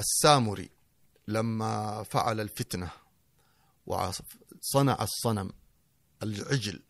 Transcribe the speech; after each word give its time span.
السامري 0.00 0.70
لما 1.28 2.02
فعل 2.02 2.40
الفتنة 2.40 2.90
وصنع 3.86 5.02
الصنم 5.02 5.52
العجل 6.22 6.82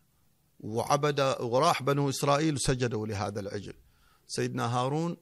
وعبد 0.61 1.21
وراح 1.41 1.83
بنو 1.83 2.09
إسرائيل 2.09 2.61
سجدوا 2.61 3.07
لهذا 3.07 3.41
العجل. 3.41 3.75
سيدنا 4.27 4.67
هارون 4.77 5.17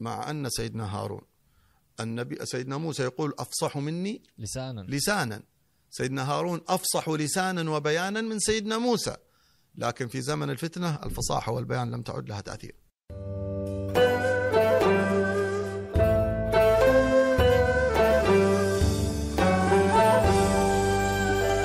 مع 0.00 0.30
أن 0.30 0.50
سيدنا 0.50 0.96
هارون 0.96 1.22
النبي 2.00 2.46
سيدنا 2.46 2.76
موسى 2.76 3.02
يقول 3.02 3.34
أفصح 3.38 3.76
مني 3.76 4.22
لسانا. 4.38 4.80
لسانا. 4.80 5.42
سيدنا 5.90 6.30
هارون 6.32 6.60
أفصح 6.68 7.08
لسانا 7.08 7.70
وبيانا 7.70 8.20
من 8.20 8.38
سيدنا 8.38 8.78
موسى 8.78 9.16
لكن 9.74 10.08
في 10.08 10.20
زمن 10.20 10.50
الفتنة 10.50 10.94
الفصاحة 10.94 11.52
والبيان 11.52 11.90
لم 11.90 12.02
تعد 12.02 12.28
لها 12.28 12.40
تأثير. 12.40 12.74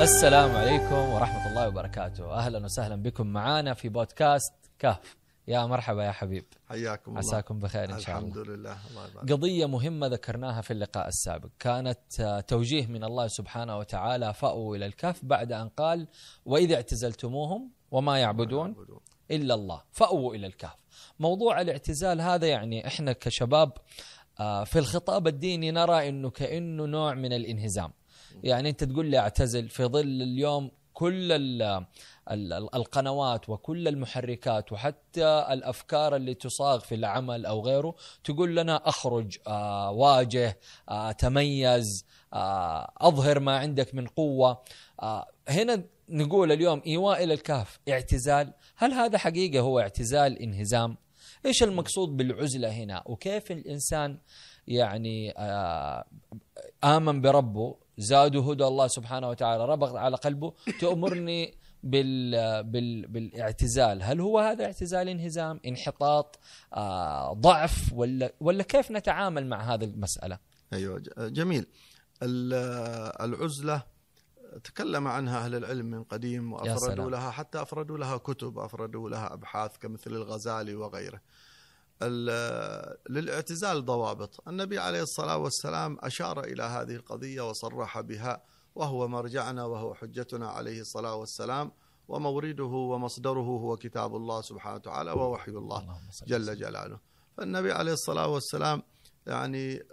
السلام 0.06 0.56
عليكم 0.56 0.96
ورحمة 0.96 1.50
الله 1.50 1.68
وبركاته. 1.68 2.34
أهلا 2.34 2.66
وسهلا 2.66 2.96
بكم 2.96 3.28
معنا 3.28 3.74
في 3.74 3.90
بودكاست 3.90 4.54
كهف. 4.80 5.18
يا 5.48 5.66
مرحبا 5.66 6.04
يا 6.04 6.12
حبيب. 6.12 6.46
حياكم 6.70 7.12
الله. 7.12 7.20
عساكم 7.20 7.60
بخير 7.60 7.94
إن 7.94 8.00
شاء 8.00 8.20
الله. 8.20 8.30
الحمد 8.30 8.48
لله. 8.48 8.78
الله 8.90 9.08
يبارك. 9.10 9.32
قضية 9.32 9.66
مهمة 9.66 10.08
ذكرناها 10.08 10.62
في 10.62 10.72
اللقاء 10.72 11.08
السابق. 11.08 11.50
كانت 11.60 12.00
آه، 12.20 12.40
توجيه 12.40 12.88
من 12.88 13.04
الله 13.04 13.28
سبحانه 13.28 13.78
وتعالى 13.78 14.34
فأووا 14.34 14.76
إلى 14.76 14.86
الكهف 14.86 15.26
بعد 15.26 15.52
أن 15.52 15.70
قال 15.70 16.08
وإذا 16.46 16.76
اعتزلتموهم 16.76 17.72
وما 17.92 18.20
يعبدون 18.20 18.76
إلا 19.32 19.54
الله. 19.54 19.82
فأووا 19.92 20.36
إلى 20.36 20.48
الكهف. 20.48 20.78
موضوع 21.20 21.62
الاعتزال 21.62 22.22
هذا 22.22 22.48
يعني 22.48 22.88
إحنا 22.88 23.14
كشباب 23.14 23.72
آه، 24.40 24.64
في 24.64 24.80
الخطاب 24.80 25.28
الديني 25.28 25.72
نرى 25.72 26.10
أنه 26.10 26.30
كأنه 26.30 26.86
نوع 26.86 27.14
من 27.14 27.34
الانهزام. 27.34 27.92
يعني 28.44 28.70
أنت 28.70 28.84
تقول 28.84 29.06
لي 29.06 29.20
اعتزل 29.20 29.70
في 29.70 29.86
ظل 29.86 30.22
اليوم 30.22 30.72
كل 30.96 31.32
ال 31.32 31.62
ال 32.32 32.54
القنوات 32.76 33.50
وكل 33.50 33.88
المحركات 33.88 34.72
وحتى 34.72 35.46
الأفكار 35.52 36.16
اللي 36.16 36.34
تصاغ 36.34 36.80
في 36.80 36.96
العمل 36.96 37.46
أو 37.46 37.62
غيره 37.62 37.96
تقول 38.24 38.56
لنا 38.56 38.90
أخرج 38.90 39.38
آه 39.48 39.92
واجه 39.92 40.60
آه 40.90 41.12
تميز 41.12 42.06
آه 42.34 42.92
أظهر 42.98 43.40
ما 43.40 43.58
عندك 43.58 43.96
من 43.96 44.08
قوة. 44.08 44.64
آه 45.02 45.28
هنا 45.50 45.84
نقول 46.10 46.52
اليوم 46.52 46.82
إيواء 46.88 47.24
إلى 47.24 47.34
الكهف 47.34 47.80
اعتزال. 47.90 48.54
هل 48.76 48.94
هذا 48.94 49.18
حقيقة 49.18 49.60
هو 49.60 49.80
اعتزال 49.80 50.40
انهزام؟ 50.42 50.98
إيش 51.46 51.64
المقصود 51.64 52.18
بالعزلة 52.18 52.70
هنا؟ 52.70 53.04
وكيف 53.06 53.52
الإنسان 53.52 54.18
يعني 54.68 55.34
آه 55.38 56.06
آمن 56.84 57.22
بربه؟ 57.22 57.85
زاده 57.98 58.40
هدى 58.52 58.64
الله 58.68 58.88
سبحانه 58.88 59.30
وتعالى 59.30 59.66
ربط 59.66 59.96
على 59.96 60.16
قلبه 60.18 60.54
تأمرني 60.80 61.58
بال 61.84 62.64
بال 62.64 63.08
بالاعتزال 63.08 64.04
هل 64.04 64.22
هو 64.22 64.40
هذا 64.40 64.66
اعتزال 64.66 65.10
انهزام 65.10 65.60
انحطاط 65.68 66.40
آه 66.74 67.34
ضعف 67.34 67.94
ولا 67.94 68.34
ولا 68.40 68.64
كيف 68.64 68.92
نتعامل 68.92 69.48
مع 69.48 69.74
هذه 69.74 69.84
المسألة 69.84 70.40
أيوه 70.74 71.00
ج- 71.00 71.34
جميل 71.34 71.66
ال- 72.24 72.54
العزلة 73.22 73.84
تكلم 74.64 75.08
عنها 75.08 75.46
أهل 75.46 75.56
العلم 75.56 75.86
من 75.86 76.04
قديم 76.04 76.54
سلام. 76.78 77.10
لها 77.10 77.32
حتى 77.32 77.62
أفردوا 77.62 77.98
لها 77.98 78.18
كتب 78.18 78.60
أفردوا 78.60 79.10
لها 79.10 79.34
أبحاث 79.34 79.78
كمثل 79.78 80.12
الغزالي 80.12 80.76
وغيره. 80.76 81.22
ال- 82.02 82.98
للاعتزال 83.10 83.86
ضوابط، 83.86 84.48
النبي 84.48 84.80
عليه 84.80 85.02
الصلاة 85.02 85.38
والسلام 85.38 85.98
أشار 86.02 86.44
إلى 86.44 86.64
هذه 86.64 86.96
القضية 86.96 87.50
وصرح 87.50 88.00
بها 88.02 88.44
وهو 88.76 89.08
مرجعنا 89.08 89.66
وهو 89.66 89.94
حجتنا 89.94 90.48
عليه 90.50 90.82
الصلاة 90.82 91.16
والسلام 91.16 91.72
ومورده 92.08 92.64
ومصدره 92.64 93.40
هو 93.40 93.78
كتاب 93.78 94.16
الله 94.16 94.42
سبحانه 94.42 94.76
وتعالى 94.76 95.12
ووحي 95.12 95.52
الله. 95.52 96.00
جل. 96.28 96.56
جلاله 96.60 97.00
فالنبي 97.38 97.72
عليه 97.72 97.94
الصلاة 97.94 98.28
والسلام 98.28 98.84
يعني 99.28 99.84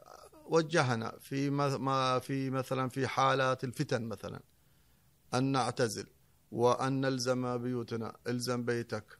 وجهنا 0.46 1.18
في 1.20 1.50
ما- 1.50 2.18
في 2.18 2.50
مثلا 2.50 2.88
في 2.88 3.06
حالات 3.06 3.64
الفتن 3.64 4.02
مثلا 4.04 4.40
أن 5.34 5.44
نعتزل 5.52 6.06
وأن 6.52 7.00
نلزم 7.00 7.58
بيوتنا 7.58 8.16
الزم 8.28 8.64
بيتك 8.64 9.18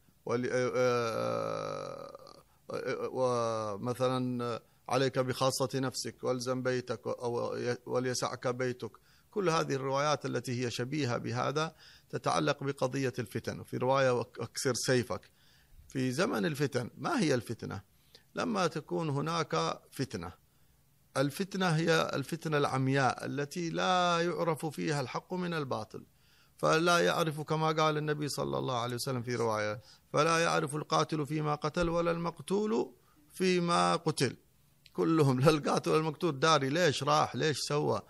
ومثلا 3.12 4.60
عليك 4.88 5.18
بخاصة 5.18 5.68
نفسك 5.74 6.24
والزم 6.24 6.62
بيتك 6.62 7.00
وليسعك 7.86 8.48
بيتك. 8.48 8.90
كل 9.30 9.50
هذه 9.50 9.74
الروايات 9.74 10.26
التي 10.26 10.64
هي 10.64 10.70
شبيهة 10.70 11.18
بهذا 11.18 11.74
تتعلق 12.10 12.64
بقضية 12.64 13.12
الفتن. 13.18 13.60
وفي 13.60 13.76
رواية 13.76 14.20
أكسر 14.20 14.74
سيفك 14.74 15.30
في 15.88 16.12
زمن 16.12 16.46
الفتن 16.46 16.90
ما 16.96 17.20
هي 17.20 17.34
الفتنة؟ 17.34 17.82
لما 18.34 18.66
تكون 18.66 19.08
هناك 19.08 19.80
فتنة. 19.90 20.32
الفتنة 21.16 21.68
هي 21.68 22.10
الفتنة 22.14 22.58
العمياء 22.58 23.26
التي 23.26 23.70
لا 23.70 24.20
يعرف 24.20 24.66
فيها 24.66 25.00
الحق 25.00 25.34
من 25.34 25.54
الباطل. 25.54 26.04
فلا 26.62 26.98
يعرف 26.98 27.40
كما 27.40 27.66
قال 27.66 27.96
النبي 27.96 28.28
صلى 28.28 28.58
الله 28.58 28.78
عليه 28.78 28.94
وسلم 28.94 29.22
في 29.22 29.34
رواية 29.34 29.80
فلا 30.12 30.38
يعرف 30.38 30.76
القاتل 30.76 31.26
فيما 31.26 31.54
قتل 31.54 31.88
ولا 31.88 32.10
المقتول 32.10 32.92
فيما 33.32 33.96
قتل. 33.96 34.36
كلهم 34.92 35.40
لا 35.40 35.50
القاتل 35.50 35.90
ولا 35.90 36.00
المقتول 36.00 36.40
داري 36.40 36.68
ليش 36.68 37.02
راح؟ 37.02 37.36
ليش 37.36 37.58
سوى؟ 37.58 38.02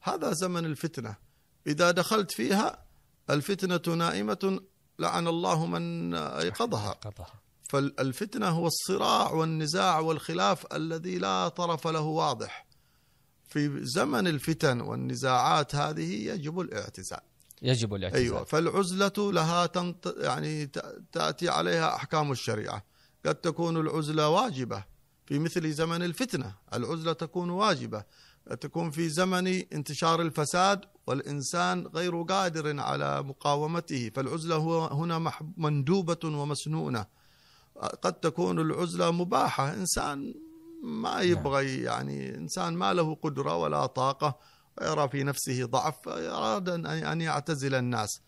هذا 0.00 0.32
زمن 0.32 0.64
الفتنة. 0.64 1.16
إذا 1.66 1.90
دخلت 1.90 2.30
فيها 2.30 2.84
الفتنة 3.30 3.94
نائمة 3.94 4.60
لعن 4.98 5.28
الله 5.28 5.66
من 5.66 6.14
أيقظها. 6.14 7.00
فالفتنة 7.70 8.48
هو 8.48 8.66
الصراع 8.66 9.30
والنزاع 9.30 9.98
والخلاف 9.98 10.66
الذي 10.72 11.18
لا 11.18 11.48
طرف 11.48 11.86
له 11.86 12.00
واضح. 12.00 12.66
في 13.48 13.80
زمن 13.84 14.26
الفتن 14.26 14.80
والنزاعات 14.80 15.74
هذه 15.74 16.28
يجب 16.28 16.60
الاعتزال 16.60 17.27
يجب 17.62 17.94
الاعتزال 17.94 18.22
أيوة 18.22 18.44
فالعزلة 18.44 19.12
لها 19.32 19.66
تنط 19.66 20.06
يعني 20.18 20.66
ت- 20.66 21.02
تأتي 21.12 21.48
عليها 21.48 21.96
أحكام 21.96 22.32
الشريعة. 22.32 22.84
قد 23.26 23.34
تكون 23.34 23.76
العزلة 23.76 24.28
واجبة 24.28 24.84
في 25.26 25.38
مثل 25.38 25.72
زمن 25.72 26.02
الفتنة. 26.02 26.54
العزلة 26.74 27.12
تكون 27.12 27.50
واجبة. 27.50 28.04
قد 28.50 28.56
تكون 28.56 28.90
في 28.90 29.08
زمن 29.08 29.46
انتشار 29.46 30.22
الفساد 30.22 30.80
والإنسان 31.06 31.86
غير 31.86 32.22
قادر 32.22 32.80
على 32.80 33.22
مقاومته. 33.22 34.10
فالعزلة 34.14 34.54
هو 34.56 34.84
هنا 34.86 35.18
مح- 35.18 35.42
مندوبة 35.56 36.18
ومسنونة. 36.24 37.06
قد 38.02 38.12
تكون 38.12 38.58
العزلة 38.60 39.10
مباحة. 39.10 39.74
إنسان 39.74 40.34
ما 40.82 41.20
يبغى 41.20 41.82
يعني 41.82 42.34
إنسان 42.34 42.74
ما 42.74 42.94
له 42.94 43.14
قدرة 43.14 43.56
ولا 43.56 43.86
طاقة 43.86 44.38
ويرى 44.80 45.08
في 45.08 45.22
نفسه 45.24 45.64
ضعف 45.66 46.08
أراد 46.08 46.70
أن- 46.86 47.20
يعتزل 47.22 47.74
الناس. 47.74 48.20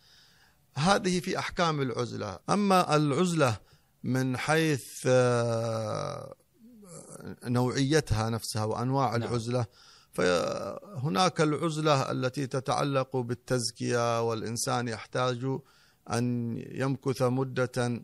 هذه 0.75 1.21
في 1.21 1.39
أحكام 1.39 1.81
العزلة. 1.81 2.39
أما 2.51 2.97
العزلة 2.97 3.57
من 4.05 4.37
حيث 4.37 5.03
آه، 5.07 6.35
نوعيتها 7.45 8.31
نفسها 8.31 8.65
وأنواع 8.65 9.17
نعم. 9.17 9.29
العزلة 9.29 9.67
فهناك 10.13 11.41
العزلة 11.41 12.11
التي 12.11 12.47
تتعلق 12.47 13.17
بالتزكية 13.17 14.23
والإنسان 14.29 14.89
يحتاج 14.89 15.59
أن 16.13 16.57
يمكث 16.71 17.23
مدة 17.23 18.03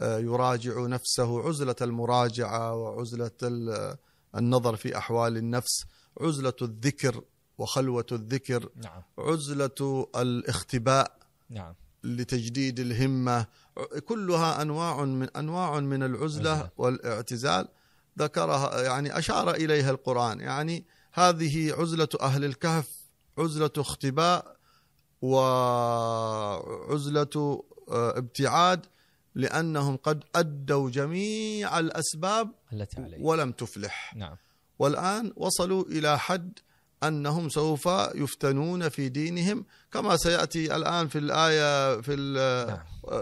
آه، 0.00 0.18
يراجع 0.18 0.86
نفسه. 0.86 1.48
عزلة 1.48 1.76
المراجعة 1.82 2.74
وعزلة 2.74 3.30
ال- 3.42 3.96
النظر 4.36 4.76
في 4.76 4.98
أحوال 4.98 5.36
النفس 5.36 5.84
عزلة 6.20 6.56
الذكر. 6.62 7.22
وخلوة 7.58 8.06
الذكر 8.12 8.68
نعم. 8.76 9.02
عزلة 9.18 10.06
الاختباء 10.16 11.18
نعم. 11.50 11.74
لتجديد 12.04 12.80
الهمة. 12.80 13.46
كلها 14.04 14.62
أنواع 14.62 15.04
من 15.04 15.28
أنواع 15.36 15.80
من 15.80 16.02
العزلة 16.02 16.50
عزلة. 16.50 16.70
والاعتزال 16.76 17.68
ذكرها 18.18 18.82
يعني 18.82 19.18
أشار 19.18 19.50
إليها 19.50 19.90
القرآن. 19.90 20.40
يعني 20.40 20.84
هذه 21.12 21.72
عزلة 21.72 22.08
أهل 22.20 22.44
الكهف 22.44 22.88
عزلة 23.38 23.70
اختباء 23.78 24.56
وعزلة 26.02 26.44
آه، 27.90 28.18
ابتعاد 28.18 28.86
لأنهم 29.34 29.96
قد 29.96 30.24
أدوا 30.34 30.90
جميع 30.90 31.78
الأسباب 31.78 32.50
التي 32.72 33.00
عليه. 33.00 33.24
ولم 33.24 33.52
تفلح. 33.52 34.14
نعم. 34.16 34.36
والآن 34.78 35.32
وصلوا 35.36 35.84
إلى 35.84 36.18
حد 36.18 36.58
أنهم 37.02 37.48
سوف 37.48 37.86
يفتنون 38.14 38.88
في 38.88 39.08
دينهم 39.08 39.64
كما 39.92 40.16
سيأتي 40.16 40.76
الآن 40.76 41.08
في 41.08 41.18
الآية 41.18 42.00
في 42.00 42.16
نعم. 42.68 42.78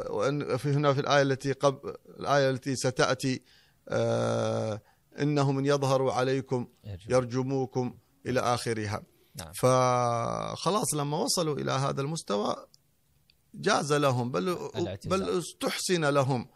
وأن- 0.07 0.57
في 0.57 0.73
هنا 0.73 0.93
في 0.95 1.01
الآية 1.01 1.23
التي 1.23 1.53
قبل 1.53 1.95
الآية 2.21 2.51
التي 2.51 2.77
ستأتي 2.77 3.43
آه، 3.89 4.81
إنهم 5.21 5.57
من 5.57 5.67
يظهروا 5.67 6.13
عليكم. 6.13 6.67
يرجموكم 7.09 7.95
إلى 8.27 8.41
آخرها 8.41 9.03
نعم 9.35 9.53
فخلاص 9.53 10.95
لما 10.95 11.17
وصلوا 11.19 11.55
إلى 11.57 11.73
هذا 11.73 12.01
المستوى 12.01 12.67
جاز 13.55 13.93
لهم 13.93 14.31
بل. 14.31 14.59
بل 15.05 15.39
استحسن 15.39 16.05
لهم 16.05 16.49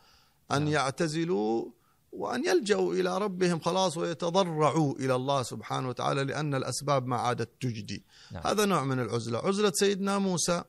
أن 0.52 0.62
نعم. 0.62 0.72
يعتزلوا 0.72 1.70
وأن 2.12 2.44
يلجأوا 2.44 2.94
إلى 2.94 3.18
ربهم 3.18 3.60
خلاص 3.60 3.96
ويتضرعوا 3.96 4.94
إلى 4.98 5.14
الله 5.14 5.42
سبحانه 5.42 5.88
وتعالى 5.88 6.24
لأن 6.24 6.54
الأسباب 6.54 7.06
ما 7.06 7.16
عادت 7.16 7.48
تجدي. 7.60 8.04
نعم. 8.32 8.42
هذا 8.46 8.64
نوع 8.64 8.84
من 8.84 9.00
العزلة. 9.00 9.38
عزلة 9.38 9.72
سيدنا 9.74 10.18
موسى. 10.18 10.62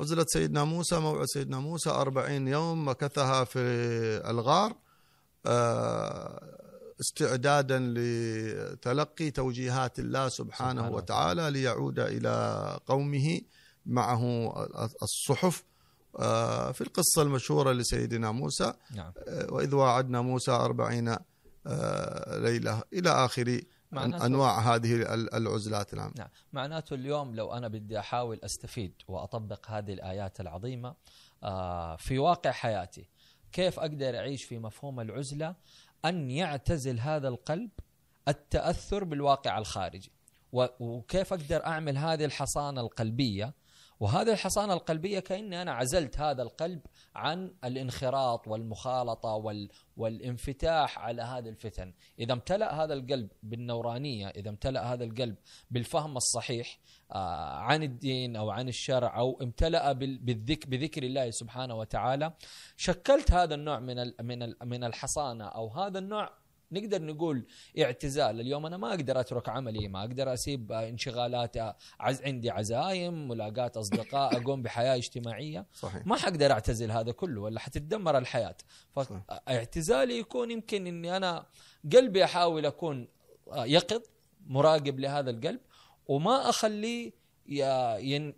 عزلة 0.00 0.24
سيدنا 0.28 0.64
موسى 0.64 0.98
موعد 0.98 1.26
سيدنا 1.26 1.58
موسى 1.58 1.90
أربعين 1.90 2.48
يوم 2.48 2.88
مكثها 2.88 3.44
في 3.44 3.58
الغار 4.30 4.76
آه، 5.46 6.58
استعدادا 7.00 7.78
لتلقي 7.96 9.30
توجيهات 9.30 9.98
الله 9.98 10.28
سبحانه 10.28 10.80
سبحانه. 10.80 10.96
وتعالى 10.96 11.50
ليعود 11.50 11.98
إلى 11.98 12.78
قومه 12.86 13.40
معه 13.86 14.52
الصحف 15.02 15.64
في 16.72 16.80
القصة 16.80 17.22
المشهورة 17.22 17.72
لسيدنا 17.72 18.30
موسى 18.32 18.72
نعم. 18.94 19.12
آه، 19.28 19.52
وإذ 19.52 19.74
واعدنا 19.74 20.20
موسى 20.20 20.50
أربعين 20.50 21.16
آه، 21.66 22.38
ليلة 22.38 22.82
إلى 22.92 23.10
آخر 23.10 23.60
أنواع 23.94 24.58
هذه 24.74 24.94
ال- 25.14 25.34
العزلات. 25.34 25.94
نعم. 25.94 26.12
نعم. 26.18 26.28
معناته 26.52 26.94
اليوم 26.94 27.34
لو 27.34 27.52
أنا 27.52 27.68
بدي 27.68 27.98
أحاول 27.98 28.40
أستفيد 28.44 28.92
وأطبق 29.08 29.66
هذه 29.70 29.92
الآيات 29.92 30.40
العظيمة 30.40 30.94
آه، 31.42 31.96
في 31.96 32.18
واقع 32.18 32.50
حياتي 32.50 33.08
كيف 33.52 33.78
أقدر 33.78 34.16
أعيش 34.18 34.44
في 34.44 34.58
مفهوم 34.58 35.00
العزلة؟ 35.00 35.54
أن 36.04 36.30
يعتزل 36.30 37.00
هذا 37.00 37.28
القلب 37.28 37.70
التأثر 38.28 39.04
بالواقع 39.04 39.58
الخارجي. 39.58 40.12
وكيف 40.52 41.32
أقدر 41.32 41.66
أعمل 41.66 41.98
هذه 41.98 42.24
الحصانة 42.24 42.80
القلبية 42.80 43.54
وهذه 44.00 44.32
الحصانة 44.32 44.72
القلبية 44.72 45.18
كأني 45.20 45.62
أنا 45.62 45.72
عزلت 45.72 46.18
هذا 46.20 46.42
القلب 46.42 46.80
عن 47.14 47.54
الانخراط 47.64 48.48
والمخالطة 48.48 49.28
وال 49.28 49.68
والانفتاح 49.96 50.98
على 50.98 51.22
هذه 51.22 51.48
الفتن. 51.48 51.94
إذا 52.18 52.32
امتلأ 52.32 52.84
هذا 52.84 52.94
القلب 52.94 53.28
بالنورانية 53.42 54.28
إذا 54.28 54.48
امتلأ 54.50 54.92
هذا 54.92 55.04
القلب 55.04 55.36
بالفهم 55.70 56.16
الصحيح 56.16 56.78
آه، 57.12 57.56
عن 57.56 57.82
الدين 57.82 58.36
أو 58.36 58.50
عن 58.50 58.68
الشرع 58.68 59.18
أو 59.18 59.38
امتلأ 59.42 59.92
بال- 59.92 60.18
بالذك 60.18 60.66
بذكر 60.66 61.02
الله 61.02 61.30
سبحانه 61.30 61.74
وتعالى 61.74 62.32
شكلت 62.76 63.32
هذا 63.32 63.54
النوع 63.54 63.78
من 63.80 64.12
من 64.20 64.54
من 64.64 64.84
الحصانة 64.84 65.44
أو 65.44 65.68
هذا 65.68 65.98
النوع 65.98 66.30
نقدر 66.72 67.02
نقول 67.02 67.46
اعتزال. 67.78 68.40
اليوم 68.40 68.66
أنا 68.66 68.76
ما 68.76 68.88
أقدر 68.88 69.20
أترك 69.20 69.48
عملي 69.48 69.88
ما 69.88 70.00
أقدر 70.00 70.32
أسيب 70.34 70.72
انشغالات 70.72 71.56
عز 72.00 72.22
عندي 72.22 72.50
عزايم 72.50 73.28
ملاقات 73.28 73.76
أصدقاء 73.76 74.36
أقوم 74.42 74.62
بحياة 74.62 74.96
اجتماعية. 74.96 75.66
صحيح. 75.74 76.06
ما 76.06 76.16
حقدر 76.16 76.52
أعتزل 76.52 76.90
هذا 76.90 77.12
كله 77.12 77.40
ولا 77.40 77.60
حتتدمر 77.60 78.18
الحياة. 78.18 78.56
فاعتزالي 78.96 80.18
يكون 80.18 80.50
يمكن 80.50 80.86
إني 80.86 81.16
أنا 81.16 81.46
قلبي 81.92 82.24
أحاول 82.24 82.66
أكون 82.66 83.08
يقظ 83.56 84.02
مراقب 84.46 85.00
لهذا 85.00 85.30
القلب 85.30 85.60
وما 86.08 86.48
أخليه 86.48 87.12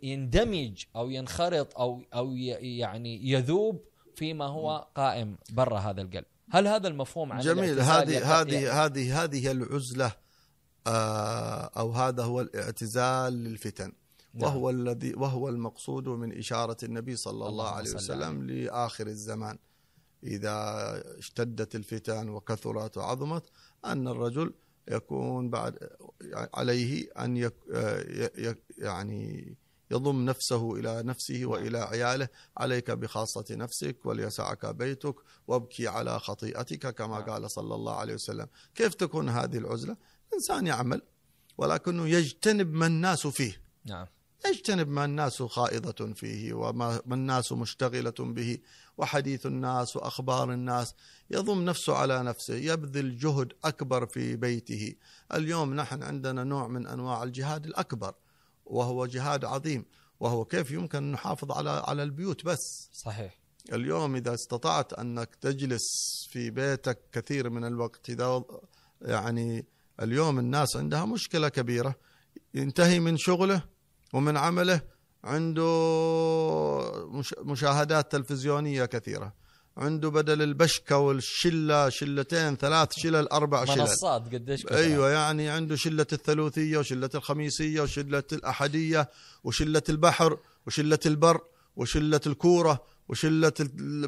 يندمج 0.03 0.85
أو 0.97 1.11
ينخرط 1.11 1.79
أو 1.79 2.03
أو 2.15 2.35
يعني 2.37 3.31
يذوب 3.31 3.85
فيما 4.15 4.47
هو 4.47 4.89
قائم 4.95 5.39
برا 5.51 5.79
هذا 5.79 6.03
القلب. 6.03 6.25
هل 6.51 6.67
هذا 6.69 6.89
المفهوم 6.89 7.33
عن 7.33 7.41
جميل. 7.41 7.81
هذه 7.81 8.41
هذه 8.41 8.85
هذه 8.85 9.25
هذه 9.25 9.47
هي 9.47 9.51
العزلة 9.51 10.13
آه، 10.87 11.71
أو 11.77 11.93
هذا 11.93 12.23
هو 12.25 12.41
الاعتزال 12.41 13.33
للفتن. 13.33 13.93
نعم. 14.35 14.43
وهو 14.45 14.71
الذي 14.71 15.15
وهو 15.15 15.49
المقصود 15.49 16.09
من 16.09 16.39
إشارة 16.39 16.77
النبي 16.83 17.17
صلى 17.17 17.49
الله 17.49 17.69
عليه 17.69 17.95
وسلم 17.95 18.47
لآخر 18.51 19.07
الزمان. 19.07 19.59
إذا 20.25 20.55
اشتدت 21.19 21.75
الفتن 21.75 22.29
وكثرت 22.29 22.97
وعظمت 22.97 23.45
أن 23.85 24.09
الرجل 24.09 24.55
يكون 24.89 25.51
بعد 25.51 25.79
عليه 26.55 27.09
أن 27.19 27.37
يك 27.37 27.55
ي- 28.39 28.55
يعني 28.79 29.55
يضم 29.91 30.25
نفسه 30.25 30.75
إلى 30.75 31.03
نفسه 31.03 31.47
وإلى 31.47 31.79
عياله. 31.79 32.29
عليك 32.57 32.91
بخاصة 32.91 33.45
نفسك 33.51 34.07
وليسعك 34.07 34.67
بيتك. 34.67 35.15
وابكي 35.49 35.89
على 35.89 36.21
خطيئتك 36.21 36.95
كما 36.95 37.19
نعم. 37.19 37.31
قال 37.31 37.51
صلى 37.51 37.75
الله 37.75 37.95
عليه 37.95 38.15
وسلم. 38.15 38.47
كيف 38.75 38.95
تكون 38.95 39.29
هذه 39.29 39.59
العزلة؟ 39.59 39.97
إنسان 40.35 40.67
يعمل 40.67 41.03
ولكنه 41.59 42.09
يجتنب 42.09 42.73
ما 42.73 42.87
الناس 42.87 43.27
فيه. 43.27 43.63
نعم. 43.85 44.07
يجتنب 44.47 44.89
ما 44.89 45.05
الناس 45.05 45.43
خائضة 45.43 46.15
فيه 46.15 46.53
وما 46.53 47.01
ما 47.07 47.15
الناس 47.15 47.53
مشتغلة 47.53 48.15
به. 48.19 48.59
وحديث 48.99 49.47
الناس 49.47 49.97
وأخبار 49.97 50.53
الناس. 50.53 50.95
يضم 51.31 51.65
نفسه 51.65 51.95
على 51.97 52.23
نفسه 52.23 52.55
يبذل 52.55 53.19
جهد 53.19 53.53
أكبر 53.65 54.07
في 54.07 54.37
بيته. 54.37 54.95
اليوم 55.35 55.75
نحن 55.75 56.03
عندنا 56.03 56.45
نوع 56.45 56.69
من 56.69 56.87
أنواع 56.87 57.23
الجهاد 57.23 57.67
الأكبر. 57.67 58.15
وهو 58.71 59.07
جهاد 59.07 59.45
عظيم 59.45 59.85
وهو 60.21 60.45
كيف 60.45 60.71
يمكن 60.71 60.99
أن 60.99 61.13
نحافظ 61.13 61.53
على 61.53 61.71
على 61.71 62.03
البيوت 62.03 62.45
بس؟ 62.45 62.89
صحيح. 62.93 63.39
اليوم 63.73 64.17
إذا 64.17 64.35
استطعت 64.35 64.93
أنك 64.93 65.35
تجلس 65.35 65.87
في 66.31 66.51
بيتك 66.51 66.99
كثير 67.13 67.51
من 67.51 67.65
الوقت 67.65 68.11
إذا 68.11 68.43
يعني 69.03 69.67
اليوم 70.03 70.39
الناس 70.39 70.77
عندها 70.77 71.05
مشكلة 71.05 71.49
كبيرة 71.49 71.95
ينتهي 72.55 73.01
من 73.01 73.17
شغله 73.17 73.63
ومن 74.13 74.37
عمله 74.37 74.81
عنده 75.25 75.65
مش- 77.07 77.35
مشاهدات 77.39 78.13
تلفزيونية 78.13 78.85
كثيرة. 78.85 79.33
عنده 79.77 80.09
بدل 80.09 80.43
البشكة 80.43 80.97
والشلة 80.97 81.89
شلتين 81.89 82.57
ثلاث 82.57 82.89
شلل 82.93 83.29
أربع 83.29 83.65
شلل. 83.65 83.79
منصات 83.79 84.35
قديش. 84.35 84.67
أيوه 84.67 85.11
يعني 85.11 85.49
عنده 85.49 85.77
شلة 85.77 86.07
الثلوثيه 86.13 86.79
وشلة 86.79 87.11
الخميسية 87.15 87.81
وشلة 87.81 88.23
الأحدية 88.33 89.11
وشلة 89.45 89.83
البحر 89.89 90.39
وشلة 90.67 90.99
البر 91.07 91.41
وشلة 91.77 92.21
الكورة 92.27 92.85
وشلة 93.09 93.53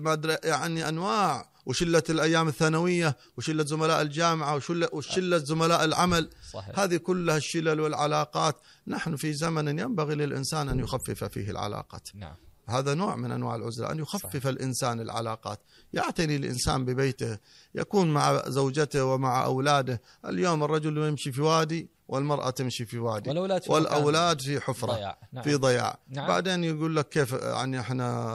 ما 0.00 0.12
أدري 0.12 0.36
يعني 0.44 0.88
أنواع 0.88 1.52
وشلة 1.66 2.02
الأيام 2.10 2.48
الثانوية 2.48 3.16
وشلة 3.36 3.64
زملاء 3.64 4.02
الجامعة 4.02 4.56
وشله 4.56 4.88
وشلة 4.92 5.38
زملاء 5.38 5.84
العمل. 5.84 6.30
صحيح. 6.52 6.78
هذه 6.78 6.96
كلها 6.96 7.36
الشلل 7.36 7.80
والعلاقات. 7.80 8.56
نحن 8.86 9.16
في 9.16 9.32
زمن 9.32 9.78
ينبغي 9.78 10.14
للإنسان 10.14 10.68
أن 10.68 10.78
يخفف 10.78 11.24
فيه 11.24 11.50
العلاقات. 11.50 12.08
نعم. 12.14 12.34
هذا 12.66 12.94
نوع 12.94 13.16
من 13.16 13.32
أنواع 13.32 13.54
العزلة 13.54 13.92
أن 13.92 13.98
يخفف 13.98 14.26
صحيح. 14.26 14.46
الإنسان 14.46 15.00
العلاقات. 15.00 15.60
يعتني 15.92 16.36
الإنسان 16.36 16.84
ببيته 16.84 17.38
يكون 17.74 18.10
مع 18.10 18.42
زوجته 18.46 19.04
ومع 19.04 19.44
أولاده. 19.44 20.00
اليوم 20.24 20.62
الرجل 20.64 20.98
يمشي 20.98 21.32
في 21.32 21.40
وادي 21.40 21.88
والمرأة 22.08 22.50
تمشي 22.50 22.84
في 22.84 22.98
وادي. 22.98 23.28
والأولاد 23.30 23.62
في 23.62 23.72
والأولاد 23.72 24.40
في 24.40 24.60
حفرة 24.60 24.92
ضياع. 24.92 25.18
نعم. 25.32 25.44
في 25.44 25.54
ضياع. 25.54 25.98
نعم. 26.08 26.28
بعدين 26.28 26.64
يقول 26.64 26.96
لك 26.96 27.08
كيف 27.08 27.32
يعني 27.32 27.80
إحنا 27.80 28.28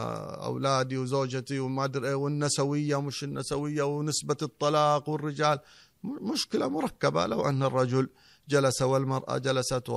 أولادي 0.46 0.98
وزوجتي 0.98 1.60
وما 1.60 1.84
أدري 1.84 2.07
إيه 2.07 2.15
والنسوية 2.15 2.96
ومش 2.96 3.24
النسوية 3.24 3.84
ونسبة 3.84 4.38
الطلاق 4.41 5.10
والرجال. 5.10 5.60
مشكلة 6.03 6.67
مركبة. 6.67 7.25
لو 7.25 7.50
أن 7.50 7.63
الرجل 7.63 8.10
جلس 8.50 8.81
والمرأة 8.81 9.38
جلست 9.38 9.89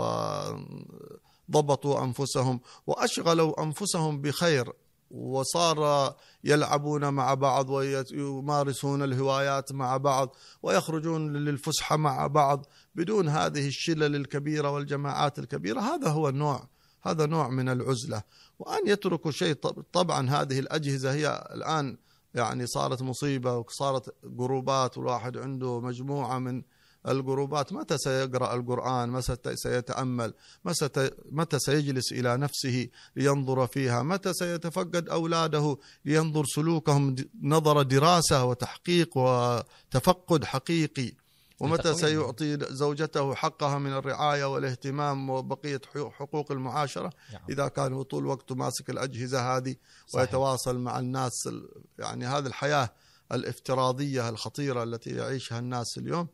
وضبطوا 1.55 2.05
أنفسهم 2.05 2.61
وأشغلوا 2.87 3.63
أنفسهم 3.63 4.21
بخير. 4.21 4.73
وصار 5.11 6.15
يلعبون 6.45 7.09
مع 7.09 7.35
بعض 7.35 7.71
ويمارسون 7.71 9.03
الهوايات 9.03 9.73
مع 9.73 9.97
بعض 9.97 10.37
ويخرجون 10.63 11.33
للفسحه 11.37 11.97
مع 11.97 12.27
بعض 12.27 12.67
بدون 12.95 13.29
هذه 13.29 13.67
الشلل 13.69 14.17
الكبيرة 14.17 14.71
والجماعات 14.71 15.39
الكبيرة. 15.39 15.81
هذا 15.81 16.09
هو 16.09 16.29
النوع 16.29 16.69
هذا 17.03 17.27
نوع 17.27 17.49
من 17.49 17.69
العزلة. 17.69 18.23
وأن 18.59 18.89
يتركوا 18.89 19.31
شيء 19.31 19.55
طب- 19.55 19.85
طبعا 19.93 20.31
هذه 20.31 20.59
الأجهزة 20.59 21.13
هي 21.13 21.49
الآن 21.55 21.97
يعني 22.35 22.67
صارت 22.67 23.03
مصيبة 23.03 23.57
وصارت 23.57 24.15
جروبات 24.25 24.99
والواحد 24.99 25.37
عنده 25.37 25.81
مجموعة 25.81 26.39
من 26.39 26.63
الجروبات؟ 27.09 27.73
متى 27.73 27.99
سيقرأ 27.99 28.55
القرآن؟ 28.55 29.11
متى 29.11 29.57
سيتأمل؟ 29.57 30.35
متى 30.65 31.11
متى 31.31 31.59
سيجلس 31.59 32.13
إلى 32.13 32.37
نفسه 32.37 32.89
لينظر 33.17 33.67
فيها؟ 33.67 34.03
متى 34.03 34.33
سيتفقد 34.33 35.09
أولاده 35.09 35.77
لينظر 36.05 36.45
سلوكهم 36.45 37.17
نظر 37.43 37.83
دراسة 37.83 38.45
وتحقيق 38.45 39.17
وتفقد 39.17 40.45
حقيقي؟ 40.45 41.13
ومتى. 41.61 41.95
سيعطي 41.95 42.59
زوجته 42.61 43.35
حقها 43.35 43.79
من 43.79 43.93
الرعاية 43.93 44.45
والاهتمام 44.45 45.31
وبقية 45.31 45.81
حقوق- 46.19 46.53
المعاشرة؟ 46.53 47.13
نعم. 47.33 47.43
إذا 47.51 47.69
كان 47.69 47.93
هو 47.93 48.03
طول 48.03 48.27
وقته 48.27 48.55
ماسك 48.55 48.91
الأجهزة 48.91 49.57
هذه 49.57 49.77
صحيح. 50.07 50.21
ويتواصل 50.21 50.79
مع 50.79 50.99
الناس 50.99 51.47
ال- 51.47 51.69
يعني 51.99 52.27
هذه 52.27 52.47
الحياة 52.47 52.91
الافتراضية 53.33 54.29
الخطيرة 54.29 54.83
التي 54.83 55.11
يعيشها 55.11 55.59
الناس 55.59 55.99
اليوم. 55.99 56.29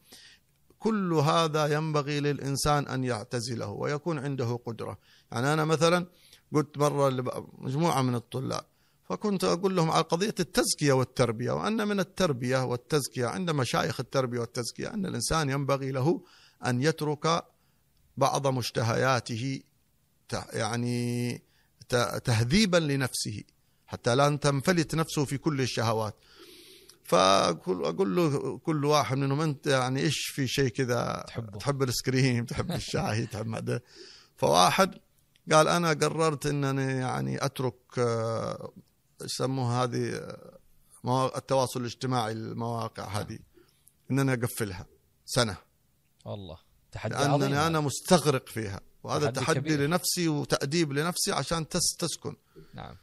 كل 0.78 1.12
هذا 1.12 1.66
ينبغي 1.66 2.20
للإنسان 2.20 2.88
أن 2.88 3.04
يعتزله 3.04 3.68
ويكون 3.68 4.18
عنده 4.18 4.60
قدرة. 4.66 4.98
يعني 5.32 5.52
أنا 5.52 5.64
مثلا 5.64 6.06
قلت 6.54 6.78
مرة 6.78 7.10
مجموعه 7.58 8.02
من 8.02 8.14
الطلاب 8.14 8.64
فكنت 9.08 9.44
أقول 9.44 9.76
لهم 9.76 9.90
على 9.90 10.02
قضية 10.02 10.34
التزكية 10.40 10.92
والتربية 10.92 11.52
وأن 11.52 11.88
من 11.88 12.00
التربية 12.00 12.64
والتزكية 12.64 13.26
عند 13.26 13.50
مشايخ 13.50 14.00
التربية 14.00 14.40
والتزكية 14.40 14.94
أن 14.94 15.06
الإنسان 15.06 15.50
ينبغي 15.50 15.90
له 15.90 16.20
أن 16.66 16.82
يترك 16.82 17.44
بعض 18.16 18.46
مشتهياته 18.46 19.60
يعني 20.52 21.42
تهذيبا 22.24 22.76
لنفسه 22.76 23.42
حتى 23.86 24.14
لا 24.14 24.36
تنفلت 24.36 24.94
نفسه 24.94 25.24
في 25.24 25.38
كل 25.38 25.60
الشهوات. 25.60 26.14
فاقول 27.06 28.16
له 28.16 28.58
كل 28.58 28.84
واحد 28.84 29.16
منهم 29.16 29.40
أنت 29.40 29.66
يعني 29.66 30.00
إيش 30.00 30.26
في 30.26 30.48
شيء 30.48 30.68
كذا؟ 30.68 31.24
تحبه. 31.26 31.58
تحب 31.58 31.82
الايس 31.82 32.02
كريم 32.02 32.44
تحب 32.50 32.72
الشاي؟ 32.72 33.26
تحب 33.26 33.54
هذا 33.54 33.80
فواحد 34.36 34.94
قال 35.52 35.68
أنا 35.68 35.88
قررت 35.88 36.46
إنني 36.46 36.92
يعني 36.92 37.44
أترك 37.44 37.98
آه، 37.98 38.72
يسموها 39.24 39.84
هذه 39.84 40.14
آه، 41.04 41.36
التواصل 41.36 41.80
الاجتماعي 41.80 42.32
المواقع 42.32 43.04
هذه 43.04 43.38
إنني 44.10 44.32
أقفلها 44.32 44.86
سنة. 45.26 45.56
والله 46.24 46.58
تحدي 46.92 47.14
لأنني 47.14 47.66
أنا 47.66 47.80
مستغرق 47.80 48.48
فيها 48.48 48.80
وهذا 49.02 49.30
تحدي, 49.30 49.60
تحدي. 49.60 49.76
لنفسي 49.76 50.28
وتأديب 50.28 50.92
لنفسي 50.92 51.32
عشان 51.32 51.68
تسكن. 51.68 52.36
نعم. 52.74 52.96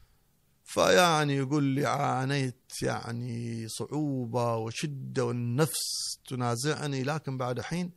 فيعني 0.63 1.36
يقول 1.36 1.63
لي 1.63 1.86
عانيت 1.86 2.72
يعني 2.82 3.67
صعوبة 3.67 4.55
وشدة 4.55 5.25
والنفس 5.25 6.17
تنازعني 6.29 7.03
لكن 7.03 7.38
بعد 7.38 7.62
حين 7.62 7.91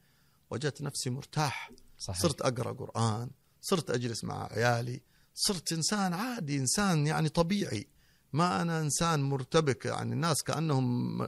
وجدت 0.50 0.82
نفسي 0.82 1.10
مرتاح 1.10 1.70
صحيح. 1.98 2.20
صرت 2.20 2.40
أقرأ 2.40 2.72
قرآن 2.72 3.30
صرت 3.60 3.90
أجلس 3.90 4.24
مع 4.24 4.48
عيالي 4.52 5.00
صرت 5.34 5.72
إنسان 5.72 6.14
عادي 6.14 6.56
إنسان 6.56 7.06
يعني 7.06 7.28
طبيعي 7.28 7.88
ما 8.32 8.62
أنا 8.62 8.80
إنسان 8.80 9.22
مرتبك 9.22 9.84
يعني 9.84 10.12
الناس 10.12 10.42
كأنهم 10.42 11.18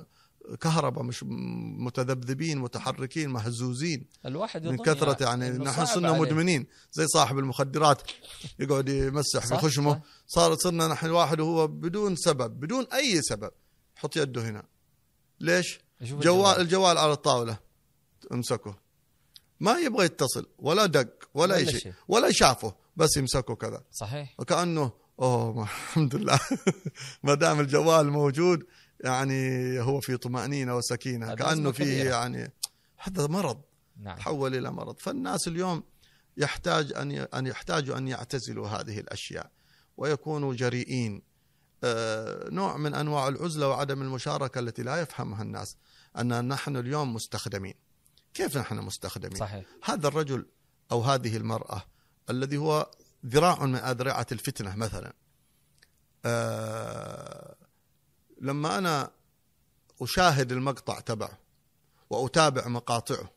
كهرباء 0.61 1.05
مش 1.05 1.25
متذبذبين 1.78 2.59
متحركين 2.59 3.31
مهزوزين. 3.31 4.07
الواحد 4.26 4.67
من 4.67 4.76
كثرة 4.76 5.25
يعني 5.25 5.50
نحن 5.50 5.87
صرنا 5.87 6.12
مدمنين 6.12 6.67
زي 6.93 7.07
صاحب 7.07 7.38
المخدرات 7.38 8.02
يقعد 8.59 8.88
يمسح 8.88 9.47
في 9.47 9.55
خشمه 9.57 10.00
صار 10.26 10.55
صرنا 10.55 10.88
نحن 10.88 11.07
الواحد 11.07 11.40
وهو 11.40 11.67
بدون 11.67 12.17
سبب 12.17 12.61
بدون 12.61 12.87
أي 12.93 13.23
سبب. 13.23 13.50
حط 13.97 14.17
يده 14.17 14.49
هنا. 14.49 14.62
ليش؟ 15.40 15.81
جوال 16.00 16.61
الجوال 16.61 16.99
على 16.99 17.12
الطاولة. 17.12 17.59
امسكه. 18.33 18.76
ما 19.61 19.78
يبغى 19.78 20.05
يتصل 20.05 20.47
ولا 20.59 20.87
دق 20.87 21.09
ولا 21.35 21.57
أي 21.57 21.67
شيء. 21.67 21.93
ولا 22.09 22.28
شافه 22.33 22.75
بس 22.97 23.17
يمسكه 23.17 23.55
كذا. 23.55 23.83
صحيح. 23.93 24.35
وكأنه 24.38 24.93
أوه 25.21 25.62
الحمد 25.88 26.14
لله. 26.14 26.40
ما 27.23 27.35
دام 27.35 27.61
الجوال 27.61 28.11
موجود 28.11 28.67
يعني 29.00 29.81
هو 29.81 30.00
في 30.00 30.17
طمأنينة 30.17 30.76
وسكينة 30.76 31.35
كأنه 31.35 31.73
في 31.73 31.99
يعني 31.99 32.52
هذا 32.97 33.26
مرض 33.26 33.61
نعم. 33.97 34.17
تحول 34.17 34.55
إلى 34.55 34.71
مرض. 34.71 34.99
فالناس 34.99 35.49
اليوم 35.49 35.83
يحتاج 36.37 36.93
أن 36.93 37.12
أن 37.12 37.47
يحتاجوا 37.47 37.99
أن 37.99 38.09
يعتزلوا 38.09 38.69
هذه 38.69 39.00
الأشياء 39.00 39.50
ويكونوا 39.97 40.55
جريئين. 40.55 41.23
آه، 41.85 42.49
نوع 42.50 42.76
من 42.76 42.95
أنواع 42.95 43.28
العزلة 43.28 43.69
وعدم 43.69 44.02
المشاركة 44.02 44.59
التي 44.59 44.83
لا 44.83 45.00
يفهمها 45.00 45.43
الناس 45.43 45.76
أن 46.19 46.49
نحن 46.49 46.76
اليوم 46.76 47.14
مستخدمين. 47.14 47.75
كيف 48.35 48.59
نحن 48.59 48.76
مستخدمين؟ 48.78 49.38
صحيح. 49.38 49.64
هذا 49.85 50.09
الرجل 50.09 50.47
أو 50.93 51.00
هذه 51.00 51.37
المرأة 51.37 51.83
الذي 52.31 52.57
هو 52.57 52.90
ذراع 53.26 53.64
من 53.64 53.75
أذرعة 53.75 54.26
الفتنة 54.33 54.76
مثلا. 54.76 55.12
آه 56.25 57.57
لما 58.40 58.78
أنا 58.78 59.11
أشاهد 60.02 60.52
المقطع 60.52 61.00
تبعه 61.00 61.38
وأتابع 62.11 62.68
مقاطعه 62.68 63.30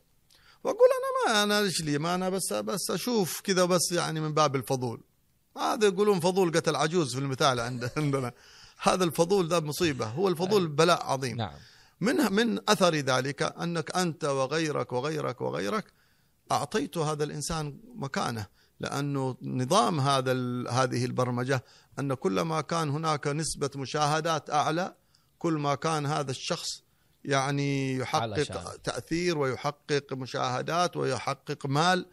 وأقول 0.64 0.88
أنا 0.98 1.34
ما 1.34 1.42
أنا 1.42 1.64
ليش 1.66 1.80
لي؟ 1.80 1.98
ما 1.98 2.14
أنا 2.14 2.28
بس 2.28 2.52
بس 2.52 2.90
أشوف 2.90 3.40
كذا 3.40 3.64
بس 3.64 3.92
يعني 3.92 4.20
من 4.20 4.34
باب 4.34 4.56
الفضول. 4.56 5.00
هذا 5.56 5.86
يقولون 5.86 6.20
فضول 6.20 6.56
قتل 6.56 6.76
عجوز 6.76 7.14
في 7.14 7.20
المثال 7.20 7.60
عندنا. 7.96 8.32
هذا 8.82 9.04
الفضول 9.04 9.48
ذا 9.48 9.60
مصيبة. 9.60 10.06
هو 10.06 10.28
الفضول 10.28 10.68
بلاء 10.68 11.06
عظيم. 11.06 11.36
نعم. 11.36 11.54
من 12.00 12.32
من 12.32 12.70
أثر 12.70 12.94
ذلك 12.94 13.42
أنك 13.42 13.96
أنت 13.96 14.24
وغيرك 14.24 14.92
وغيرك 14.92 15.40
وغيرك 15.40 15.84
أعطيت 16.52 16.98
هذا 16.98 17.24
الإنسان 17.24 17.78
مكانه 17.94 18.46
لأنه 18.80 19.36
نظام 19.42 20.00
هذا 20.00 20.32
هذه 20.70 21.04
البرمجة 21.04 21.64
أن 21.98 22.14
كلما 22.14 22.60
كان 22.60 22.90
هناك 22.90 23.26
نسبة 23.26 23.70
مشاهدات 23.76 24.50
أعلى 24.50 24.94
كل 25.38 25.52
ما 25.52 25.74
كان 25.74 26.06
هذا 26.06 26.30
الشخص 26.30 26.82
يعني 27.24 27.94
يحقق 27.96 28.76
تأثير 28.76 29.38
ويحقق 29.38 30.12
مشاهدات 30.12 30.96
ويحقق 30.96 31.66
مال 31.66 32.06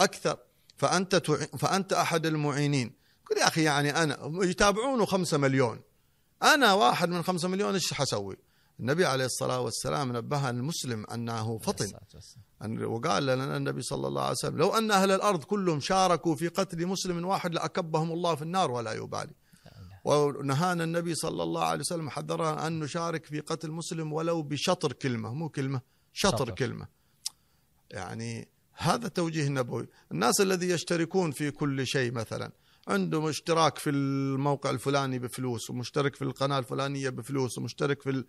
أكثر. 0.00 0.38
فأنت 0.76 1.16
فأنت 1.58 1.92
أحد 1.92 2.26
المعينين. 2.26 2.92
قل 3.30 3.38
يا 3.38 3.48
أخي 3.48 3.62
يعني 3.62 4.02
أنا 4.02 4.18
يتابعونه 4.42 5.06
خمسة 5.06 5.38
مليون. 5.38 5.80
أنا 6.42 6.72
واحد 6.72 7.08
من 7.08 7.22
خمسة 7.22 7.48
مليون 7.48 7.74
إيش 7.74 7.94
حسوي؟ 7.94 8.36
النبي 8.80 9.06
عليه 9.06 9.24
الصلاة 9.24 9.60
والسلام 9.60 10.16
نبه 10.16 10.50
المسلم 10.50 11.06
أنه 11.06 11.58
فطن. 11.58 11.92
وقال 12.66 13.26
لنا 13.26 13.56
النبي 13.56 13.82
صلى 13.82 14.06
الله 14.08 14.22
عليه 14.22 14.30
وسلم 14.30 14.58
لو 14.58 14.70
أن 14.78 14.90
أهل 14.90 15.10
الأرض 15.10 15.44
كلهم 15.44 15.80
شاركوا 15.80 16.34
في 16.34 16.48
قتل 16.48 16.86
مسلم 16.86 17.24
واحد 17.24 17.54
لأكبهم 17.54 18.12
الله 18.12 18.34
في 18.34 18.42
النار 18.42 18.70
ولا 18.70 18.92
يبالي. 18.92 19.34
ونهانا 20.04 20.84
النبي 20.84 21.14
صلى 21.14 21.42
الله 21.42 21.64
عليه 21.64 21.80
وسلم 21.80 22.10
حذرنا 22.10 22.66
أن 22.66 22.80
نشارك 22.80 23.26
في 23.26 23.40
قتل 23.40 23.70
مسلم 23.70 24.12
ولو 24.12 24.42
بشطر 24.42 24.92
كلمة 24.92 25.34
مو 25.34 25.48
كلمة 25.48 25.80
شطر, 26.12 26.36
شطر. 26.36 26.50
كلمة. 26.50 26.88
يعني 27.90 28.48
هذا 28.72 29.08
توجيه 29.08 29.48
نبوي. 29.48 29.88
الناس 30.12 30.40
الذي 30.40 30.68
يشتركون 30.68 31.30
في 31.30 31.50
كل 31.50 31.86
شيء 31.86 32.12
مثلا 32.12 32.52
عنده 32.88 33.30
اشتراك 33.30 33.78
في 33.78 33.90
الموقع 33.90 34.70
الفلاني 34.70 35.18
بفلوس 35.18 35.70
ومشترك 35.70 36.16
في 36.16 36.22
القناة 36.22 36.58
الفلانية 36.58 37.10
بفلوس 37.10 37.58
ومشترك 37.58 38.02
في 38.02 38.24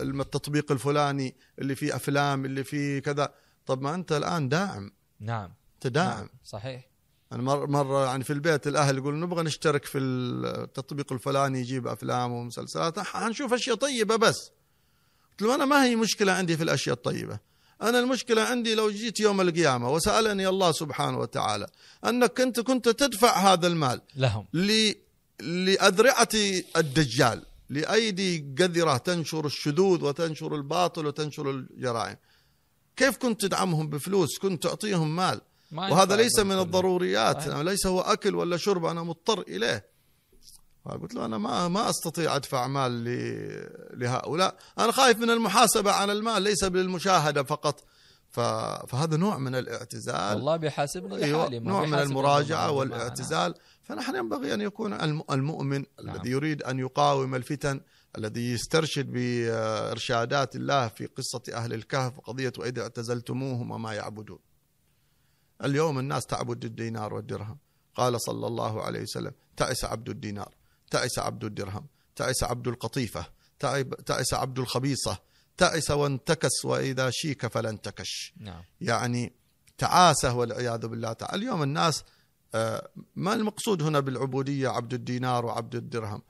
التطبيق 0.00 0.72
الفلاني 0.72 1.34
اللي 1.58 1.74
فيه 1.74 1.96
أفلام 1.96 2.44
اللي 2.44 2.64
فيه 2.64 2.98
كذا. 2.98 3.34
طب 3.66 3.82
ما 3.82 3.94
أنت 3.94 4.12
الآن 4.12 4.48
داعم. 4.48 4.92
نعم. 5.20 5.50
تداعم 5.80 6.18
نعم. 6.18 6.28
صحيح. 6.44 6.88
يعني 7.30 7.42
مره 7.42 7.66
مرة 7.66 8.06
يعني 8.06 8.24
في 8.24 8.32
البيت 8.32 8.66
الأهل 8.66 8.96
يقولون 8.98 9.20
نبغى 9.20 9.42
نشترك 9.42 9.84
في 9.84 9.98
التطبيق 9.98 11.12
الفلاني 11.12 11.60
يجيب 11.60 11.86
أفلام 11.86 12.32
ومسلسلات. 12.32 12.98
حنشوف 12.98 13.52
أشياء 13.52 13.76
طيبة 13.76 14.16
بس. 14.16 14.50
قلت 15.30 15.42
له 15.42 15.54
أنا 15.54 15.64
ما 15.64 15.84
هي 15.84 15.96
مشكلة 15.96 16.32
عندي 16.32 16.56
في 16.56 16.62
الأشياء 16.62 16.94
الطيبة. 16.94 17.38
أنا 17.82 17.98
المشكلة 17.98 18.42
عندي 18.42 18.74
لو 18.74 18.90
جيت 18.90 19.20
يوم 19.20 19.40
القيامة 19.40 19.90
وسألني 19.90 20.48
الله 20.48 20.72
سبحانه 20.72 21.18
وتعالى 21.18 21.66
أنك 22.04 22.40
أنت 22.40 22.60
كنت 22.60 22.88
تدفع 22.88 23.52
هذا 23.52 23.66
المال 23.66 24.00
لهم. 24.16 24.46
ل 24.52 24.92
لأذرعة 25.40 26.28
الدجال. 26.76 27.42
لأيدي 27.68 28.54
قذرة 28.58 28.96
تنشر 28.96 29.46
الشذوذ 29.46 30.04
وتنشر 30.04 30.54
الباطل 30.54 31.06
وتنشر 31.06 31.50
الجرائم. 31.50 32.16
كيف 32.96 33.16
كنت 33.16 33.40
تدعمهم 33.40 33.90
بفلوس؟ 33.90 34.38
كنت 34.38 34.62
تعطيهم 34.62 35.16
مال. 35.16 35.40
وهذا 35.72 36.16
ليس 36.16 36.38
من 36.38 36.58
الضروريات. 36.58 37.46
يعني 37.46 37.64
ليس 37.64 37.86
هو 37.86 38.00
أكل 38.00 38.34
ولا 38.34 38.56
شرب 38.56 38.84
أنا 38.84 39.02
مضطر 39.02 39.40
إليه. 39.40 39.92
قلت 41.02 41.14
له 41.14 41.24
أنا 41.24 41.38
ما 41.38 41.68
ما 41.68 41.90
أستطيع 41.90 42.36
أدفع 42.36 42.66
مال 42.66 43.04
لهؤلاء. 43.98 44.56
أنا 44.78 44.92
خايف 44.92 45.18
من 45.18 45.30
المحاسبة 45.30 45.92
على 45.92 46.12
المال 46.12 46.42
ليس 46.42 46.64
بالمشاهدة 46.64 47.42
فقط. 47.42 47.84
فهذا 48.30 49.16
نوع 49.16 49.38
من 49.38 49.54
الاعتزال. 49.54 50.38
الله 50.38 50.56
بيحاسبنا 50.56 51.16
أيوة 51.16 51.48
نوع 51.48 51.86
من 51.86 51.94
المراجعة 51.94 52.70
والاعتزال. 52.70 53.54
فنحن 53.92 54.16
ينبغي 54.16 54.54
أن 54.54 54.60
يكون 54.60 54.92
المؤمن 55.30 55.84
نعم. 56.04 56.16
الذي 56.16 56.30
يريد 56.30 56.62
أن 56.62 56.78
يقاوم 56.78 57.34
الفتن 57.34 57.80
الذي 58.18 58.52
يسترشد 58.52 59.12
بإرشادات 59.12 60.56
الله 60.56 60.88
في 60.88 61.06
قصة 61.06 61.42
أهل 61.52 61.72
الكهف 61.74 62.18
وقضية 62.18 62.52
وإذ 62.58 62.78
اعتزلتموهم 62.78 63.70
وما 63.70 63.94
يعبدون 63.94 64.38
اليوم 65.64 65.98
الناس 65.98 66.26
تعبد 66.26 66.64
الدينار 66.64 67.14
والدرهم 67.14 67.58
قال 67.94 68.20
صلى 68.20 68.46
الله 68.46 68.82
عليه 68.82 69.02
وسلم 69.02 69.32
تعس 69.56 69.84
عبد 69.84 70.08
الدينار 70.08 70.54
تعس 70.90 71.18
عبد 71.18 71.44
الدرهم 71.44 71.86
تعس 72.16 72.42
عبد 72.42 72.68
القطيفة 72.68 73.26
تعس 74.06 74.34
عبد 74.34 74.58
الخبيصة 74.58 75.18
تعس 75.56 75.90
وانتكس 75.90 76.64
وإذا 76.64 77.10
شيك 77.10 77.46
فلا 77.46 77.70
انتكش 77.70 78.32
نعم. 78.36 78.62
يعني 78.80 79.32
تعاسة 79.78 80.34
والعياذ 80.34 80.86
بالله 80.86 81.12
تعالى 81.12 81.42
اليوم 81.42 81.62
الناس 81.62 82.04
ما 83.16 83.34
المقصود 83.34 83.82
هنا 83.82 84.00
بالعبودية 84.00 84.68
عبد 84.68 84.94
الدينار 84.94 85.46
وعبد 85.46 85.74
الدرهم؟ 85.74 86.22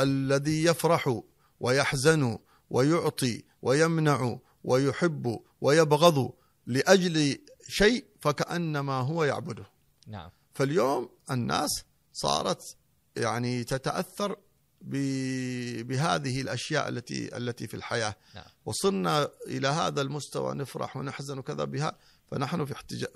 الذي 0.00 0.64
يفرح 0.64 1.20
ويحزن 1.60 2.38
ويعطي 2.70 3.44
ويمنع 3.62 4.38
ويحب 4.64 5.40
ويبغض 5.60 6.32
لأجل 6.66 7.38
شيء 7.68 8.06
فكأنما 8.20 8.92
هو 8.92 9.24
يعبده. 9.24 9.66
نعم. 10.06 10.30
فاليوم 10.54 11.08
الناس 11.30 11.84
صارت 12.12 12.76
يعني 13.16 13.64
تتأثر 13.64 14.36
بهذه 14.82 16.40
الأشياء 16.40 16.88
التي 16.88 17.36
التي 17.36 17.66
في 17.66 17.74
الحياة. 17.74 18.14
نعم. 18.34 18.44
وصلنا 18.66 19.28
إلى 19.46 19.68
هذا 19.68 20.00
المستوى 20.00 20.54
نفرح 20.54 20.96
ونحزن 20.96 21.38
وكذا 21.38 21.64
بها 21.64 21.98
فنحن 22.30 22.64
في 22.64 22.72
احتجاج 22.72 23.08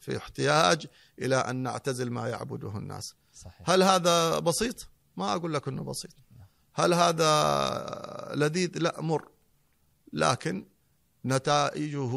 في 0.00 0.16
احتياج 0.16 0.86
إلى 1.18 1.36
أن 1.36 1.56
نعتزل 1.56 2.10
ما 2.10 2.28
يعبده 2.28 2.76
الناس. 2.76 3.14
صحيح. 3.34 3.70
هل 3.70 3.82
هذا 3.82 4.38
بسيط؟ 4.38 4.88
ما 5.16 5.34
أقول 5.34 5.54
لك 5.54 5.68
إنه 5.68 5.84
بسيط. 5.84 6.10
هل 6.74 6.94
هذا 6.94 8.32
لذيذ؟ 8.34 8.78
لا 8.78 9.00
مر. 9.00 9.28
لكن 10.12 10.66
نتائجه 11.24 12.10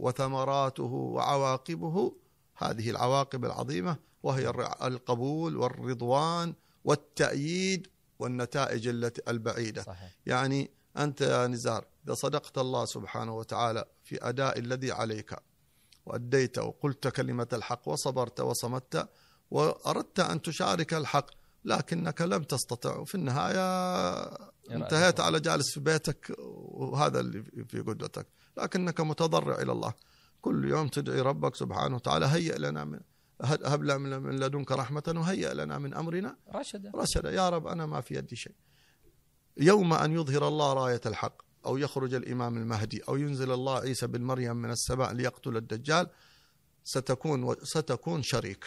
وثمراته 0.00 0.82
وعواقبه 0.82 2.12
هذه 2.56 2.90
العواقب 2.90 3.44
العظيمة 3.44 3.96
وهي 4.22 4.48
القبول 4.82 5.56
والرضوان 5.56 6.54
والتأييد 6.84 7.88
والنتائج 8.18 8.88
التي 8.88 9.22
البعيدة. 9.28 9.82
صحيح. 9.82 10.10
يعني 10.26 10.70
أنت 10.96 11.20
يا 11.20 11.46
نزار 11.46 11.84
إذا 12.06 12.14
صدقت 12.14 12.58
الله 12.58 12.84
سبحانه 12.84 13.36
وتعالى 13.36 13.84
في 14.04 14.28
أداء 14.28 14.58
الذي 14.58 14.92
عليك 14.92 15.36
وأديت 16.06 16.58
وقلت 16.58 17.08
كلمة 17.08 17.48
الحق 17.52 17.88
وصبرت 17.88 18.40
وصمت 18.40 19.08
وأردت 19.50 20.20
أن 20.20 20.42
تشارك 20.42 20.94
الحق 20.94 21.26
لكنك 21.64 22.20
لم 22.20 22.42
تستطع. 22.42 22.96
وفي 22.96 23.14
النهاية 23.14 24.24
انتهيت 24.70 25.20
على 25.20 25.40
جالس 25.40 25.74
في 25.74 25.80
بيتك 25.80 26.32
وهذا 26.38 27.20
اللي 27.20 27.42
في 27.42 27.80
قدرتك. 27.80 28.26
لكنك 28.56 29.00
متضرع 29.00 29.62
إلى 29.62 29.72
الله. 29.72 29.94
كل 30.40 30.70
يوم 30.70 30.88
تدعي 30.88 31.20
ربك 31.20 31.56
سبحانه 31.56 31.96
وتعالى 31.96 32.26
هيئ 32.26 32.58
لنا 32.58 32.84
من 32.84 33.00
هب 33.44 33.82
لنا 33.82 34.18
من 34.18 34.40
لدنك 34.40 34.72
رحمة 34.72 35.14
وهيئ 35.16 35.54
لنا 35.54 35.78
من 35.78 35.94
أمرنا. 35.94 36.36
رشدا. 36.54 36.92
رشدا. 36.94 37.30
يا 37.30 37.48
رب 37.48 37.66
أنا 37.66 37.86
ما 37.86 38.00
في 38.00 38.14
يدي 38.14 38.36
شيء. 38.36 38.54
يوم 39.56 39.92
أن 39.92 40.12
يظهر 40.12 40.48
الله 40.48 40.72
راية 40.72 41.00
الحق 41.06 41.42
أو 41.66 41.76
يخرج 41.76 42.14
الإمام 42.14 42.56
المهدي 42.56 43.02
أو 43.08 43.16
ينزل 43.16 43.52
الله 43.52 43.78
عيسى 43.78 44.06
بن 44.06 44.22
مريم 44.22 44.56
من 44.56 44.70
السماء 44.70 45.12
ليقتل 45.12 45.56
الدجال 45.56 46.10
ستكون 46.84 47.54
ستكون 47.62 48.22
شريك. 48.22 48.64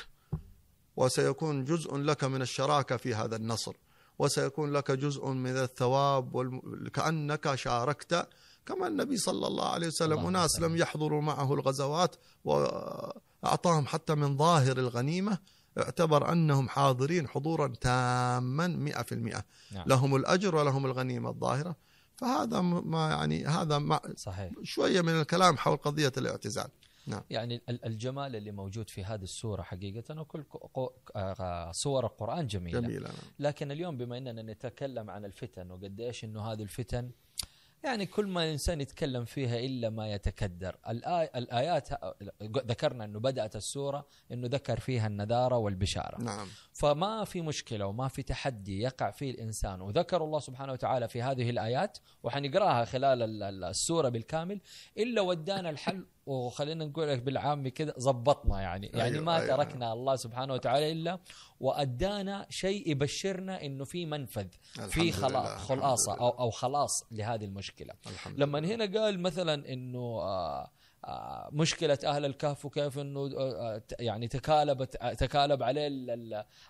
وسيكون 0.95 1.63
جزء 1.63 1.97
لك 1.97 2.23
من 2.23 2.41
الشراكة 2.41 2.97
في 2.97 3.15
هذا 3.15 3.35
النصر. 3.35 3.75
وسيكون 4.19 4.73
لك 4.73 4.91
جزء 4.91 5.27
من 5.27 5.57
الثواب 5.57 6.35
والم... 6.35 6.87
كأنك 6.93 7.55
شاركت 7.55 8.27
كما 8.65 8.87
النبي 8.87 9.17
صلى 9.17 9.47
الله 9.47 9.69
عليه 9.69 9.87
وسلم. 9.87 10.27
أناس 10.27 10.59
لم 10.59 10.75
يحضروا 10.75 11.21
معه 11.21 11.53
الغزوات 11.53 12.15
وأعطاهم 13.47 13.85
حتى 13.85 14.15
من 14.15 14.37
ظاهر 14.37 14.77
الغنيمة 14.77 15.37
اعتبر 15.77 16.31
أنهم 16.31 16.69
حاضرين 16.69 17.27
حضورا 17.27 17.67
تاما 17.67 18.67
مئة 18.67 19.01
في 19.01 19.11
المئة 19.15 19.45
نعم. 19.71 19.87
لهم 19.87 20.15
الأجر 20.15 20.55
ولهم 20.55 20.85
الغنيمة 20.85 21.29
الظاهرة 21.29 21.75
فهذا 22.15 22.61
ما 22.61 23.09
يعني 23.09 23.45
هذا 23.45 23.77
ما 23.77 23.99
صحيح 24.15 24.53
شوية 24.63 25.01
من 25.01 25.21
الكلام 25.21 25.57
حول 25.57 25.77
قضية 25.77 26.11
الاعتزال 26.17 26.67
نعم. 27.07 27.21
يعني 27.29 27.61
الجمال 27.69 28.35
اللي 28.35 28.51
موجود 28.51 28.89
في 28.89 29.03
هذه 29.03 29.23
السورة 29.23 29.61
حقيقة 29.61 30.21
وكل 30.21 30.43
صور 31.71 32.05
القرآن 32.05 32.47
جميلة, 32.47 32.79
جميلة. 32.79 33.07
نعم. 33.07 33.17
لكن 33.39 33.71
اليوم 33.71 33.97
بما 33.97 34.17
أننا 34.17 34.41
نتكلم 34.41 35.09
عن 35.09 35.25
الفتن 35.25 35.71
وقديش 35.71 36.23
أنه 36.23 36.41
هذه 36.41 36.61
الفتن 36.61 37.11
يعني 37.83 38.05
كل 38.05 38.27
ما 38.27 38.43
الإنسان 38.43 38.81
يتكلم 38.81 39.25
فيها 39.25 39.59
إلا 39.59 39.89
ما 39.89 40.13
يتكدر. 40.13 40.77
الآي 40.89 41.29
الآيات 41.35 41.89
ذكرنا 42.43 43.05
أنه 43.05 43.19
بدأت 43.19 43.55
السورة 43.55 44.07
إنه 44.31 44.47
ذكر 44.47 44.79
فيها 44.79 45.07
النذارة 45.07 45.57
والبشارة. 45.57 46.21
نعم. 46.21 46.47
فما 46.77 47.23
في 47.23 47.41
مشكلة 47.41 47.85
وما 47.85 48.07
في 48.07 48.23
تحدي 48.23 48.81
يقع 48.81 49.11
فيه 49.11 49.31
الإنسان. 49.31 49.81
وذكر 49.81 50.23
الله 50.23 50.39
سبحانه 50.39 50.73
وتعالى 50.73 51.07
في 51.07 51.21
هذه 51.21 51.49
الآيات 51.49 51.97
وحنقراها 52.23 52.85
خلال 52.85 53.43
السورة 53.63 54.09
بالكامل 54.09 54.61
إلا 54.97 55.21
ودانا 55.21 55.69
الحل 55.69 56.05
وخلينا 56.25 56.85
نقول 56.85 57.07
لك 57.07 57.21
بالعامي 57.21 57.71
كذا 57.71 57.93
زبطنا 57.97 58.61
يعني. 58.61 58.87
يعني 58.87 59.15
أيوة 59.15 59.23
ما 59.23 59.35
أيوة. 59.35 59.55
تركنا 59.55 59.93
الله 59.93 60.15
سبحانه 60.15 60.53
وتعالى 60.53 60.91
إلا 60.91 61.19
وأدانا 61.59 62.45
شيء 62.49 62.91
يبشرنا 62.91 63.65
إنه 63.65 63.85
في 63.85 64.05
منفذ 64.05 64.47
في 64.89 65.11
خلا 65.11 65.57
خلاصة 65.57 66.19
أو 66.19 66.29
أو 66.29 66.49
خلاص 66.49 67.03
لهذه 67.11 67.45
المشكلة. 67.45 67.93
لما 68.35 68.59
هنا 68.59 68.99
قال 68.99 69.19
مثلا 69.19 69.73
إنه 69.73 69.99
آه 69.99 70.71
آه 71.07 71.49
مشكلة 71.51 71.99
أهل 72.05 72.25
الكهف 72.25 72.65
وكيف 72.65 72.99
أنه 72.99 73.29
آه 73.37 73.81
يعني 73.99 74.27
تكالبت 74.27 74.97
تكالب 75.19 75.63
عليه 75.63 75.87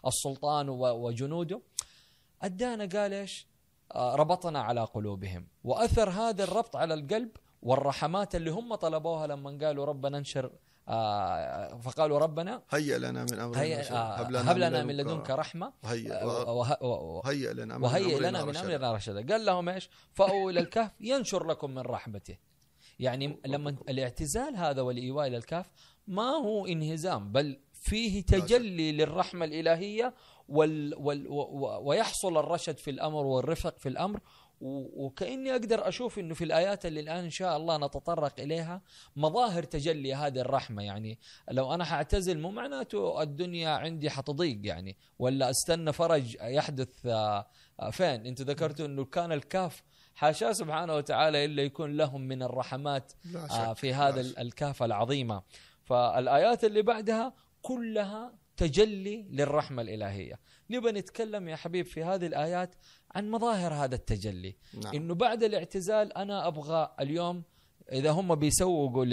السلطان 0.07 0.69
وجنوده. 0.69 1.61
أدانا 2.41 2.99
قال 2.99 3.13
إيش؟ 3.13 3.47
آه 3.95 4.15
ربطنا 4.15 4.61
على 4.61 4.83
قلوبهم. 4.83 5.47
وأثر 5.63 6.09
هذا 6.09 6.43
الربط 6.43 6.75
على 6.75 6.93
القلب 6.93 7.29
والرحمات 7.61 8.35
اللي 8.35 8.51
هم 8.51 8.75
طلبوها 8.75 9.27
لما 9.27 9.57
قالوا 9.65 9.85
ربنا 9.85 10.17
انشر 10.17 10.51
آه 10.89 11.77
فقالوا 11.77 12.19
ربنا 12.19 12.61
هيئ 12.69 12.97
لنا 12.97 13.23
من 13.23 13.39
أمرنا 13.39 13.61
هيئ 13.61 13.91
آه 13.91 14.15
هب 14.15 14.57
لنا 14.57 14.83
من 14.83 14.97
لدنك 14.97 15.29
رحمة. 15.29 15.73
لنا 17.53 17.77
وهيئ 17.77 18.19
لنا 18.19 18.45
من 18.45 18.57
أمرنا 18.57 18.91
رشدا 18.93 19.33
قال 19.33 19.45
لهم 19.45 19.69
إيش؟ 19.69 19.89
فأووا 20.13 20.51
إلى 20.51 20.59
الكهف 20.59 20.91
ينشر 20.99 21.47
لكم 21.47 21.71
من 21.71 21.81
رحمته. 21.81 22.37
يعني 22.99 23.39
لما 23.45 23.75
الاعتزال 23.89 24.55
هذا 24.55 24.81
والإيواء 24.81 25.27
إلى 25.27 25.37
الكهف 25.37 25.71
ما 26.07 26.29
هو 26.29 26.65
انهزام 26.65 27.31
بل 27.31 27.59
فيه 27.73 28.21
تجلي 28.21 28.91
للرحمة 28.91 29.45
الإلهية 29.45 30.13
وال 30.49 30.95
وال 30.97 31.25
ويحصل 31.81 32.37
الرشد 32.37 32.77
في 32.77 32.91
الأمر 32.91 33.25
والرفق 33.25 33.77
في 33.77 33.89
الأمر. 33.89 34.19
وكأني 34.61 35.51
أقدر 35.51 35.87
أشوف 35.87 36.19
إنه 36.19 36.33
في 36.33 36.43
الآيات 36.43 36.85
اللي 36.85 36.99
الآن 36.99 37.23
إن 37.23 37.29
شاء 37.29 37.57
الله 37.57 37.77
نتطرق 37.77 38.39
إليها 38.39 38.81
مظاهر 39.15 39.63
تجلي 39.63 40.13
هذه 40.13 40.39
الرحمة. 40.39 40.83
يعني 40.83 41.19
لو 41.51 41.73
أنا 41.73 41.83
حأعتزل 41.83 42.39
مو 42.39 42.51
معناته 42.51 43.21
الدنيا 43.21 43.69
عندي 43.69 44.09
حتضيق 44.09 44.59
يعني 44.63 44.97
ولا 45.19 45.49
أستنى 45.49 45.93
فرج 45.93 46.37
يحدث 46.41 46.89
فين؟ 47.91 48.25
انت 48.25 48.41
ذكرتوا 48.41 48.85
إنه 48.85 49.05
كان 49.05 49.31
الكاف 49.31 49.83
حاشاه 50.17 50.51
سبحانه 50.51 50.95
وتعالى 50.95 51.45
إلا 51.45 51.63
يكون 51.63 51.97
لهم 51.97 52.21
من 52.21 52.43
الرحمات 52.43 53.11
في 53.75 53.93
هذا 53.93 54.21
الكاف 54.21 54.83
العظيمة. 54.83 55.41
فالآيات 55.83 56.63
اللي 56.63 56.81
بعدها 56.81 57.33
كلها 57.61 58.33
تجلي 58.57 59.27
للرحمة 59.31 59.81
الإلهية. 59.81 60.39
نبى 60.69 60.91
نتكلم 60.91 61.49
يا 61.49 61.55
حبيب 61.55 61.85
في 61.85 62.03
هذه 62.03 62.25
الآيات 62.25 62.75
عن 63.15 63.31
مظاهر 63.31 63.73
هذا 63.73 63.95
التجلي. 63.95 64.55
نعم. 64.83 64.95
إنه 64.95 65.15
بعد 65.15 65.43
الاعتزال 65.43 66.17
أنا 66.17 66.47
أبغى 66.47 66.95
اليوم 66.99 67.43
إذا 67.91 68.11
هم 68.11 68.35
بيسوقوا 68.35 69.05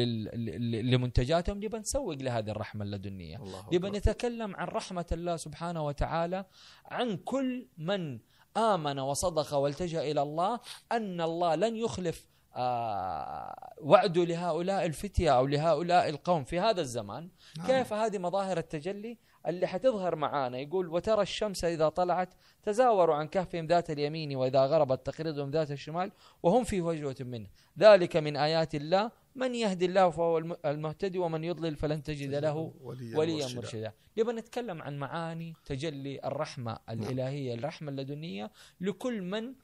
لمنتجاتهم 0.83 1.57
نبى 1.57 1.79
نسوق 1.79 2.15
لهذه 2.15 2.51
الرحمة 2.51 2.85
اللدنية. 2.85 3.41
نبى 3.73 3.91
نتكلم 3.91 4.57
عن 4.57 4.67
رحمة 4.67 5.07
الله 5.13 5.37
سبحانه 5.37 5.87
وتعالى 5.87 6.45
عن 6.87 7.17
كل 7.17 7.67
من 7.79 8.19
آمن 8.57 8.99
وصدق 8.99 9.55
والتجأ 9.55 10.03
إلى 10.11 10.23
الله 10.23 10.61
أن 10.93 11.21
الله 11.21 11.55
لن 11.55 11.77
يخلف 11.77 12.27
آه 12.57 13.75
وعده 13.81 14.25
لهؤلاء 14.25 14.87
الفتية 14.87 15.31
أو 15.39 15.47
لهؤلاء 15.47 16.09
القوم 16.09 16.45
في 16.45 16.61
هذا 16.61 16.81
الزمان 16.81 17.29
نعم. 17.59 17.67
كيف 17.67 17.93
هذه 17.93 18.19
مظاهر 18.19 18.59
التجلي 18.59 19.19
اللي 19.47 19.67
حتظهر 19.67 20.17
معانا. 20.17 20.59
يقول 20.59 20.89
وترى 20.89 21.23
الشمس 21.23 21.65
إذا 21.65 21.89
طلعت 21.89 22.35
تزاوروا 22.63 23.15
عن 23.15 23.29
كهفهم 23.29 23.67
ذات 23.67 23.91
اليمين 23.91 24.37
وإذا 24.37 24.67
غربت 24.67 25.07
تقرضهم 25.07 25.51
ذات 25.51 25.71
الشمال 25.71 26.13
وهم 26.43 26.65
في 26.65 26.81
وجوة 26.81 27.17
منه. 27.21 27.49
ذلك 27.79 28.17
من 28.17 28.37
آيات 28.37 28.75
الله. 28.75 29.11
من 29.37 29.55
يهدي 29.55 29.85
الله 29.85 30.11
فهو 30.11 30.39
المهتدي 30.65 31.19
ومن 31.19 31.45
يضلل 31.45 31.77
فلن 31.77 32.03
تجد 32.03 32.35
له 32.35 32.73
وليا 33.15 33.47
مرشدا. 33.55 33.93
نبغى 34.19 34.33
نتكلم 34.33 34.83
عن 34.83 34.99
معاني 34.99 35.55
تجلي 35.65 36.21
الرحمة 36.25 36.79
الإلهية 36.91 37.55
الرحمة 37.55 37.91
اللدنية 37.91 38.51
لكل 38.81 39.23
من 39.23 39.55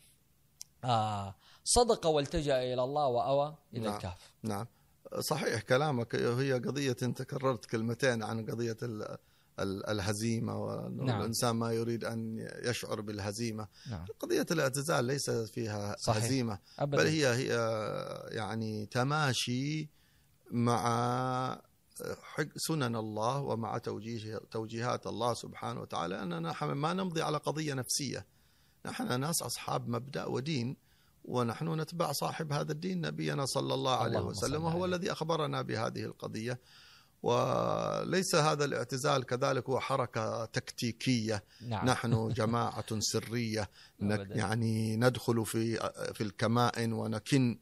آه 0.84 1.34
صدق 1.64 2.06
والتجأ 2.06 2.62
إلى 2.62 2.84
الله 2.84 3.06
وأوى 3.06 3.56
إلى 3.74 3.84
نعم. 3.84 3.94
الكهف. 3.96 4.32
نعم. 4.42 4.66
صحيح 5.18 5.62
كلامك. 5.62 6.14
هي 6.14 6.52
قضية 6.52 6.96
أنت 7.02 7.22
كررت 7.22 7.66
كلمتين 7.66 8.22
عن 8.22 8.46
قضية 8.46 8.76
الهزيمة 9.62 10.56
وأنه 10.56 11.04
نعم. 11.04 11.58
ما 11.58 11.72
يريد 11.72 12.04
أن 12.04 12.48
يشعر 12.62 13.00
بالهزيمة 13.00 13.68
نعم. 13.90 14.06
قضية 14.20 14.46
الاعتزال 14.50 15.04
ليس 15.04 15.30
فيها 15.30 15.96
صحيح. 15.98 16.24
هزيمة 16.24 16.58
أبداً. 16.78 16.96
بل 16.96 17.06
هي 17.06 17.26
هي 17.26 17.48
يعني 18.30 18.86
تماشي 18.86 19.88
مع 20.50 21.60
سنن 22.56 22.96
الله 22.96 23.40
ومع 23.40 23.78
توجيه 23.78 24.40
توجيهات 24.50 25.06
الله 25.06 25.34
سبحانه 25.34 25.80
وتعالى 25.80 26.22
أننا 26.22 26.64
ما 26.64 26.92
نمضي 26.92 27.22
على 27.22 27.38
قضية 27.38 27.74
نفسية 27.74 28.26
نحن 28.86 29.20
ناس 29.20 29.42
أصحاب 29.42 29.88
مبدأ 29.88 30.24
ودين 30.24 30.76
ونحن 31.24 31.80
نتبع 31.80 32.12
صاحب 32.12 32.52
هذا 32.52 32.72
الدين 32.72 33.00
نبينا 33.00 33.46
صلى 33.46 33.74
الله 33.74 33.96
عليه 33.96 34.20
وسلم 34.20 34.64
وهو. 34.64 34.84
الذي 34.84 35.12
أخبرنا 35.12 35.62
بهذه 35.62 36.04
القضية 36.04 36.60
وليس 37.22 38.34
هذا 38.34 38.64
الاعتزال 38.64 39.26
كذلك 39.26 39.68
هو 39.68 39.80
حركة 39.80 40.44
تكتيكية 40.44 41.44
نعم 41.68 41.86
نحن 41.86 42.28
جماعة 42.38 42.98
سرية. 42.98 43.70
يعني 44.00 44.96
ندخل 44.96 45.46
في 45.46 45.76
في 46.14 46.20
الكمائن 46.20 46.92
ونكن 46.92 47.58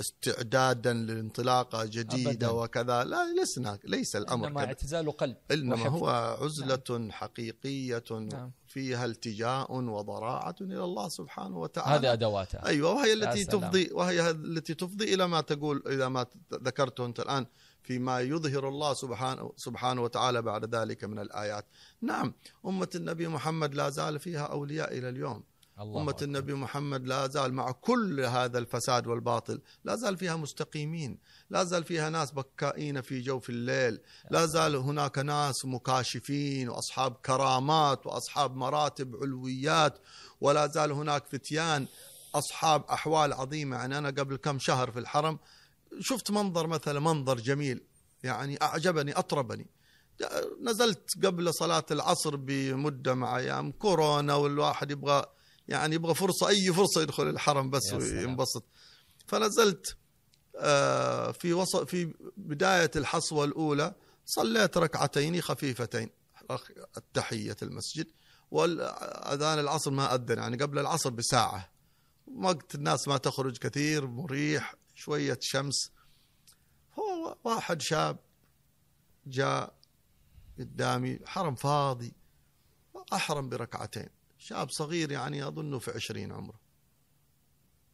استعدادا 0.00 0.92
لانطلاقة 0.92 1.84
جديدة 1.84 2.30
أبداً. 2.30 2.48
وكذا 2.48 3.04
لا 3.04 3.42
لسنا 3.42 3.78
ليس 3.84 4.16
الأمر 4.16 4.46
إنما 4.46 4.60
كذا 4.60 4.68
اعتزال 4.68 5.16
قلب 5.16 5.36
إنما 5.50 5.74
وحفظ. 5.74 5.92
هو 5.92 6.36
عزلة 6.40 7.10
حقيقية 7.10 8.04
نعم. 8.10 8.50
فيها 8.66 9.04
التجاء 9.04 9.72
وضراعة 9.72 10.54
إلى 10.60 10.84
الله 10.84 11.08
سبحانه 11.08 11.58
وتعالى 11.58 12.08
هذه 12.08 12.12
أدواتها 12.12 12.66
أيوه 12.66 12.92
وهي 12.92 13.12
التي. 13.12 13.44
تفضي 13.44 13.88
وهي 13.92 14.30
التي 14.30 14.74
تفضي 14.74 15.14
إلى 15.14 15.28
ما 15.28 15.40
تقول 15.40 15.82
إلى 15.86 16.10
ما 16.10 16.26
ذكرته 16.54 17.06
أنت 17.06 17.20
الآن 17.20 17.46
فيما 17.82 18.20
يظهر 18.20 18.68
الله 18.68 18.94
سبحانه 18.94 19.52
سبحانه 19.56 20.02
وتعالى 20.02 20.42
بعد 20.42 20.74
ذلك 20.74 21.04
من 21.04 21.18
الآيات. 21.18 21.66
نعم 22.00 22.34
أمة 22.66 22.88
النبي 22.94 23.28
محمد 23.28 23.74
لا 23.74 23.90
زال 23.90 24.18
فيها 24.18 24.46
أولياء 24.46 24.98
إلى 24.98 25.08
اليوم. 25.08 25.42
الله 25.80 26.00
أمة 26.00 26.10
أكبر. 26.10 26.24
النبي 26.24 26.54
محمد 26.54 27.06
لا 27.06 27.26
زال 27.26 27.54
مع 27.54 27.70
كل 27.70 28.20
هذا 28.20 28.58
الفساد 28.58 29.06
والباطل، 29.06 29.60
لا 29.84 29.96
زال 29.96 30.16
فيها 30.16 30.36
مستقيمين، 30.36 31.18
لا 31.50 31.64
زال 31.64 31.84
فيها 31.84 32.10
ناس 32.10 32.30
بكائين 32.30 33.00
في 33.00 33.20
جوف 33.20 33.50
الليل، 33.50 34.00
لا 34.30 34.46
زال 34.46 34.76
هناك 34.76 35.18
ناس 35.18 35.64
مكاشفين 35.64 36.68
وأصحاب 36.68 37.12
كرامات 37.12 38.06
وأصحاب 38.06 38.56
مراتب 38.56 39.16
علويات 39.22 39.98
ولا 40.40 40.66
زال 40.66 40.92
هناك 40.92 41.26
فتيان 41.26 41.86
أصحاب 42.34 42.84
أحوال 42.84 43.32
عظيمة 43.32 43.76
يعني 43.76 43.98
أنا 43.98 44.08
قبل 44.08 44.36
كم 44.36 44.58
شهر 44.58 44.90
في 44.90 44.98
الحرم 44.98 45.38
شفت 46.00 46.30
منظر 46.30 46.66
مثلا 46.66 47.00
منظر 47.00 47.40
جميل 47.40 47.80
يعني 48.22 48.62
أعجبني 48.62 49.12
أطربني. 49.12 49.66
نزلت 50.62 51.10
قبل 51.24 51.54
صلاة 51.54 51.84
العصر 51.90 52.36
بمدة 52.36 53.14
مع 53.14 53.38
أيام 53.38 53.72
كورونا 53.72 54.34
والواحد 54.34 54.90
يبغى 54.90 55.24
يعني 55.68 55.94
يبغى 55.94 56.14
فرصة 56.14 56.48
أي 56.48 56.72
فرصة 56.72 57.02
يدخل 57.02 57.28
الحرم 57.28 57.70
بس. 57.70 57.92
وينبسط 57.92 58.64
فنزلت 59.26 59.96
آه، 60.56 61.30
في 61.32 61.52
وسط 61.52 61.88
في 61.88 62.14
بداية 62.36 62.90
الحصوة 62.96 63.44
الأولى 63.44 63.94
صليت 64.26 64.76
ركعتين 64.76 65.40
خفيفتين. 65.40 66.10
التحية 66.96 67.56
المسجد. 67.62 68.06
واذان 68.50 69.58
العصر 69.58 69.90
ما 69.90 70.14
أذن 70.14 70.38
يعني 70.38 70.56
قبل 70.56 70.78
العصر 70.78 71.10
بساعة. 71.10 71.72
وقت 72.36 72.74
الناس 72.74 73.08
ما 73.08 73.16
تخرج 73.16 73.58
كثير 73.58 74.06
مريح. 74.06 74.74
شوية 75.02 75.38
شمس. 75.40 75.90
هو 76.98 77.36
واحد 77.44 77.82
شاب 77.82 78.18
جاء 79.26 79.74
قدامي 80.58 81.18
حرم 81.26 81.54
فاضي 81.54 82.12
أحرم 83.12 83.48
بركعتين. 83.48 84.08
شاب 84.38 84.70
صغير 84.70 85.12
يعني 85.12 85.48
أظنه 85.48 85.78
في 85.78 85.90
عشرين 85.90 86.32
عمره. 86.32 86.60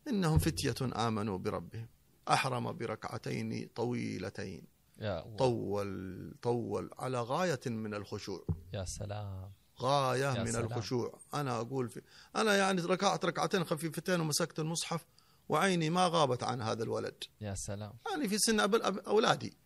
إنهم 0.09 0.39
فتية 0.39 0.75
آمنوا 1.09 1.39
بربهم. 1.39 1.89
أحرم 2.29 2.73
بركعتين 2.73 3.69
طويلتين. 3.75 4.63
يا 4.99 5.25
الله. 5.25 5.37
طول 5.37 6.35
طول 6.43 6.91
على 6.99 7.21
غاية 7.21 7.61
من 7.67 7.95
الخشوع. 7.95 8.47
يا 8.73 8.85
سلام. 8.85 9.53
غاية 9.81 10.35
يا 10.35 10.43
من 10.45 10.53
سلام. 10.53 10.65
الخشوع. 10.65 11.19
أنا 11.35 11.61
أقول 11.61 11.89
في 11.89 12.03
أنا 12.37 12.57
يعني 12.57 12.83
ركعت 12.83 13.25
ركعتين 13.25 13.65
خفيفتين 13.65 14.21
ومسكت 14.21 14.59
المصحف. 14.59 15.07
وعيني 15.49 15.91
ما 15.91 16.07
غابت 16.07 16.43
عن 16.43 16.63
هذا 16.63 16.83
الولد. 16.83 17.25
يا 17.41 17.55
سلام. 17.55 17.93
يعني 18.11 18.29
في 18.29 18.39
سن 18.39 18.61
أولادي. 19.07 19.57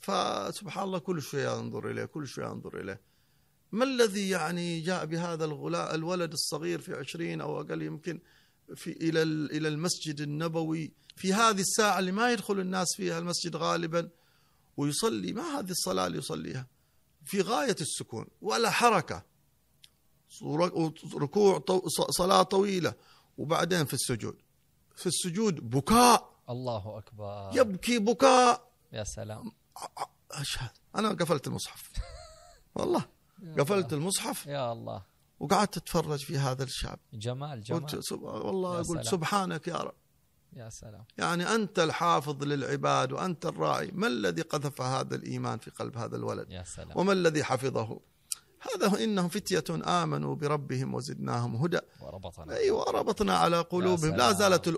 فسبحان 0.00 0.84
الله 0.84 0.98
كل 0.98 1.22
شوية 1.22 1.60
أنظر 1.60 1.90
إليه 1.90 2.04
كل 2.04 2.26
شوية 2.26 2.52
أنظر 2.52 2.80
إليه. 2.80 3.00
ما 3.72 3.84
الذي 3.84 4.28
يعني 4.28 4.80
جاء 4.80 5.04
بهذا 5.06 5.44
الغلاء 5.44 5.94
الولد 5.94 6.32
الصغير 6.32 6.80
في 6.80 6.94
عشرين 6.94 7.40
أو 7.40 7.60
أقل 7.60 7.82
يمكن 7.82 8.20
في 8.74 8.90
إلى 8.90 9.22
ال- 9.22 9.50
إلى 9.56 9.68
المسجد 9.68 10.20
النبوي؟ 10.20 10.92
في 11.16 11.34
هذه 11.34 11.60
الساعة 11.60 11.98
اللي 11.98 12.12
ما 12.12 12.32
يدخل 12.32 12.60
الناس 12.60 12.86
فيها 12.96 13.18
المسجد 13.18 13.56
غالبا 13.56 14.08
ويصلي. 14.76 15.32
ما 15.32 15.42
هذه 15.42 15.70
الصلاة 15.70 16.06
اللي 16.06 16.18
يصليها؟ 16.18 16.66
في 17.24 17.40
غاية 17.40 17.76
السكون 17.80 18.26
ولا 18.40 18.70
حركة. 18.70 19.24
ركوع 21.14 21.58
طو- 21.58 21.88
صلاة 22.10 22.42
طويلة 22.42 22.94
وبعدين 23.38 23.84
في 23.84 23.94
السجود. 23.94 24.36
في 24.96 25.06
السجود 25.06 25.70
بكاء. 25.70 26.32
الله 26.50 26.98
أكبر. 26.98 27.50
يبكي 27.54 27.98
بكاء. 27.98 28.68
يا 28.92 29.04
سلام. 29.04 29.52
أشهد. 30.30 30.70
أنا 30.96 31.08
قفلت 31.08 31.46
المصحف. 31.46 31.92
والله. 32.74 33.04
قفلت 33.58 33.92
المصحف. 33.92 34.46
يا 34.46 34.72
الله. 34.72 35.02
وقعدت 35.40 35.76
أتفرج 35.76 36.18
في 36.24 36.38
هذا 36.38 36.64
الشاب 36.64 36.98
جمال 37.12 37.58
قلت 37.58 37.90
جمال. 37.90 38.04
سب... 38.04 38.22
والله 38.22 38.76
قلت 38.76 38.86
سلام. 38.86 39.02
سبحانك 39.02 39.68
يا 39.68 39.76
رب. 39.76 39.94
يا 40.52 40.68
سلام. 40.70 41.04
يعني 41.18 41.54
أنت 41.54 41.78
الحافظ 41.78 42.42
للعباد 42.44 43.12
وأنت 43.12 43.46
الراعي. 43.46 43.90
ما 43.92 44.06
الذي 44.06 44.42
قذف 44.42 44.80
هذا 44.82 45.14
الإيمان 45.14 45.58
في 45.58 45.70
قلب 45.70 45.98
هذا 45.98 46.16
الولد؟ 46.16 46.50
يا 46.50 46.62
سلام. 46.62 46.98
وما 46.98 47.12
الذي 47.12 47.44
حفظه؟ 47.44 48.00
هذا 48.70 48.88
هو 48.88 48.96
إنهم 48.96 49.28
فتية 49.28 49.64
آمنوا 50.02 50.34
بربهم 50.34 50.94
وزدناهم 50.94 51.56
هدى. 51.56 51.78
وربطنا. 52.00 52.56
أيوه 52.56 52.90
ربطنا 52.90 53.36
على 53.36 53.60
قلوبهم. 53.60 54.16
لا. 54.16 54.32
زالت 54.32 54.68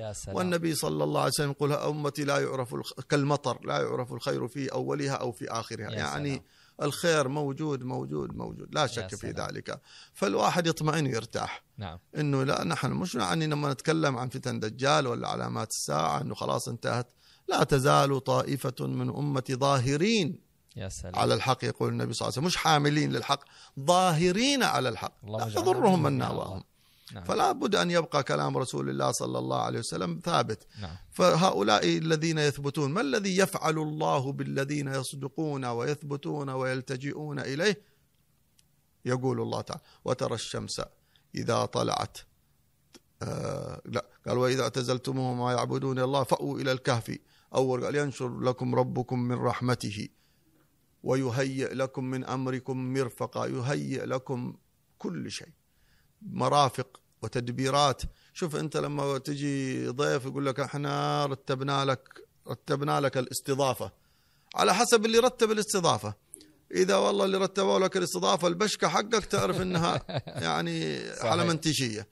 يا 0.00 0.12
سلام. 0.12 0.36
والنبي 0.36 0.74
صلى 0.74 1.04
الله 1.04 1.20
عليه 1.20 1.30
وسلم 1.30 1.50
يقول 1.50 1.72
أمتي 1.72 2.24
لا 2.24 2.38
يعرف. 2.38 2.74
كالمطر 3.08 3.58
لا 3.64 3.80
يعرف 3.80 4.12
الخير 4.12 4.48
في 4.48 4.72
أولها 4.72 5.12
أو 5.12 5.32
في 5.32 5.50
آخرها. 5.50 5.90
يعني 5.90 6.30
سلام. 6.30 6.44
الخير 6.82 7.28
موجود 7.28 7.82
موجود 7.82 8.36
موجود. 8.36 8.74
لا 8.74 8.86
شك 8.86 9.14
في. 9.14 9.30
ذلك. 9.30 9.80
فالواحد 10.14 10.66
يطمئن 10.66 11.06
ويرتاح. 11.06 11.64
نعم. 11.78 11.98
إنه 12.16 12.42
لا 12.42 12.64
نحن 12.64 12.90
مش 12.90 13.14
يعني 13.14 13.46
لما 13.46 13.72
نتكلم 13.72 14.18
عن 14.18 14.28
فتن 14.28 14.60
دجال 14.60 15.06
ولا 15.06 15.28
علامات 15.28 15.70
الساعة 15.70 16.20
إنه 16.20 16.34
خلاص 16.34 16.68
انتهت. 16.68 17.06
لا 17.48 17.64
تزال 17.64 18.24
طائفة 18.24 18.86
من 18.86 19.08
أمتي 19.08 19.54
ظاهرين. 19.54 20.47
يا 20.78 20.88
سلام. 20.88 21.16
على 21.16 21.34
الحق 21.34 21.64
يقول 21.64 21.88
النبي 21.88 22.12
صلى 22.12 22.20
الله 22.20 22.38
عليه 22.38 22.38
وسلم 22.38 22.44
مش 22.44 22.56
حاملين 22.56 23.12
للحق 23.12 23.40
ظاهرين 23.80 24.62
على 24.62 24.88
الحق 24.88 25.24
لا 25.24 25.46
يضرهم 25.46 26.02
من 26.02 26.12
ناواهم. 26.18 26.62
نعم. 27.12 27.24
فلا 27.24 27.52
بد 27.52 27.74
أن 27.74 27.90
يبقى 27.90 28.22
كلام 28.22 28.58
رسول 28.58 28.90
الله 28.90 29.12
صلى 29.12 29.38
الله 29.38 29.62
عليه 29.62 29.78
وسلم 29.78 30.20
ثابت. 30.24 30.66
نعم. 30.80 30.96
فهؤلاء 31.12 31.98
الذين 31.98 32.38
يثبتون 32.38 32.90
ما 32.90 33.00
الذي 33.00 33.36
يفعل 33.36 33.78
الله 33.78 34.32
بالذين 34.32 34.88
يصدقون 34.88 35.64
ويثبتون 35.64 36.50
ويلتجئون 36.50 37.38
إليه؟ 37.38 37.82
يقول 39.04 39.40
الله 39.40 39.60
تعالى 39.60 39.82
وترى 40.04 40.34
الشمس 40.34 40.82
إذا 41.34 41.64
طلعت. 41.64 42.18
آه 43.22 43.80
لا 43.84 44.06
قال 44.28 44.38
وإذا 44.38 44.62
اعتزلتموهم 44.62 45.38
ما 45.38 45.52
يعبدون 45.52 45.98
الله 45.98 46.22
فأووا 46.22 46.58
إلى 46.60 46.72
الكهف. 46.72 47.18
أول 47.54 47.84
قال 47.84 47.96
ينشر 47.96 48.40
لكم 48.40 48.74
ربكم 48.74 49.18
من 49.18 49.36
رحمته. 49.36 50.08
ويهيئ 51.02 51.74
لكم 51.74 52.04
من 52.04 52.24
أمركم 52.24 52.92
مرفقا 52.94 53.46
يهيئ 53.46 54.04
لكم 54.04 54.56
كل 54.98 55.30
شيء 55.30 55.48
مرافق 56.22 57.00
وتدبيرات. 57.22 58.02
شوف 58.34 58.56
أنت 58.56 58.76
لما 58.76 59.18
تجي 59.18 59.86
ضيف 59.88 60.24
يقول 60.24 60.46
لك 60.46 60.60
إحنا 60.60 61.26
رتبنا 61.26 61.84
لك 61.84 62.28
رتبنا 62.48 63.00
لك 63.00 63.18
الاستضافة 63.18 63.92
على 64.54 64.74
حسب 64.74 65.04
اللي 65.04 65.18
رتب 65.18 65.50
الاستضافة. 65.50 66.14
إذا 66.74 66.96
والله 66.96 67.24
اللي 67.24 67.38
رتبوا 67.38 67.78
لك 67.78 67.96
الاستضافة 67.96 68.48
البشكة 68.48 68.88
حقك 68.88 69.24
تعرف 69.24 69.60
إنها 69.60 70.02
يعني 70.46 70.98
صحيح. 71.14 71.30
حلمنتشيه 71.30 72.08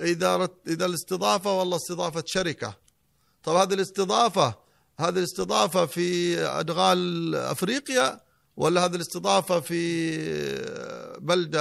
إذا 0.00 0.36
رت... 0.36 0.68
إذا 0.68 0.86
الاستضافة 0.86 1.58
والله 1.58 1.76
استضافة 1.76 2.24
شركة. 2.26 2.74
طب 3.42 3.54
هذه 3.54 3.74
الاستضافة 3.74 4.54
هذه 5.00 5.18
الاستضافة 5.18 5.86
في 5.86 6.38
أدغال 6.38 7.34
أفريقيا 7.34 8.20
ولا 8.56 8.84
هذه 8.84 8.94
الاستضافة 8.94 9.60
في 9.60 10.10
بلدة 11.20 11.60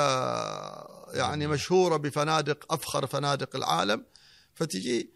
يعني 1.14 1.48
مشهورة 1.48 1.98
بفنادق 1.98 2.74
أفخر 2.74 3.08
فنادق 3.08 3.56
العالم 3.56 4.06
فتجي 4.56 5.10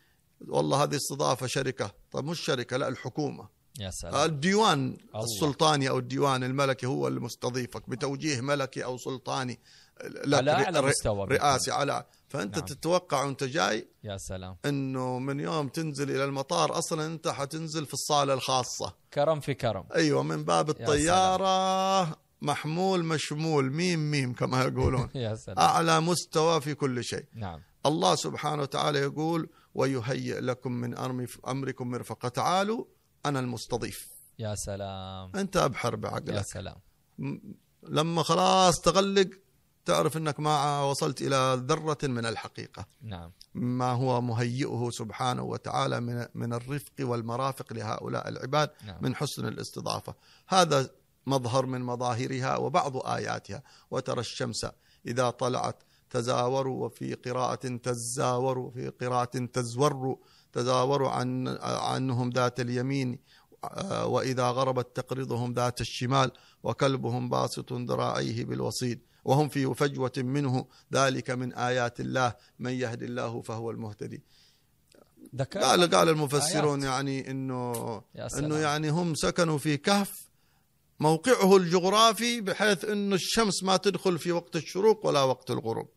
والله 0.48 0.84
هذه 0.84 0.96
استضافة 0.96 1.48
شركة. 1.48 1.92
طب 2.12 2.26
مش 2.26 2.40
شركة 2.40 2.78
لا 2.78 2.88
الحكومة. 2.88 3.48
يا 3.80 3.90
سلام. 3.92 4.16
الديوان 4.16 4.98
الله. 5.16 5.26
السلطاني 5.26 5.90
أو 5.90 6.00
الديوان 6.00 6.44
الملكي 6.44 6.86
هو 6.86 7.08
اللي 7.08 7.20
مستضيفك 7.20 7.90
بتوجيه 7.90 8.42
ملكي 8.42 8.84
أو 8.84 8.98
سلطاني 8.98 9.60
على 10.34 10.52
أعلى 10.52 10.82
مستوى 10.82 11.28
رئاسي 11.28 11.72
على 11.72 12.06
فأنت 12.34 12.58
نعم. 12.58 12.66
تتوقع 12.66 13.24
وأنت 13.24 13.44
جاي 13.44 13.88
يا 14.04 14.18
سلام. 14.18 14.56
إنه 14.66 15.20
من 15.20 15.40
يوم 15.40 15.68
تنزل 15.68 16.12
إلى 16.12 16.24
المطار 16.26 16.78
أصلا 16.78 17.06
أنت 17.06 17.28
حتنزل 17.28 17.86
في 17.86 17.94
الصالة 17.94 18.34
الخاصة. 18.34 18.94
كرم 19.14 19.40
في 19.40 19.54
كرم. 19.54 19.84
أيوه 19.96 20.24
من 20.24 20.44
باب 20.44 20.72
سلام. 20.72 20.82
الطيارة 20.82 22.18
محمول 22.42 23.06
مشمول 23.06 23.72
ميم 23.72 24.12
ميم 24.12 24.34
كما 24.34 24.64
يقولون. 24.64 25.10
يا 25.16 25.36
سلام. 25.36 25.60
أعلى 25.60 26.00
مستوى 26.02 26.62
في 26.62 26.74
كل 26.76 27.04
شيء. 27.04 27.26
نعم. 27.36 27.62
الله 27.86 28.16
سبحانه 28.16 28.62
وتعالى 28.62 29.00
يقول 29.00 29.50
ويهيئ 29.76 30.40
لكم 30.40 30.72
من 30.72 30.98
أمركم 31.48 31.88
مرفقة 31.92 32.30
تعالوا 32.30 32.86
أنا 33.26 33.40
المستضيف. 33.40 34.08
يا 34.40 34.56
سلام. 34.56 35.32
أنت 35.36 35.58
أبحر 35.58 35.92
يا 35.94 35.98
بعقلك 35.98 36.46
سلام. 36.46 36.76
م- 37.18 37.38
لما 37.90 38.24
خلاص 38.24 38.82
تغلق 38.82 39.30
تعرف 39.86 40.18
أنك 40.18 40.40
ما 40.40 40.82
وصلت 40.84 41.22
إلى 41.22 41.64
ذرة 41.68 41.98
من 42.04 42.26
الحقيقة. 42.26 42.86
نعم. 43.02 43.32
ما 43.54 43.92
هو 43.92 44.22
مهيئه 44.22 44.90
سبحانه 44.92 45.44
وتعالى 45.44 46.00
من 46.00 46.26
من 46.36 46.54
الرفق 46.54 46.94
والمرافق 47.00 47.74
لهؤلاء 47.74 48.30
العباد 48.30 48.70
نعم. 48.86 48.98
من 49.02 49.16
حسن 49.16 49.48
الاستضافة. 49.48 50.16
هذا 50.48 50.90
مظهر 51.26 51.66
من 51.66 51.82
مظاهرها 51.82 52.58
وبعض 52.58 52.98
آياتها. 52.98 53.64
وترى 53.92 54.20
الشمس 54.20 54.66
إذا 55.08 55.30
طلعت 55.30 55.84
تزاوروا 56.10 56.86
وفي 56.86 57.14
قراءة 57.14 57.78
تزاوروا 57.78 58.68
وفي 58.68 58.90
قراءة 58.90 59.46
تزوروا 59.46 60.16
تزاوروا 60.54 61.10
عن 61.10 61.58
عنهم 61.62 62.30
ذات 62.30 62.60
اليمين 62.60 63.20
آه، 63.64 64.06
وإذا 64.06 64.50
غربت 64.50 64.96
تقرضهم 64.96 65.54
ذات 65.54 65.82
الشمال 65.82 66.32
وكلبهم 66.64 67.30
باسط 67.30 67.74
ذراعيه 67.74 68.46
بالوصيد. 68.46 69.00
وهم 69.26 69.50
في 69.50 69.74
فجوة 69.76 70.12
منه 70.18 70.66
ذلك 70.94 71.30
من 71.30 71.54
آيات 71.54 72.00
الله 72.00 72.34
من 72.60 72.72
يهد 72.72 73.04
الله 73.04 73.42
فهو 73.42 73.72
المهتدي 73.72 74.24
قال 75.54 75.90
قال 75.90 76.10
المفسرون 76.10 76.84
آيات. 76.84 76.94
يعني 76.94 77.32
انه. 77.32 78.02
إنه 78.38 78.58
يعني 78.58 78.90
هم 78.90 79.16
سكنوا 79.16 79.58
في 79.58 79.78
كهف 79.78 80.30
موقعه 81.00 81.58
الجغرافي 81.58 82.42
بحيث 82.42 82.86
إنه 82.86 83.16
الشمس 83.16 83.64
ما 83.64 83.78
تدخل 83.78 84.20
في 84.20 84.32
وقت 84.32 84.56
الشروق 84.56 85.06
ولا 85.06 85.22
وقت 85.22 85.52
الغروب 85.52 85.90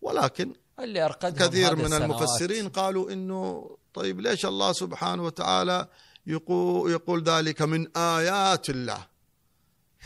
ولكن 0.00 0.52
اللي 0.78 1.14
كثير 1.22 1.76
من 1.76 1.84
السنوات. 1.84 2.02
المفسرين 2.02 2.68
قالوا 2.68 3.12
إنه 3.12 3.70
طيب 3.94 4.20
ليش 4.20 4.46
الله 4.46 4.72
سبحانه 4.72 5.24
وتعالى 5.24 5.88
يقول, 6.26 6.90
يقول 6.90 7.22
ذلك 7.22 7.62
من 7.62 7.96
آيات 7.96 8.70
الله 8.70 9.06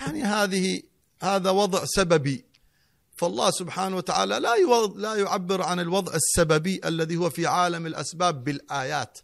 يعني 0.01 0.23
هذه 0.23 0.83
هذا 1.23 1.51
وضع 1.51 1.85
سببي. 1.85 2.45
فالله 3.17 3.51
سبحانه 3.51 3.97
وتعالى 3.97 4.39
لا 4.41 4.57
لا 4.97 5.15
يعبر 5.15 5.63
عن 5.63 5.81
الوضع 5.81 6.13
السببي 6.15 6.81
الذي 6.85 7.17
هو 7.17 7.31
في 7.31 7.47
عالم 7.47 7.87
الأسباب 7.87 8.45
بالآيات. 8.45 9.19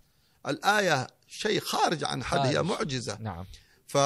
الآية 0.46 1.06
شيء 1.28 1.61
خارج 1.61 2.04
عن 2.04 2.24
حد 2.24 2.46
هي. 2.46 2.62
معجزة. 2.62 3.18
نعم. 3.20 3.44
ف... 3.87 3.96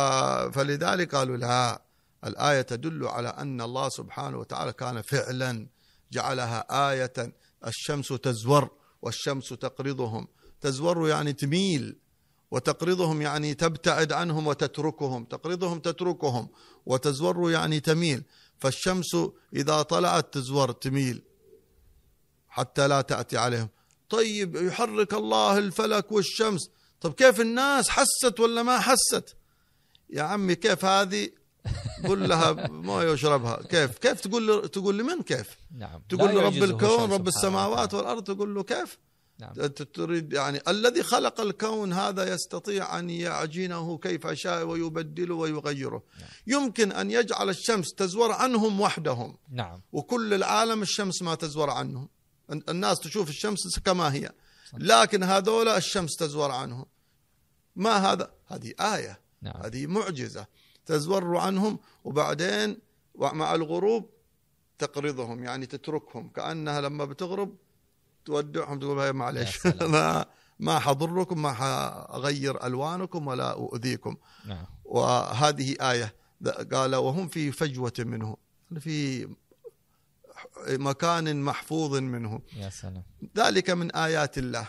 فلذلك 0.55 1.15
قالوا 1.15 1.37
لا 1.37 1.83
الآية 2.25 2.63
تدل 2.63 3.07
على 3.07 3.29
أن 3.29 3.61
الله 3.61 3.89
سبحانه 3.89 4.39
وتعالى 4.39 4.73
كان 4.73 5.03
فعلا 5.03 5.67
جعلها 6.13 6.91
آية. 6.91 7.35
الشمس 7.67 8.09
تزور 8.09 8.71
والشمس 9.03 9.49
تقرضهم. 9.49 10.29
تزور 10.61 11.09
يعني 11.09 11.33
تميل 11.33 12.02
وتقرضهم 12.53 13.23
يعني 13.23 13.55
تبتعد 13.55 14.13
عنهم 14.13 14.47
وتتركهم 14.47 15.25
تقرضهم 15.25 15.79
تتركهم 15.79 16.49
وتزور 16.87 17.51
يعني 17.51 17.81
تميل. 17.81 18.23
فالشمس 18.59 19.17
إذا 19.55 19.83
طلعت 19.83 20.35
تزور 20.35 20.73
تميل 20.73 21.23
حتى 22.49 22.89
لا 22.89 23.01
تأتي 23.01 23.39
عليهم. 23.39 23.69
طيب 24.09 24.57
يحرك 24.57 25.15
الله 25.15 25.59
الفلك 25.59 26.13
والشمس. 26.13 26.71
طب 27.01 27.13
كيف 27.13 27.41
الناس 27.41 27.89
حست 27.89 28.41
ولا 28.41 28.63
ما 28.63 28.79
حست؟ 28.79 29.37
يا 30.11 30.23
عمي 30.23 30.55
كيف 30.55 30.85
هذه؟ 30.85 31.31
قل 32.09 32.29
لها 32.29 32.53
مويه 32.89 33.11
واشربها 33.11 33.63
كيف؟ 33.63 33.99
كيف 33.99 34.21
تقول 34.21 34.69
تقول 34.69 34.99
لمن 34.99 35.23
كيف؟ 35.23 35.57
نعم. 35.79 36.03
تقول 36.09 36.29
لا 36.29 36.35
له 36.35 36.41
رب 36.43 36.55
يعجزه 36.55 36.65
الكون 36.65 37.13
رب 37.13 37.29
السماوات. 37.29 37.95
والأرض 37.95 38.25
تقول 38.25 38.55
له 38.55 38.63
كيف؟ 38.63 38.99
نعم. 39.43 39.69
تريد 39.69 40.33
يعني 40.33 40.61
الذي 40.69 41.03
خلق 41.03 41.41
الكون 41.41 41.93
هذا 41.93 42.35
يستطيع 42.35 42.99
أن 42.99 43.11
يعجنه 43.11 43.99
كيف 43.99 44.27
شاء 44.27 44.65
ويبدله 44.65 45.35
ويغيره. 45.35 46.03
يمكن 46.47 46.93
أن 46.93 47.11
يجعل 47.11 47.49
الشمس 47.49 47.95
تزور 47.95 48.33
عنهم 48.33 48.81
وحدهم. 48.81 49.37
نعم. 49.51 49.81
وكل 49.93 50.35
العالم 50.35 50.83
الشمس 50.83 51.23
ما 51.23 51.35
تزور 51.35 51.71
عنهم. 51.71 52.09
الناس 52.69 53.01
تشوف 53.01 53.29
الشمس 53.29 53.79
كما 53.85 54.15
هي. 54.15 54.31
لكن 54.79 55.23
هذول 55.23 55.69
الشمس 55.69 56.17
تزور 56.17 56.51
عنهم. 56.51 56.87
ما 57.77 57.97
هذا؟ 58.13 58.31
هذه 58.47 58.73
آية. 58.81 59.21
نعم. 59.43 59.63
هذه 59.63 59.87
معجزة. 59.87 60.47
تزور 60.87 61.37
عنهم 61.37 61.79
وبعدين 62.05 62.79
مع 63.15 63.55
الغروب 63.55 64.11
تقرضهم 64.79 65.45
يعني 65.45 65.67
تتركهم. 65.67 66.29
كأنها 66.29 66.81
لما 66.81 67.05
بتغرب 67.05 67.57
تودعهم 68.25 68.79
تقول 68.79 68.99
هاي 68.99 69.13
معلش. 69.13 69.67
ما 69.67 70.25
ما 70.63 70.79
حضركم 70.79 71.43
ما 71.43 71.53
حأغير 71.53 72.67
ألوانكم 72.67 73.27
ولا 73.27 73.53
أؤذيكم. 73.53 74.17
نعم. 74.47 74.67
وهذه 74.85 75.77
آية 75.81 76.15
قال 76.73 76.95
وهم 76.95 77.29
في 77.29 77.53
فجوة 77.53 77.93
منه 77.99 78.37
في 78.81 79.29
مكان 80.69 81.43
محفوظ 81.43 81.95
منه. 81.97 82.41
يا 82.57 82.71
سلام. 82.71 83.03
ذلك 83.37 83.71
من 83.71 83.91
آيات 83.93 84.39
الله. 84.39 84.69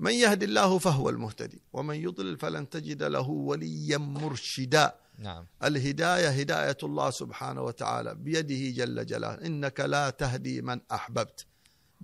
من 0.00 0.12
يهد 0.12 0.42
الله 0.42 0.78
فهو 0.78 1.08
المهتدي 1.10 1.62
ومن 1.72 1.94
يضلل 1.94 2.38
فلن 2.38 2.68
تجد 2.70 3.02
له 3.02 3.28
وليا 3.28 3.98
مرشدا. 3.98 4.94
نعم. 5.18 5.46
الهداية 5.64 6.28
هداية 6.28 6.76
الله 6.82 7.10
سبحانه 7.10 7.62
وتعالى 7.62 8.14
بيده 8.14 8.84
جل 8.84 9.06
جلاله. 9.06 9.46
إنك 9.46 9.80
لا 9.80 10.10
تهدي 10.10 10.62
من 10.62 10.80
أحببت. 10.92 11.46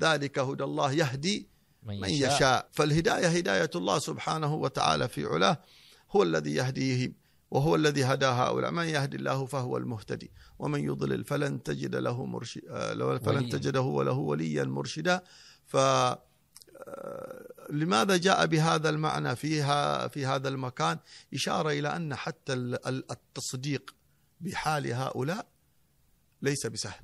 ذلك 0.01 0.39
هدى 0.39 0.65
الله 0.65 0.93
يهدي 0.93 1.49
من 1.83 2.01
من 2.01 2.09
يشاء, 2.09 2.37
يشاء. 2.37 2.69
فالهداية 2.73 3.27
هداية 3.27 3.71
الله 3.75 3.99
سبحانه 3.99 4.55
وتعالى 4.55 5.09
في 5.09 5.25
علاه 5.27 5.61
هو 6.11 6.23
الذي 6.23 6.55
يهديهم 6.55 7.15
وهو 7.51 7.75
الذي 7.75 8.05
هدى 8.05 8.27
هؤلاء. 8.27 8.71
من 8.71 8.85
يهدي 8.85 9.17
الله 9.17 9.47
فهو 9.47 9.77
المهتدي 9.77 10.31
ومن 10.59 10.81
يضلل 10.85 11.25
فلن 11.25 11.63
تجد 11.63 11.95
له 11.97 12.25
مرشد 12.25 12.61
فلن 12.67 13.37
وليا. 13.37 13.51
تجده 13.51 14.03
له 14.03 14.13
وليا 14.13 14.65
مرشدا. 14.65 15.23
ف 15.67 15.77
آه، 15.77 17.47
لماذا 17.71 18.17
جاء 18.17 18.47
بهذا 18.47 18.89
المعنى 18.89 19.37
فيها 19.37 20.09
في 20.09 20.27
هذا 20.27 20.49
المكان؟ 20.49 20.99
إشارة 21.35 21.71
إلى 21.71 21.97
أن 21.97 22.15
حتى 22.15 22.53
ال- 22.53 22.89
ال- 22.89 23.11
التصديق 23.13 23.95
بحال 24.41 24.93
هؤلاء 24.93 25.47
ليس 26.43 26.67
بسهل. 26.67 27.01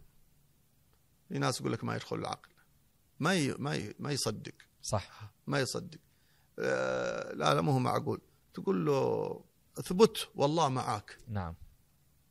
في 1.29 1.39
ناس 1.39 1.61
يقول 1.61 1.73
لك 1.73 1.85
ما 1.85 1.95
يدخل 1.97 2.17
العقل. 2.17 2.49
ما 3.21 3.35
ي- 3.35 3.55
ما 3.59 3.75
ي- 3.75 3.95
ما 3.99 4.13
يصدق. 4.13 4.55
صح. 4.83 5.33
ما 5.47 5.61
يصدق. 5.61 5.99
آه، 6.59 7.33
لا 7.35 7.55
لا 7.55 7.61
مو 7.61 7.79
معقول. 7.79 8.21
تقول 8.55 8.87
له 8.87 9.41
اثبت 9.79 10.29
والله 10.35 10.69
معك 10.69 11.19
نعم. 11.29 11.55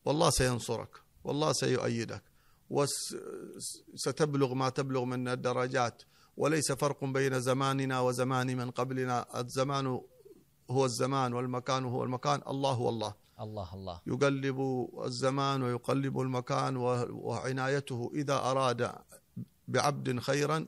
والله 0.06 0.30
سينصرك. 0.30 1.02
والله 1.23 1.54
سيؤيدك. 1.54 2.23
وستبلغ 2.69 4.54
ما 4.54 4.69
تبلغ 4.69 5.04
من 5.06 5.28
الدرجات. 5.28 6.04
وليس 6.38 6.71
فرق 6.71 7.04
بين 7.06 7.39
زماننا 7.41 7.99
وزمان 7.99 8.58
من 8.58 8.71
قبلنا. 8.71 9.39
الزمان 9.39 10.02
هو 10.71 10.86
الزمان 10.86 11.34
والمكان 11.34 11.86
هو 11.86 12.04
المكان. 12.04 12.41
الله 12.47 12.71
هو 12.71 12.89
الله. 12.89 13.13
الله 13.39 13.73
الله. 13.73 14.02
يقلب 14.08 14.88
الزمان 15.06 15.63
ويقلب 15.63 16.19
المكان 16.19 16.78
وعنايته 16.78 18.12
إذا 18.13 18.34
أراد 18.36 18.91
بعبد 19.67 20.19
خيرا 20.19 20.65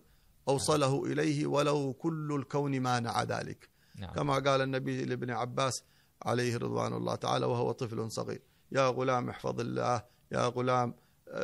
أوصله 0.52 1.06
إليه 1.06 1.48
ولو 1.48 1.94
كل 1.94 2.36
الكون 2.40 2.80
مانع 2.80 3.24
ذلك. 3.24 3.70
نعم. 3.96 4.14
كما 4.14 4.34
قال 4.34 4.62
النبي 4.62 5.06
لابن 5.06 5.32
عباس 5.32 5.84
عليه 6.26 6.58
رضوان 6.58 6.94
الله 6.94 7.16
تعالى 7.16 7.46
وهو 7.46 7.72
طفل 7.72 8.12
صغير 8.12 8.42
يا 8.72 8.88
غلام 8.88 9.30
احفظ 9.30 9.60
الله 9.60 10.04
يا 10.32 10.48
غلام 10.48 10.96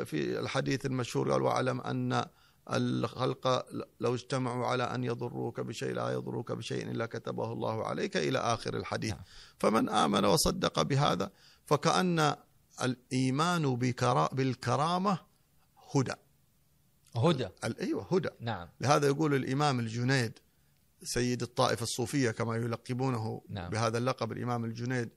في 0.06 0.40
الحديث 0.40 0.86
المشهور 0.86 1.32
قال 1.32 1.42
واعلم 1.42 1.82
أن 1.82 2.26
الخلق 2.74 3.66
لو 4.00 4.14
اجتمعوا 4.14 4.66
على 4.66 4.84
أن 4.84 5.04
يضروك 5.04 5.60
بشيء 5.60 5.94
لا 5.94 6.10
يضروك 6.10 6.52
بشيء 6.52 6.92
إلا 6.92 7.06
كتبه 7.06 7.54
الله 7.54 7.86
عليك 7.86 8.18
إلى 8.18 8.40
آخر 8.40 8.78
الحديث. 8.78 9.12
نعم. 9.14 9.24
فمن 9.60 9.90
آمن 9.90 10.26
وصدق 10.26 10.82
بهذا 10.82 11.32
فكأن 11.66 12.36
الإيمان 12.84 13.76
بالكرامة 14.34 15.20
هدى. 15.96 16.14
هدى. 17.16 17.48
أيوة 17.82 18.08
هدى. 18.12 18.30
نعم. 18.40 18.68
لهذا 18.82 19.08
يقول 19.08 19.36
الإمام 19.36 19.80
الجنيد 19.80 20.40
سيد 21.04 21.42
الطائفة 21.42 21.84
الصوفية 21.84 22.32
كما 22.32 22.56
يلقبونه 22.56 23.42
نعم. 23.50 23.70
بهذا 23.70 23.98
اللقب 23.98 24.32
الإمام 24.32 24.66
الجنيد 24.66 25.10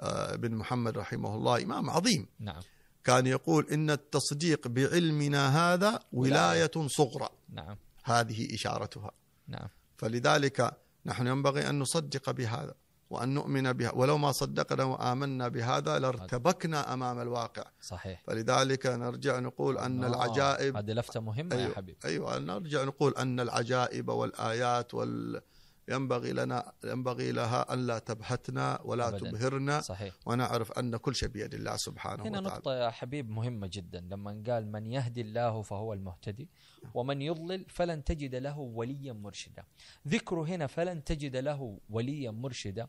آه، 0.00 0.36
بن 0.36 0.54
محمد 0.54 0.98
رحمه 0.98 1.34
الله 1.34 1.62
إمام 1.62 1.90
عظيم. 1.90 2.26
نعم. 2.40 2.62
كان 3.04 3.26
يقول 3.26 3.66
إن 3.70 3.90
التصديق 3.90 4.68
بعلمنا 4.68 5.74
هذا 5.74 6.00
ولاية 6.12 6.86
صغرى. 6.86 7.28
نعم. 7.48 7.76
هذه 8.04 8.54
إشارتها. 8.54 9.10
نعم. 9.48 9.68
فلذلك 9.96 10.76
نحن 11.06 11.26
ينبغي 11.26 11.70
أن 11.70 11.78
نصدق 11.78 12.30
بهذا. 12.30 12.74
وأن 13.10 13.34
نؤمن 13.34 13.72
بها. 13.72 13.92
ولو 13.94 14.18
ما 14.18 14.32
صدقنا 14.32 14.84
وآمنا 14.84 15.48
بهذا 15.48 15.98
لارتبكنا 15.98 16.92
أمام 16.94 17.20
الواقع. 17.20 17.64
صحيح. 17.80 18.22
فلذلك 18.26 18.86
نرجع 18.86 19.38
نقول 19.38 19.78
أن 19.78 20.04
آه، 20.04 20.08
العجائب 20.08 20.76
هذه 20.76 20.90
لفتة 20.92 21.20
مهمة 21.20 21.56
يا 21.56 21.60
أيوة, 21.60 21.74
حبيب 21.74 21.96
أيوة. 22.04 22.38
نرجع 22.38 22.84
نقول 22.84 23.14
أن 23.14 23.40
العجائب 23.40 24.08
والآيات 24.08 24.94
وال 24.94 25.40
ينبغي 25.88 26.32
لنا 26.32 26.72
ينبغي 26.84 27.32
لها 27.32 27.72
أن 27.72 27.86
لا 27.86 27.98
تبهتنا 27.98 28.80
ولا 28.84 29.08
أبداً. 29.08 29.30
تبهرنا. 29.30 29.80
صحيح. 29.80 30.14
ونعرف 30.26 30.72
أن 30.72 30.96
كل 30.96 31.14
شيء 31.14 31.28
بيد 31.28 31.54
الله 31.54 31.76
سبحانه 31.76 32.22
هنا 32.22 32.38
وتعالى. 32.38 32.56
نقطة 32.56 32.74
يا 32.74 32.90
حبيب 32.90 33.30
مهمة 33.30 33.70
جدا. 33.72 34.00
لما 34.00 34.42
قال 34.46 34.72
من 34.72 34.86
يهدي 34.86 35.20
الله 35.20 35.62
فهو 35.62 35.92
المهتدي 35.92 36.48
ومن 36.94 37.22
يضلل 37.22 37.64
فلن 37.68 38.04
تجد 38.04 38.34
له 38.34 38.58
وليا 38.58 39.12
مرشدا. 39.12 39.64
ذكره 40.08 40.44
هنا 40.44 40.66
فلن 40.66 41.04
تجد 41.04 41.36
له 41.36 41.78
وليا 41.90 42.30
مرشدا. 42.30 42.88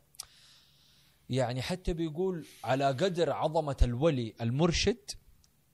يعني 1.29 1.61
حتى 1.61 1.93
بيقول 1.93 2.45
على 2.63 2.87
قدر 2.87 3.31
عظمة 3.31 3.77
الولي 3.81 4.33
المرشد 4.41 5.11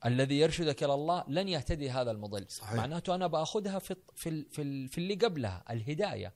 الذي 0.06 0.40
يرشدك 0.40 0.84
إلى 0.84 0.94
الله 0.94 1.24
لن 1.28 1.48
يهتدي 1.48 1.90
هذا 1.90 2.12
المضل. 2.12 2.46
صحيح. 2.50 2.74
معناته 2.74 3.16
أنا 3.16 3.28
بأخذها 3.28 3.80
في 3.80 3.96
في 4.16 4.46
في, 4.52 4.88
في 4.88 4.98
اللي 4.98 5.16
قبلها 5.16 5.64
الهداية. 5.70 6.34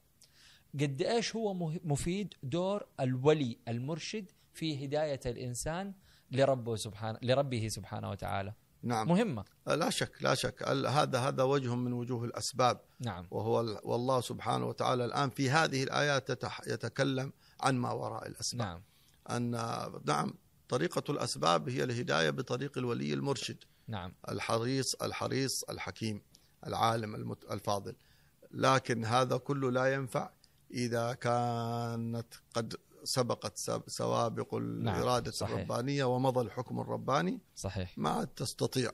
قد 0.74 1.02
إيش 1.02 1.36
هو 1.36 1.54
مفيد؟ 1.84 2.34
دور 2.42 2.86
الولي 3.00 3.58
المرشد 3.68 4.30
في 4.52 4.84
هداية 4.84 5.20
الإنسان 5.26 5.94
لربه 6.30 6.76
سبحانه 6.76 7.18
لربه 7.22 7.68
سبحانه 7.68 8.10
وتعالى. 8.10 8.52
نعم. 8.82 9.08
مهمة. 9.08 9.44
لا 9.66 9.90
شك 9.90 10.12
لا 10.20 10.34
شك. 10.34 10.62
هذا 10.68 11.18
هذا 11.18 11.42
وجه 11.42 11.74
من 11.74 11.92
وجوه 11.92 12.24
الأسباب. 12.24 12.80
نعم. 13.00 13.26
وهو 13.30 13.60
ال- 13.60 13.78
والله 13.84 14.20
سبحانه 14.20 14.66
وتعالى 14.66 15.04
الآن 15.04 15.30
في 15.30 15.50
هذه 15.50 15.82
الآيات 15.82 16.30
يتكلم 16.66 17.32
عن 17.60 17.76
ما 17.76 17.92
وراء 17.92 18.26
الأسباب. 18.28 18.66
نعم. 18.68 18.82
أن 19.30 19.50
نعم 20.04 20.34
طريقة 20.68 21.02
الأسباب 21.12 21.68
هي 21.68 21.84
الهداية 21.84 22.30
بطريق 22.30 22.78
الولي 22.78 23.14
المرشد. 23.14 23.56
نعم. 23.88 24.14
الحريص 24.28 24.94
الحريص 24.94 25.62
الحكيم 25.70 26.22
العالم 26.66 27.14
المت- 27.14 27.50
الفاضل. 27.52 27.96
لكن 28.50 29.04
هذا 29.04 29.36
كله 29.36 29.70
لا 29.70 29.94
ينفع 29.94 30.30
إذا 30.70 31.12
كانت 31.12 32.26
قد 32.54 32.76
سبقت 33.08 33.56
سب- 33.56 33.82
سوابق 33.88 34.54
الإرادة 34.54 35.30
صحيح. 35.30 35.54
الربانية 35.56 36.04
ومضى 36.04 36.40
الحكم 36.40 36.80
الرباني. 36.80 37.40
صحيح. 37.56 37.98
ما 37.98 38.10
عاد 38.10 38.26
تستطيع. 38.26 38.90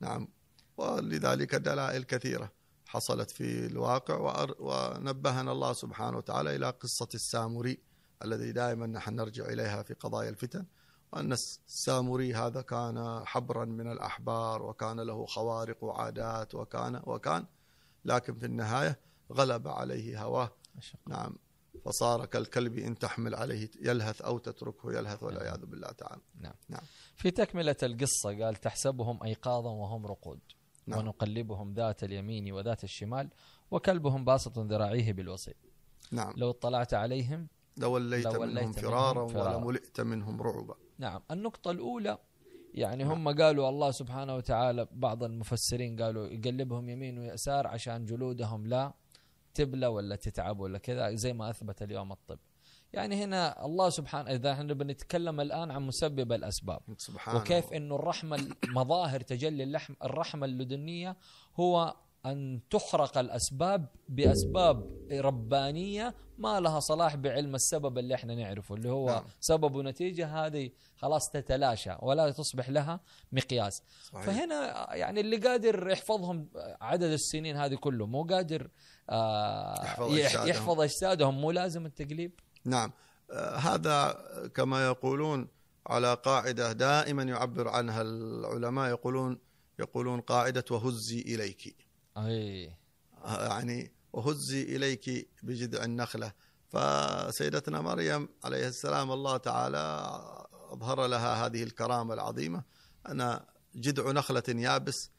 نعم. 0.00 0.28
ولذلك 0.76 1.54
دلائل 1.54 2.02
كثيرة 2.02 2.52
حصلت 2.86 3.30
في 3.30 3.66
الواقع 3.66 4.44
ونبهنا 4.58 5.52
الله 5.52 5.72
سبحانه 5.72 6.16
وتعالى 6.16 6.56
إلى 6.56 6.70
قصة 6.70 7.08
السامري 7.14 7.78
الذي 8.24 8.52
دائما 8.52 8.86
نحن 8.86 9.14
نرجع 9.16 9.44
إليها 9.44 9.82
في 9.82 9.94
قضايا 9.94 10.28
الفتن 10.30 10.64
وأن 11.12 11.32
السامري 11.32 12.34
هذا 12.34 12.60
كان 12.62 13.22
حبرا 13.26 13.64
من 13.64 13.92
الأحبار 13.92 14.62
وكان 14.62 15.00
له 15.00 15.26
خوارق 15.26 15.84
وعادات 15.84 16.54
وكان 16.54 17.02
وكان 17.04 17.46
لكن 18.04 18.38
في 18.38 18.46
النهاية 18.46 18.98
غلب 19.32 19.68
عليه 19.68 20.22
هواه. 20.24 20.50
نعم. 21.06 21.36
فصار 21.84 22.26
كالكلب 22.26 22.78
إن 22.78 22.98
تحمل 22.98 23.34
عليه 23.34 23.70
يلهث 23.82 24.22
أو 24.22 24.38
تتركه 24.38 24.92
يلهث 24.92 25.22
والعياذ 25.22 25.66
بالله 25.66 25.88
تعالى 25.92 26.20
نعم. 26.40 26.54
نعم. 26.68 26.82
في 27.16 27.30
تكملة 27.30 27.76
القصة 27.82 28.44
قال 28.44 28.56
تحسبهم 28.56 29.22
أيقاظا 29.22 29.70
وهم 29.70 30.06
رقود 30.06 30.40
نعم. 30.86 30.98
ونقلبهم 30.98 31.74
ذات 31.74 32.04
اليمين 32.04 32.52
وذات 32.52 32.84
الشمال 32.84 33.28
وكلبهم 33.70 34.24
باسط 34.24 34.58
ذراعيه 34.58 35.12
بالوصي 35.12 35.54
نعم 36.12 36.32
لو 36.36 36.50
اطلعت 36.50 36.94
عليهم 36.94 37.48
لوليت, 37.76 38.24
لوليت 38.26 38.40
منهم 38.40 38.54
منهم 38.54 38.72
فرارا 38.72 39.28
فرارا. 39.28 39.56
ولملئت 39.56 40.00
منهم 40.00 40.42
رعبا 40.42 40.74
نعم 40.98 41.20
النقطة 41.30 41.70
الأولى 41.70 42.18
يعني 42.74 43.04
نعم. 43.04 43.28
هم 43.28 43.40
قالوا 43.40 43.68
الله 43.68 43.90
سبحانه 43.90 44.34
وتعالى 44.36 44.88
بعض 44.92 45.24
المفسرين 45.24 46.02
قالوا 46.02 46.26
يقلبهم 46.26 46.88
يمين 46.88 47.18
ويسار 47.18 47.66
عشان 47.66 48.04
جلودهم 48.04 48.66
لا 48.66 48.92
تبلى 49.58 49.86
ولا 49.86 50.16
تتعب 50.16 50.60
ولا 50.60 50.78
كذا 50.78 51.14
زي 51.14 51.32
ما 51.32 51.50
أثبت 51.50 51.82
اليوم 51.82 52.12
الطب. 52.12 52.38
يعني 52.92 53.24
هنا 53.24 53.64
الله 53.64 53.90
سبحانه 53.90 54.30
إذا 54.30 54.52
إحنا 54.52 54.74
بنتكلم 54.74 55.40
الآن 55.40 55.70
عن 55.70 55.82
مسبب 55.82 56.32
الأسباب. 56.32 56.80
سبحان 56.96 57.36
وكيف 57.36 57.72
إنه 57.72 57.94
الرحمة 57.94 58.48
مظاهر 58.68 59.20
تجلي 59.20 59.62
اللحم 59.62 59.94
الرحمة 60.04 60.46
اللدنية 60.46 61.16
هو 61.60 61.96
أن 62.26 62.60
تخرق 62.70 63.18
الأسباب 63.18 63.86
بأسباب 64.08 64.90
ربانية 65.12 66.14
ما 66.38 66.60
لها 66.60 66.80
صلاح 66.80 67.16
بعلم 67.16 67.54
السبب 67.54 67.98
اللي 67.98 68.14
إحنا 68.14 68.34
نعرفه 68.34 68.74
اللي 68.74 68.88
هو 68.90 69.06
نعم. 69.06 69.24
سبب 69.40 69.74
ونتيجة 69.74 70.26
هذه 70.46 70.70
خلاص 70.96 71.30
تتلاشى 71.30 71.90
ولا 72.02 72.30
تصبح 72.30 72.68
لها 72.70 73.00
مقياس 73.32 73.82
صحيح. 74.02 74.24
فهنا 74.26 74.88
يعني 74.94 75.20
اللي 75.20 75.36
قادر 75.36 75.88
يحفظهم 75.90 76.48
عدد 76.80 77.02
السنين 77.10 77.56
هذه 77.56 77.74
كله 77.74 78.06
مو 78.06 78.22
قادر 78.22 78.68
آه 79.10 79.84
يحفظ 79.84 80.16
يح- 80.16 80.26
أجسادهم. 80.26 80.48
يحفظ 80.48 80.80
أجسادهم 80.80 81.40
مو 81.40 81.50
لازم 81.50 81.86
التقليب 81.86 82.40
نعم 82.64 82.92
آه، 83.30 83.56
هذا 83.56 84.12
كما 84.54 84.86
يقولون 84.86 85.48
على 85.86 86.14
قاعدة 86.14 86.72
دائما 86.72 87.22
يعبر 87.22 87.68
عنها 87.68 88.02
العلماء 88.02 88.88
يقولون 88.90 89.38
يقولون 89.78 90.20
قاعدة 90.20 90.64
وهزي 90.70 91.20
إليك 91.20 91.76
آه، 93.24 93.48
يعني 93.48 93.92
وهزي 94.12 94.62
إليك 94.62 95.28
بجذع 95.42 95.84
النخلة. 95.84 96.32
فسيدتنا 96.68 97.80
مريم 97.80 98.28
عليه 98.44 98.68
السلام 98.68 99.12
الله 99.12 99.36
تعالى 99.36 99.78
أظهر 100.70 101.06
لها 101.06 101.46
هذه 101.46 101.62
الكرامة 101.62 102.14
العظيمة. 102.14 102.62
أن 103.08 103.40
جذع 103.74 104.10
نخلة 104.10 104.42
يابس 104.48 105.10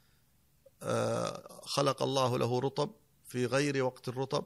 آه، 0.83 1.61
خلق 1.63 2.03
الله 2.03 2.37
له 2.37 2.59
رطب 2.59 2.91
في 3.25 3.45
غير 3.45 3.83
وقت 3.83 4.07
الرطب. 4.07 4.45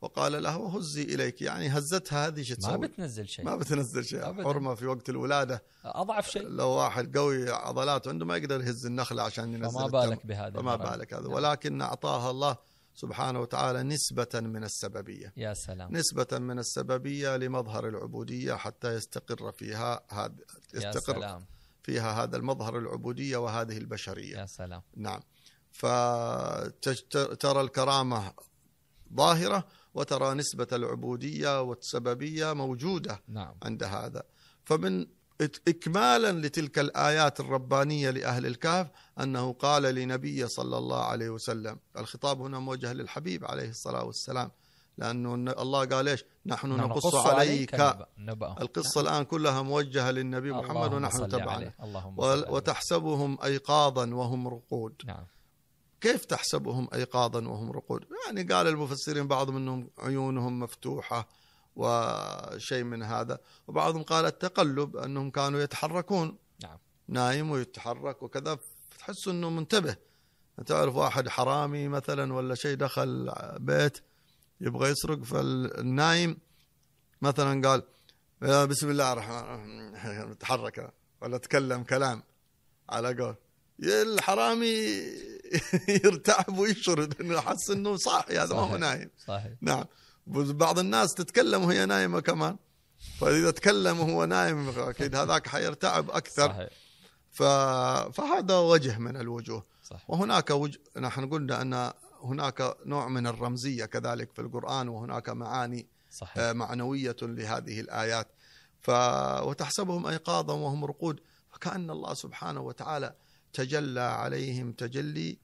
وقال 0.00 0.42
له 0.42 0.56
وهزي 0.56 1.02
إليك. 1.02 1.42
يعني 1.42 1.68
هزتها 1.68 2.26
هذه 2.26 2.42
شو 2.42 2.54
ما 2.54 2.58
تسوي؟ 2.58 2.78
بتنزل 2.88 3.28
شيء. 3.28 3.44
ما 3.44 3.56
بتنزل 3.56 4.04
شيء. 4.04 4.28
أبداً. 4.28 4.44
حرمة 4.44 4.74
في 4.74 4.86
وقت 4.86 5.08
الولادة. 5.08 5.62
أضعف 5.84 6.28
شيء. 6.30 6.48
لو 6.48 6.68
واحد 6.68 7.16
قوي 7.18 7.50
عضلات 7.50 8.08
عنده 8.08 8.26
ما 8.26 8.36
يقدر 8.36 8.60
يهز 8.60 8.86
النخلة 8.86 9.22
عشان 9.22 9.54
ينزل 9.54 9.70
فما. 9.70 9.86
بالك 9.86 10.26
بهذا 10.26 10.60
فما. 10.60 10.76
بالك 10.76 11.14
هذا 11.14 11.22
نعم. 11.22 11.32
ولكن 11.32 11.82
أعطاها 11.82 12.30
الله 12.30 12.56
سبحانه 12.94 13.40
وتعالى 13.40 13.82
نسبة 13.82 14.28
من 14.34 14.64
السببية. 14.64 15.32
يا 15.36 15.54
سلام. 15.54 15.96
نسبة 15.96 16.38
من 16.38 16.58
السببية 16.58 17.36
لمظهر 17.36 17.88
العبودية 17.88 18.54
حتى 18.54 18.94
يستقر 18.94 19.52
فيها 19.52 20.02
هذا 20.10 20.34
يا 20.74 20.88
يستقر 20.88 21.14
سلام. 21.14 21.46
فيها 21.82 22.22
هذا 22.22 22.36
المظهر 22.36 22.78
العبودية 22.78 23.36
وهذه 23.36 23.78
البشرية. 23.78 24.38
يا 24.38 24.46
سلام. 24.46 24.82
نعم. 24.96 25.20
فترى 25.72 27.60
الكرامة 27.60 28.32
ظاهرة 29.14 29.66
وترى 29.96 30.34
نسبة 30.34 30.66
العبودية 30.72 31.62
والسببية 31.62 32.52
موجودة 32.52 33.22
نعم. 33.28 33.54
عند 33.62 33.82
هذا. 33.84 34.22
فمن 34.64 35.06
إكمالا 35.68 36.32
لتلك 36.46 36.78
الآيات 36.78 37.40
الربانية 37.40 38.10
لأهل 38.10 38.46
الكهف 38.46 38.86
أنه 39.20 39.52
قال 39.52 39.82
لنبي 39.82 40.48
صلى 40.48 40.78
الله 40.78 41.04
عليه 41.04 41.28
وسلم 41.30 41.78
الخطاب 41.98 42.40
هنا 42.40 42.58
موجه 42.58 42.92
للحبيب 42.92 43.44
عليه 43.44 43.68
الصلاة 43.68 44.04
والسلام 44.04 44.50
لأنه 44.98 45.34
الله 45.52 45.84
قال 45.84 46.08
إيش؟ 46.08 46.24
نحن 46.46 46.68
نقص 46.68 47.14
عليك 47.14 47.74
نبأ. 48.18 48.56
القصة 48.60 49.00
الآن 49.00 49.24
كلها 49.24 49.62
موجهة 49.62 50.10
للنبي 50.10 50.52
محمد 50.52 50.92
ونحن 50.92 51.40
عليه. 51.48 51.74
وتحسبهم 52.50 53.38
أيقاظا 53.44 54.14
وهم 54.14 54.48
رقود. 54.48 54.94
نعم. 55.06 55.26
كيف 56.00 56.24
تحسبهم 56.24 56.88
ايقاظا 56.94 57.48
وهم 57.48 57.72
رقود؟ 57.72 58.04
يعني 58.26 58.42
قال 58.42 58.66
المفسرين 58.66 59.28
بعضهم 59.28 59.56
إنهم 59.56 59.90
عيونهم 59.98 60.60
مفتوحة 60.60 61.28
وشيء 61.76 62.84
من 62.84 63.02
هذا، 63.02 63.38
وبعضهم 63.66 64.02
قال 64.02 64.24
التقلب 64.24 64.96
أنهم 64.96 65.30
كانوا 65.30 65.60
يتحركون 65.60 66.38
نعم 66.62 66.78
نايم 67.08 67.50
ويتحرك 67.50 68.22
وكذا 68.22 68.58
فتحس 68.90 69.28
إنه 69.28 69.50
منتبه. 69.50 69.96
تعرف 70.66 70.94
واحد 70.94 71.28
حرامي 71.28 71.88
مثلا 71.88 72.34
ولا 72.34 72.54
شيء 72.54 72.76
دخل 72.76 73.32
بيت 73.58 73.98
يبغى 74.60 74.88
يسرق 74.90 75.22
فالنايم 75.22 76.38
مثلا 77.22 77.68
قال 77.68 77.82
بسم 78.66 78.90
الله 78.90 79.12
الرحمن 79.12 79.38
الرحيم 79.38 80.32
تحرك 80.40 80.94
ولا 81.22 81.38
تكلم 81.38 81.82
كلام 81.82 82.22
على 82.88 83.22
قول 83.22 83.36
يا 83.78 84.02
الحرامي 84.02 85.02
يرتعب 86.04 86.58
ويشرد 86.58 87.20
إنه 87.20 87.40
حس 87.40 87.70
إنه 87.70 87.96
صاحي 87.96 88.38
هذا 88.38 88.54
ما 88.54 88.60
هو. 88.60 88.76
نايم. 88.76 89.10
صحيح. 89.26 89.52
نعم. 89.60 89.84
بعض 90.26 90.78
الناس 90.78 91.14
تتكلم 91.14 91.64
وهي 91.64 91.86
نايمة 91.86 92.20
كمان. 92.20 92.56
فإذا 93.20 93.50
تكلم 93.50 94.00
وهو 94.00 94.24
نايم 94.24 94.68
أكيد 94.78 95.16
هذاك 95.16 95.46
حيرتعب 95.46 96.10
أكثر. 96.10 96.48
صحيح. 96.48 96.68
ف... 97.32 97.42
فهذا 98.16 98.58
وجه 98.58 98.98
من 98.98 99.16
الوجوه. 99.16 99.66
صحيح. 99.82 100.10
وهناك 100.10 100.50
وجه 100.50 100.78
نحن 100.96 101.30
قلنا 101.30 101.62
أن 101.62 101.92
هناك 102.22 102.76
نوع 102.86 103.08
من 103.08 103.26
الرمزية 103.26 103.84
كذلك 103.84 104.32
في 104.32 104.40
القرآن 104.40 104.88
وهناك 104.88 105.28
معاني 105.28 105.86
صحيح. 106.10 106.38
آه، 106.38 106.52
معنوية 106.52 107.16
لهذه 107.22 107.80
الآيات. 107.80 108.28
ف... 108.82 108.90
وتحسبهم 109.42 110.06
أيقاظا 110.06 110.54
وهم 110.54 110.84
رقود. 110.84 111.20
فكأن 111.52 111.90
الله 111.90 112.14
سبحانه 112.14 112.60
وتعالى 112.60 113.14
تجلى 113.56 114.00
عليهم 114.00 114.72
تجلي 114.72 115.38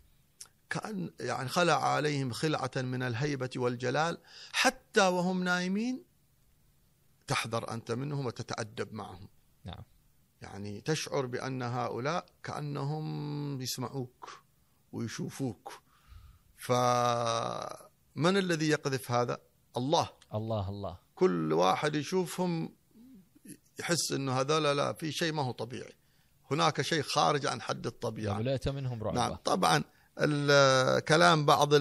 كأن 0.71 1.11
يعني 1.21 1.49
خلع 1.49 1.85
عليهم 1.95 2.33
خلعة 2.33 2.71
من 2.77 3.03
الهيبة 3.03 3.51
والجلال 3.57 4.19
حتى 4.53 5.09
وهم 5.09 5.45
نايمين 5.45 6.05
تحذر 7.27 7.71
أنت 7.71 7.93
منهم 7.93 8.27
وتتأدب 8.27 8.93
معهم. 8.93 9.29
نعم. 9.65 9.83
يعني 10.43 10.81
تشعر 10.81 11.27
بأن 11.27 11.63
هؤلاء 11.63 12.27
كأنهم 12.43 13.63
يسمعوك 13.63 14.43
ويشوفوك. 14.93 15.83
فمن 16.57 18.37
الذي 18.37 18.69
يقذف 18.69 19.11
هذا؟ 19.11 19.39
الله. 19.77 20.09
الله 20.35 20.69
الله. 20.69 20.99
كل 21.15 21.53
واحد 21.53 21.95
يشوفهم 21.95 22.75
يحس 23.81 24.13
إنه 24.13 24.41
هذول 24.41 24.77
لا 24.77 24.93
في 24.93 25.13
شيء 25.13 25.33
ما 25.33 25.43
هو 25.43 25.53
طبيعي. 25.53 26.02
هناك 26.53 26.83
شيء 26.83 27.03
خارج 27.03 27.47
عن 27.47 27.61
حد 27.63 27.87
الطبيعة. 27.87 28.39
وليت 28.39 28.69
منهم 28.69 29.03
رعبة 29.03 29.17
نعم. 29.17 29.35
طبعا 29.45 29.83
كلام 31.01 31.45
بعض 31.47 31.75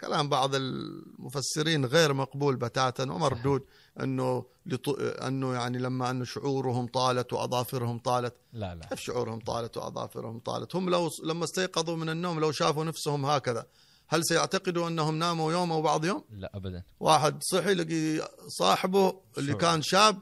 كلام 0.00 0.28
بعض 0.28 0.54
المفسرين 0.54 1.84
غير 1.86 2.12
مقبول 2.12 2.56
بتاتا. 2.56 3.02
ومردود 3.04 3.62
إنه 4.00 4.44
لط- 4.66 5.22
إنه 5.22 5.54
يعني 5.54 5.78
لما 5.78 6.10
إنه 6.10 6.24
شعورهم 6.24 6.86
طالت 6.86 7.32
وأظافرهم 7.32 7.98
طالت. 7.98 8.34
لا 8.52 8.74
لا. 8.74 8.86
كيف 8.86 9.00
شعورهم 9.00 9.40
طالت 9.40 9.76
وأظافرهم 9.76 10.38
طالت؟ 10.38 10.76
هم 10.76 10.90
لو 10.90 11.10
لما 11.24 11.44
استيقظوا 11.44 11.96
من 11.96 12.08
النوم 12.08 12.40
لو 12.40 12.52
شافوا 12.52 12.84
نفسهم 12.84 13.26
هكذا 13.26 13.66
هل 14.08 14.24
سيعتقدوا 14.24 14.88
أنهم 14.88 15.14
ناموا 15.18 15.52
يوم 15.52 15.72
أو 15.72 15.82
بعض 15.82 16.04
يوم؟ 16.04 16.24
لا 16.30 16.50
ابدا. 16.54 16.82
واحد 17.00 17.42
صحي 17.42 17.74
لقي 17.74 18.28
صاحبه 18.48 19.20
اللي 19.38 19.50
شعور. 19.52 19.60
كان 19.60 19.82
شاب 19.82 20.18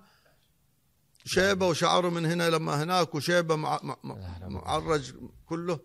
شيبة 1.26 1.66
وشعره 1.68 2.08
من 2.08 2.26
هنا 2.26 2.50
لما 2.50 2.82
هناك 2.82 3.14
وشيبة 3.14 3.56
مع 3.56 3.80
مع-. 3.82 4.16
معرج 4.48 5.14
كله 5.46 5.78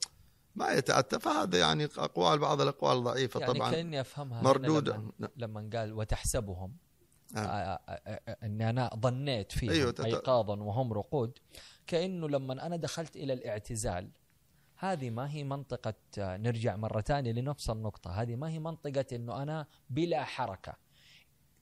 ما 0.56 0.72
يتأتى 0.72 1.20
فهذا 1.20 1.60
يعني 1.60 1.86
أقوال 1.98 2.40
بعض 2.40 2.62
الأقوال 2.62 3.04
ضعيفة 3.04 3.40
يعني 3.40 3.54
طبعا 3.54 3.72
كأني 3.72 4.02
أفهمها. 4.02 4.54
لما, 4.54 5.12
نعم. 5.20 5.32
لما 5.38 5.70
قال 5.74 5.94
وتحسبهم 5.94 6.76
نعم. 7.34 7.46
آه، 7.46 7.50
آه، 7.50 7.80
آه، 8.08 8.38
إني 8.44 8.70
أنا 8.70 8.90
ظنيت 9.00 9.52
فيهم 9.52 9.72
أيوة، 9.72 9.96
ايقاظا 10.06 10.56
وهم 10.56 10.94
رقود 10.94 11.40
كأنه 11.88 12.30
لما 12.30 12.66
أنا 12.66 12.76
دخلت 12.76 13.16
إلى 13.16 13.34
الاعتزال 13.34 14.10
هذه 14.76 15.10
ما 15.10 15.32
هي 15.32 15.44
منطقة 15.44 15.94
آه، 16.18 16.38
نرجع 16.38 16.76
مرة 16.76 17.02
ثانية 17.02 17.32
لنفس 17.32 17.70
النقطة 17.70 18.12
هذه 18.12 18.36
ما 18.36 18.50
هي 18.50 18.60
منطقة 18.60 19.06
إنه 19.12 19.44
أنا 19.44 19.68
بلا 19.90 20.24
حركة 20.24 20.74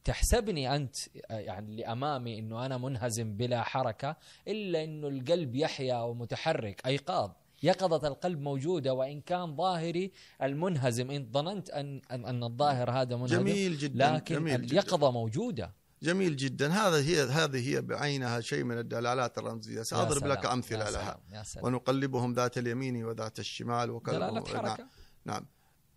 تحسبني 0.04 0.76
أنت 0.76 0.96
يعني 1.30 1.72
اللي 1.72 1.86
امامي 1.86 2.40
إنه 2.40 2.66
أنا 2.66 2.78
منهزم 2.78 3.38
بلا 3.38 3.64
حركة 3.64 4.16
إلا 4.48 4.84
إنه 4.84 5.08
القلب 5.08 5.56
يحيا 5.56 6.02
ومتحرك 6.02 6.86
أيقاظ. 6.86 7.32
يقظة 7.64 8.08
القلب 8.08 8.40
موجودة 8.40 8.94
وإن 8.94 9.22
كان 9.22 9.56
ظاهري 9.56 10.12
المنهزم. 10.42 11.12
إن 11.12 11.30
ظننت 11.32 11.70
أن 11.70 12.02
أن, 12.12 12.26
أن 12.26 12.44
الظاهر 12.44 12.92
هذا 12.92 13.16
منهزم 13.16 13.40
جميل 13.40 13.78
جدا 13.78 14.16
لكن 14.16 14.36
جميل 14.36 14.62
جدا. 14.62 14.72
اليقظة 14.72 15.12
موجودة. 15.12 15.74
جميل 16.04 16.36
جدا. 16.36 16.72
هذا 16.72 16.98
هي 16.98 17.22
هذه 17.22 17.70
هي 17.70 17.82
بعينها 17.82 18.42
شيء 18.42 18.64
من 18.64 18.78
الدلالات 18.78 19.40
سأضرب 19.82 20.20
سلام، 20.20 20.32
لك 20.32 20.46
أمثلة 20.46 20.86
يا 20.86 20.92
لها. 20.92 21.20
يا 21.32 21.44
سلام. 21.44 21.66
ونقلبهم 21.66 22.34
ذات 22.34 22.58
اليمين 22.58 23.06
وذات 23.06 23.40
الشمال 23.40 23.90
وكذا. 23.90 24.16
دلالة 24.16 24.34
نعم. 24.34 24.46
حركة. 24.46 24.88
نعم. 25.26 25.46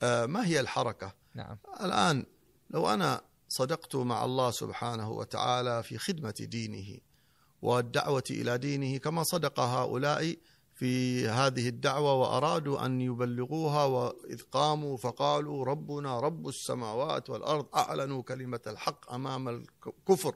آه 0.02 0.26
ما 0.26 0.46
هي 0.46 0.60
الحركة؟ 0.60 1.14
نعم. 1.34 1.58
الآن 1.80 2.26
لو 2.70 2.88
أنا 2.88 3.20
صدقت 3.52 3.96
مع 3.96 4.24
الله 4.24 4.50
سبحانه 4.50 5.10
وتعالى 5.10 5.82
في 5.82 5.98
خدمة 5.98 6.34
دينه 6.40 6.98
والدعوة 7.62 8.24
إلى 8.30 8.58
دينه 8.58 8.98
كما 8.98 9.22
صدق 9.22 9.60
هؤلاء 9.60 10.36
في 10.74 11.28
هذه 11.28 11.68
الدعوة 11.68 12.14
وأرادوا 12.14 12.86
أن 12.86 13.00
يبلغوها 13.00 13.84
وإذ 13.84 14.42
قاموا 14.42 14.96
فقالوا 14.96 15.64
ربنا 15.64 16.20
رب 16.20 16.48
السماوات 16.48 17.30
والأرض 17.30 17.66
أعلنوا 17.76 18.22
كلمة 18.22 18.60
الحق 18.66 19.12
أمام 19.12 19.48
الكفر 19.48 20.34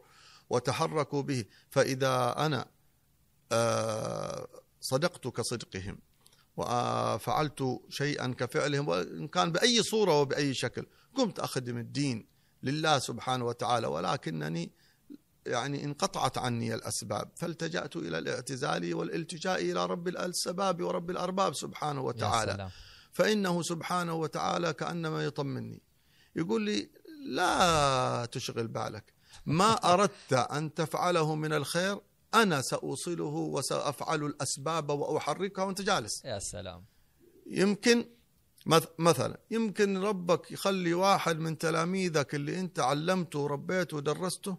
وتحركوا 0.51 1.23
به. 1.23 1.45
فإذا 1.71 2.35
أنا 2.47 2.67
آه، 3.53 4.49
صدقت 4.81 5.29
كصدقهم 5.29 5.99
وفعلت 6.57 7.81
شيئا 7.89 8.35
كفعلهم 8.39 8.89
وإن 8.89 9.29
كان 9.29 9.53
بأي 9.53 9.83
صورة 9.83 10.21
وبأي 10.21 10.55
شكل 10.55 10.87
قمت 11.15 11.39
أخدم 11.39 11.79
الدين 11.79 12.36
لله 12.63 12.99
سبحانه 12.99 13.45
وتعالى 13.45 13.87
ولكنني 13.87 14.73
يعني 15.47 15.85
انقطعت 15.85 16.39
عني 16.39 16.75
الأسباب 16.75 17.31
فالتجأت 17.37 17.97
إلى 17.97 18.19
الاعتزال 18.19 18.95
والالتجاء 18.95 19.61
إلى 19.61 19.87
رب 19.87 20.09
الأسباب 20.09 20.83
ورب 20.83 21.11
الأرباب 21.11 21.55
سبحانه 21.55 22.01
يا 22.01 22.07
وتعالى. 22.07 22.53
سلام. 22.53 22.71
فإنه 23.13 23.63
سبحانه 23.63 24.15
وتعالى 24.15 24.73
كأنما 24.73 25.25
يطمني 25.25 25.83
يقول 26.37 26.63
لي 26.63 26.91
لا 27.27 28.29
تشغل 28.33 28.69
بالك 28.69 29.13
ما 29.47 29.73
أردت 29.93 30.33
أن 30.33 30.75
تفعله 30.75 31.35
من 31.35 31.53
الخير 31.53 32.01
أنا 32.35 32.63
سأوصله 32.63 33.25
وسأفعل 33.25 34.25
الأسباب 34.25 34.91
وأحركها 34.91 35.65
وأنت 35.65 35.83
جالس. 35.83 36.25
يا 36.25 36.39
سلام. 36.39 36.85
يمكن 37.47 38.05
مثلا 38.99 39.41
يمكن 39.51 39.99
ربك 39.99 40.51
يخلي 40.51 40.95
واحد 40.95 41.39
من 41.39 41.59
تلاميذك 41.59 42.35
اللي 42.35 42.61
انت 42.61 42.81
علمته 42.81 43.39
وربيته 43.39 43.97
ودرسته 43.97 44.57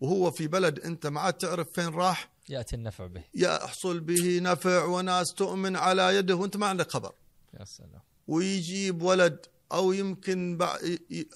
وهو 0.00 0.30
في 0.30 0.46
بلد 0.46 0.80
انت 0.80 1.06
ما 1.06 1.20
عاد 1.20 1.32
تعرف 1.32 1.68
فين 1.72 1.88
راح 1.88 2.30
يأتي 2.48 2.76
النفع 2.76 3.06
به. 3.06 3.24
يحصل 3.34 4.00
به 4.00 4.38
نفع 4.42 4.84
وناس 4.84 5.26
تؤمن 5.34 5.76
على 5.76 6.16
يده 6.16 6.34
وانت 6.34 6.56
ما 6.56 6.66
عندك 6.66 6.90
خبر. 6.90 7.12
يا 7.60 7.64
سلام. 7.64 8.00
ويجيب 8.28 9.02
ولد 9.02 9.46
أو 9.72 9.92
يمكن 9.92 10.58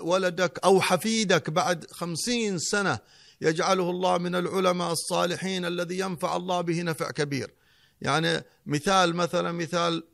ولدك 0.01 0.59
أو 0.65 0.81
حفيدك 0.81 1.51
بعد 1.51 1.91
خمسين 1.91 2.59
سنة 2.59 2.99
يجعله 3.41 3.91
الله 3.91 4.19
من 4.19 4.35
العلماء 4.35 4.93
الصالحين 4.93 5.65
الذي 5.65 5.99
ينفع 5.99 6.37
الله 6.37 6.61
به 6.61 6.83
نفع 6.83 7.11
كبير. 7.11 7.55
يعني 8.01 8.45
مثال 8.67 9.17
مثلا 9.17 9.53
مثال 9.53 10.05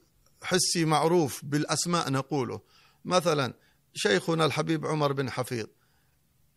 حسي 0.43 0.85
معروف 0.85 1.45
بالأسماء 1.45 2.11
نقوله. 2.11 2.61
مثلا 3.05 3.55
شيخنا 3.95 4.45
الحبيب 4.45 4.87
عمر 4.87 5.13
بن 5.13 5.31
حفيظ 5.31 5.67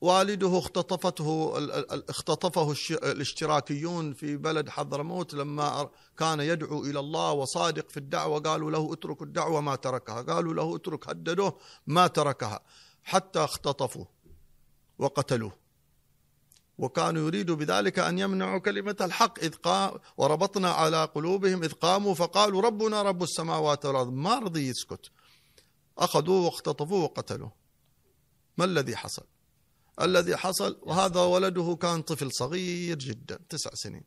والده 0.02 0.58
اختطفته 0.58 1.54
اختطفه 2.10 2.76
الاشتراكيون 2.92 4.14
في 4.14 4.38
بلد 4.38 4.70
حضرموت 4.70 5.34
لما 5.34 5.90
كان 6.18 6.40
يدعو 6.40 6.84
إلى 6.84 7.00
الله 7.00 7.32
وصادق 7.32 7.90
في 7.90 7.98
الدعوة 7.98 8.40
قالوا 8.40 8.72
له 8.72 8.94
اترك 8.94 9.22
الدعوة 9.22 9.62
ما 9.62 9.76
تركها، 9.76 10.22
قالوا 10.22 10.54
له 10.54 10.76
اترك 10.76 11.10
هددوه 11.10 11.58
ما 11.88 12.08
تركها. 12.08 12.60
حتى 13.04 13.40
اختطفوه 13.44 14.08
وقتلوه. 15.00 15.69
وكانوا 16.80 17.28
يريدوا 17.28 17.56
بذلك 17.56 18.00
أن 18.00 18.20
يمنعوا 18.20 18.60
كلمة 18.60 18.96
الحق 19.02 19.40
إذ 19.40 19.56
قام 19.56 20.00
وربطنا 20.18 20.70
على 20.72 21.06
قلوبهم 21.06 21.64
إذ 21.64 21.72
قاموا 21.74 22.14
فقالوا 22.14 22.62
ربنا 22.62 23.02
رب 23.02 23.24
السماوات 23.24 23.86
والأرض 23.86 24.14
ما 24.14 24.40
رضي 24.40 24.68
يسكت. 24.70 25.12
أخذوه 25.98 26.46
واختطفوه 26.46 27.04
وقتلوه. 27.04 27.52
ما 28.58 28.66
الذي 28.66 28.96
حصل؟ 28.96 29.24
الذي 30.02 30.38
حصل 30.38 30.80
وهذا 30.82 31.22
ولده 31.22 31.78
كان 31.82 32.02
طفل 32.02 32.32
صغير 32.34 32.98
جدا 32.98 33.40
تسع 33.50 33.70
سنين 33.74 34.04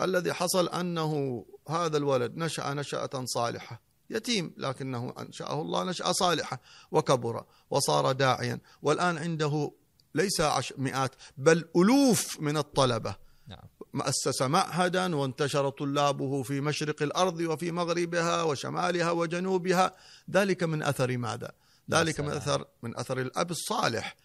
الذي 0.00 0.32
حصل 0.32 0.68
أنه 0.68 1.44
هذا 1.68 1.96
الولد 1.96 2.36
نشأ 2.36 2.74
نشأة 2.74 3.24
صالحة 3.24 3.82
يتيم 4.10 4.54
لكنه 4.56 5.14
أنشأه 5.18 5.60
الله 5.62 5.84
نشأة 5.84 6.12
صالحة 6.12 6.60
وكبر 6.90 7.44
وصار 7.70 8.12
داعيا 8.12 8.60
والآن 8.82 9.18
عنده 9.18 9.70
ليس 10.16 10.40
عش 10.40 10.72
مئات 10.78 11.14
بل 11.36 11.64
ألوف 11.76 12.40
من 12.40 12.56
الطلبة 12.56 13.16
نعم 13.48 13.64
مؤسس 13.94 14.42
معهدا 14.42 15.16
وانتشر 15.16 15.70
طلابه 15.70 16.42
في 16.42 16.60
مشرق 16.60 17.02
الأرض 17.02 17.40
وفي 17.40 17.72
مغربها 17.72 18.42
وشمالها 18.42 19.10
وجنوبها 19.10 19.92
ذلك 20.30 20.62
من 20.62 20.82
أثر 20.82 21.16
ماذا؟ 21.16 21.52
ذلك 21.90 22.20
من. 22.20 22.30
أثر 22.30 22.64
من 22.82 22.96
أثر 22.96 23.20
الأب 23.20 23.50
الصالح 23.50 24.16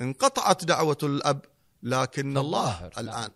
انقطعت 0.00 0.64
دعوة 0.64 0.98
الأب 1.02 1.44
لكن 1.82 2.38
الله 2.38 2.80
نعم. 2.80 2.90
الآن 2.98 3.30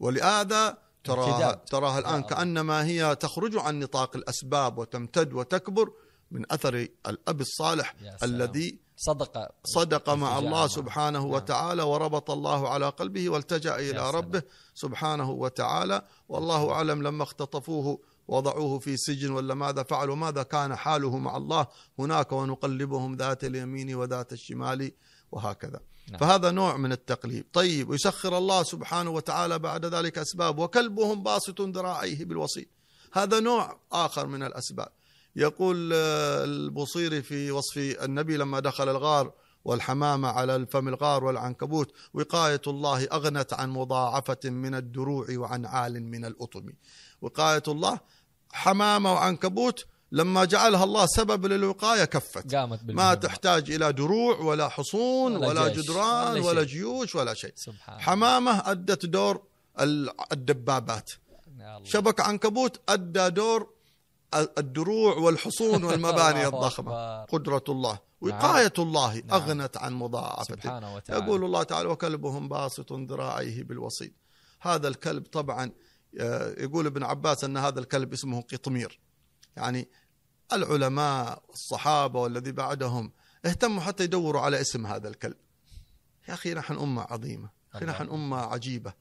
ولهذا 0.00 0.78
تراها. 1.04 1.52
تراها 1.52 1.98
الله. 1.98 2.20
كأنما 2.20 2.84
هي 2.84 3.16
تخرج 3.16 3.56
عن 3.56 3.78
نطاق 3.78 4.16
الأسباب 4.16 4.78
وتمتد 4.78 5.32
وتكبر 5.32 5.92
من 6.30 6.52
أثر 6.52 6.88
الأب 7.06 7.40
الصالح. 7.40 7.94
الذي 8.22 8.78
صدق 9.06 9.48
صدق 9.64 10.10
مع 10.10 10.38
الله. 10.38 10.66
سبحانه 10.66 11.18
نعم. 11.18 11.30
وتعالى 11.30 11.82
وربط 11.82 12.30
الله 12.30 12.68
على 12.68 12.88
قلبه 12.88 13.28
والتجأ 13.30 13.76
إلى. 13.76 14.10
ربه 14.10 14.42
سبحانه 14.74 15.30
وتعالى 15.30 16.02
والله 16.28 16.70
أعلم 16.72 17.02
لما 17.02 17.22
اختطفوه 17.22 17.98
وضعوه 18.28 18.78
في 18.78 18.96
سجن 18.96 19.30
ولا 19.30 19.54
ماذا 19.54 19.82
فعلوا 19.82 20.16
ماذا 20.16 20.42
كان 20.42 20.76
حاله 20.76 21.18
مع 21.18 21.36
الله 21.36 21.66
هناك 21.98 22.32
ونقلبهم 22.32 23.16
ذات 23.16 23.44
اليمين 23.44 23.94
وذات 23.94 24.32
الشمال 24.32 24.92
وهكذا 25.32 25.80
نعم. 26.10 26.20
فهذا 26.20 26.50
نوع 26.50 26.76
من 26.76 26.92
التقليب 26.92 27.44
طيب 27.52 27.90
ويسخر 27.90 28.38
الله 28.38 28.62
سبحانه 28.62 29.10
وتعالى 29.10 29.58
بعد 29.58 29.86
ذلك 29.86 30.18
أسباب 30.18 30.58
وكلبهم 30.58 31.22
باسط 31.22 31.60
ذراعيه 31.60 32.24
بالوصيد 32.24 32.68
هذا 33.12 33.40
نوع 33.40 33.78
آخر 33.92 34.26
من 34.26 34.42
الأسباب 34.42 34.88
يقول 35.36 35.90
آه، 35.94 36.44
البصيري 36.44 37.22
في 37.22 37.50
وصف 37.50 37.78
النبي 37.78 38.36
لما 38.36 38.60
دخل 38.60 38.88
الغار 38.88 39.32
والحمامة 39.64 40.28
على 40.28 40.56
الفم 40.56 40.88
الغار 40.88 41.24
والعنكبوت 41.24 41.92
وقاية 42.14 42.60
الله 42.66 43.04
أغنت 43.04 43.52
عن 43.52 43.70
مضاعفة 43.70 44.38
من 44.44 44.74
الدروع 44.74 45.26
وعن 45.30 45.66
عال 45.66 46.02
من 46.02 46.24
الأطم 46.24 46.72
وقاية 47.20 47.62
الله 47.68 48.00
حمامة 48.52 49.12
وعنكبوت 49.12 49.86
لما 50.12 50.44
جعلها 50.44 50.84
الله 50.84 51.06
سبب 51.06 51.46
للوقاية 51.46 52.04
كفت 52.04 52.54
قامت 52.54 52.80
ما. 52.84 53.14
تحتاج 53.14 53.70
إلى 53.70 53.92
دروع 53.92 54.38
ولا 54.38 54.68
حصون 54.68 55.36
ولا 55.36 55.46
ولا, 55.46 55.68
جدران 55.68 56.32
ولا 56.32 56.46
ولا. 56.46 56.62
جيوش 56.62 57.14
ولا 57.14 57.34
شيء 57.34 57.52
سبحان 57.56 58.00
حمامة 58.00 58.70
أدت 58.70 59.06
دور 59.06 59.42
ال- 59.80 60.10
الدبابات. 60.32 61.10
شبك 61.84 62.20
عنكبوت 62.20 62.80
أدى 62.88 63.30
دور 63.30 63.70
الدروع 64.34 65.16
والحصون 65.16 65.84
والمباني 65.84 66.46
الضخمة. 66.54 67.24
قدرة 67.24 67.64
الله 67.68 67.98
وقاية 68.20 68.72
الله 68.78 69.16
نعم. 69.16 69.42
أغنت 69.42 69.76
عن 69.76 69.92
مضاعفة 69.92 70.44
سبحانه 70.54 70.94
وتعالى. 70.94 71.24
يقول 71.24 71.44
الله 71.44 71.62
تعالى 71.62 71.88
وكلبهم 71.88 72.48
باسط 72.48 72.92
ذراعيه 72.92 73.62
بالوصيد. 73.64 74.14
هذا 74.60 74.88
الكلب 74.88 75.26
طبعا 75.26 75.70
آه، 76.20 76.54
يقول 76.62 76.86
ابن 76.86 77.02
عباس 77.02 77.44
أن 77.44 77.56
هذا 77.56 77.80
الكلب 77.80 78.12
اسمه 78.12 78.40
قطمير. 78.40 79.00
يعني 79.56 79.88
العلماء 80.52 81.42
الصحابة 81.52 82.20
والذي 82.20 82.52
بعدهم 82.52 83.12
اهتموا 83.44 83.82
حتى 83.82 84.04
يدوروا 84.04 84.40
على 84.40 84.60
اسم 84.60 84.86
هذا 84.86 85.08
الكلب. 85.08 85.36
يا 86.28 86.34
أخي 86.34 86.54
نحن 86.54 86.74
أمة 86.74 87.02
عظيمة 87.02 87.50
أخي. 87.74 87.84
نحن 87.84 88.08
أمة 88.08 88.36
عجيبة. 88.36 88.92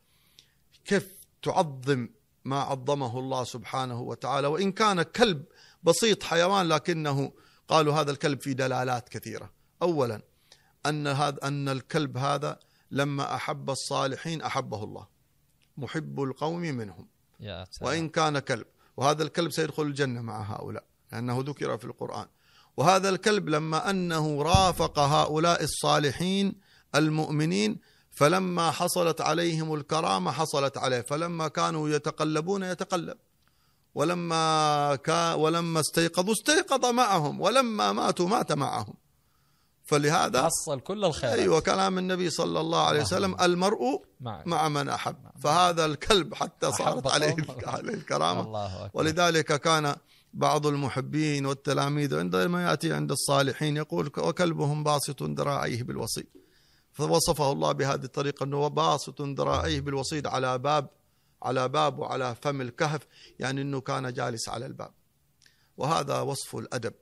كيف 0.85 1.15
تعظم 1.41 2.09
ما 2.45 2.59
عظمه 2.59 3.19
الله 3.19 3.43
سبحانه 3.43 4.01
وتعالى. 4.01 4.47
وإن 4.47 4.71
كان 4.71 5.01
كلب 5.01 5.45
بسيط 5.83 6.23
حيوان 6.23 6.67
لكنه 6.67 7.31
قالوا 7.67 7.93
هذا 7.93 8.11
الكلب 8.11 8.41
فيه 8.41 8.53
دلالات 8.53 9.09
كثيرة. 9.09 9.51
أولا 9.81 10.21
أن 10.85 11.07
هذا 11.07 11.37
أن 11.43 11.69
الكلب 11.69 12.17
هذا 12.17 12.59
لما 12.91 13.35
أحب 13.35 13.69
الصالحين 13.69 14.41
أحبه 14.41 14.83
الله. 14.83 15.07
محب 15.77 16.21
القوم 16.21 16.59
منهم. 16.61 17.07
يا. 17.39 17.65
وإن 17.81 18.09
كان 18.09 18.39
كلب 18.39 18.65
وهذا 18.97 19.23
الكلب 19.23 19.51
سيدخل 19.51 19.83
الجنة 19.83 20.21
مع 20.21 20.41
هؤلاء 20.41 20.83
لأنه 21.11 21.39
ذكر 21.47 21.77
في 21.77 21.85
القرآن. 21.85 22.27
وهذا 22.77 23.09
الكلب 23.09 23.49
لما 23.49 23.89
أنه 23.89 24.41
رافق 24.43 24.99
هؤلاء 24.99 25.63
الصالحين 25.63 26.55
المؤمنين 26.95 27.79
فلما 28.21 28.71
حصلت 28.71 29.21
عليهم 29.21 29.73
الكرامة 29.73 30.31
حصلت 30.31 30.77
عليه 30.77 31.01
فلما 31.01 31.47
كانوا 31.47 31.89
يتقلبون 31.89 32.63
يتقلب. 32.63 33.17
ولما 33.95 34.95
كا 34.95 35.33
ولما 35.33 35.79
استيقظوا 35.79 36.33
استيقظ 36.33 36.85
معهم 36.85 37.41
ولما 37.41 37.91
ماتوا 37.91 38.27
مات 38.27 38.51
معهم. 38.51 38.93
فلهذا 39.85 40.43
حصل 40.43 40.79
كل 40.79 41.05
الخير 41.05 41.31
أيوة 41.31 41.59
كلام 41.59 41.97
النبي 41.97 42.29
صلى 42.29 42.59
الله 42.59 42.85
عليه 42.85 43.01
وسلم 43.01 43.35
المرء 43.41 44.01
مع 44.19 44.43
مع 44.45 44.69
من 44.69 44.89
أحب. 44.89 45.15
فهذا 45.43 45.85
الكلب 45.85 46.33
حتى 46.33 46.71
صارت 46.71 47.07
عليه 47.07 47.35
الكرامة. 47.83 48.41
الله 48.41 48.85
أكبر. 48.85 48.99
ولذلك 48.99 49.61
كان 49.61 49.95
بعض 50.33 50.67
المحبين 50.67 51.45
والتلاميذ 51.45 52.19
عندما 52.19 52.69
يأتي 52.69 52.93
عند 52.93 53.11
الصالحين 53.11 53.77
يقول 53.77 54.11
وكلبهم 54.17 54.83
باسط 54.83 55.23
ذراعيه 55.23 55.83
بالوصيد 55.83 56.40
فوصفه 57.07 57.51
الله 57.51 57.71
بهذه 57.71 58.03
الطريقة 58.03 58.43
أنه 58.43 58.67
باسط 58.67 59.21
ذراعيه 59.21 59.81
بالوصيد 59.81 60.27
على 60.27 60.57
باب 60.57 60.89
على 61.43 61.67
باب 61.69 61.99
وعلى 61.99 62.35
فم 62.41 62.61
الكهف 62.61 63.01
يعني 63.39 63.61
أنه 63.61 63.81
كان 63.81 64.13
جالس 64.13 64.49
على 64.49 64.65
الباب. 64.65 64.91
وهذا 65.77 66.19
وصف 66.19 66.55
الأدب 66.55 66.93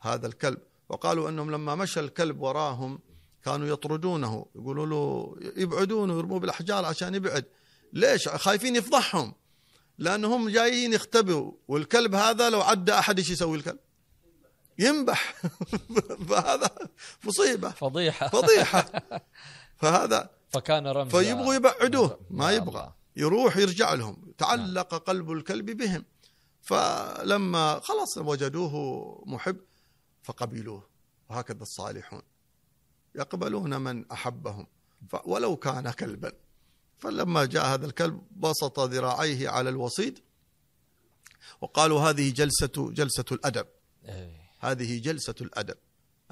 هذا 0.00 0.26
الكلب. 0.26 0.58
وقالوا 0.88 1.28
أنهم 1.28 1.50
لما 1.50 1.74
مشى 1.74 2.00
الكلب 2.00 2.40
وراهم 2.40 2.98
كانوا 3.44 3.66
يطردونه 3.66 4.46
يقولوا 4.56 4.86
له 4.86 5.36
يبعدونه 5.56 6.14
ويرموه 6.14 6.40
بالأحجار 6.40 6.84
عشان 6.84 7.14
يبعد. 7.14 7.44
ليش؟ 7.92 8.28
خايفين 8.28 8.76
يفضحهم 8.76 9.34
لأنهم 9.98 10.48
جايين 10.48 10.92
يختبروا 10.92 11.52
والكلب 11.68 12.14
هذا 12.14 12.50
لو 12.50 12.62
عدى 12.62 12.92
أحد 12.92 13.18
إيش 13.18 13.30
يسوي 13.30 13.58
الكلب؟ 13.58 13.78
ينبح. 14.78 15.34
فهذا 16.28 16.70
مصيبة. 17.24 17.70
فضيحة. 17.70 18.28
فضيحة. 18.28 18.90
فهذا 19.80 20.30
فكان 20.48 20.86
رمز 20.86 21.16
فيبغوا 21.16 21.54
يبعدوه. 21.54 22.20
ما 22.30 22.50
يا 22.50 22.56
يبغى. 22.56 22.92
يروح 23.16 23.56
يرجع 23.56 23.94
لهم. 23.94 24.32
تعلق 24.38 24.94
قلب 24.94 25.32
الكلب 25.32 25.70
بهم. 25.70 26.04
فلما 26.62 27.80
خلاص 27.80 28.18
وجدوه 28.18 28.72
محب 29.26 29.56
فقبلوه. 30.22 30.88
وهكذا 31.30 31.62
الصالحون. 31.62 32.22
يقبلون 33.14 33.80
من 33.80 34.10
أحبهم. 34.10 34.66
ف- 35.08 35.26
ولو 35.26 35.56
كان 35.56 35.90
كلبا. 35.90 36.32
فلما 36.98 37.44
جاء 37.44 37.66
هذا 37.66 37.86
الكلب 37.86 38.22
بسط 38.36 38.80
ذراعيه 38.80 39.48
على 39.48 39.68
الوصيد. 39.70 40.18
وقالوا 41.60 42.00
هذه 42.00 42.30
جلسة 42.30 42.90
جلسة 42.92 43.24
الأدب. 43.32 43.66
إيه. 44.04 44.47
هذه 44.60 45.00
جلسة 45.00 45.34
الأدب. 45.40 45.76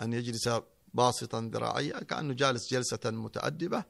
أن 0.01 0.13
يجلس 0.13 0.49
باسطا 0.95 1.51
ذراعيه 1.55 1.93
كأنه 1.93 2.35
جالس 2.35 2.71
جلسة 2.71 3.01
متأدبة 3.05 3.85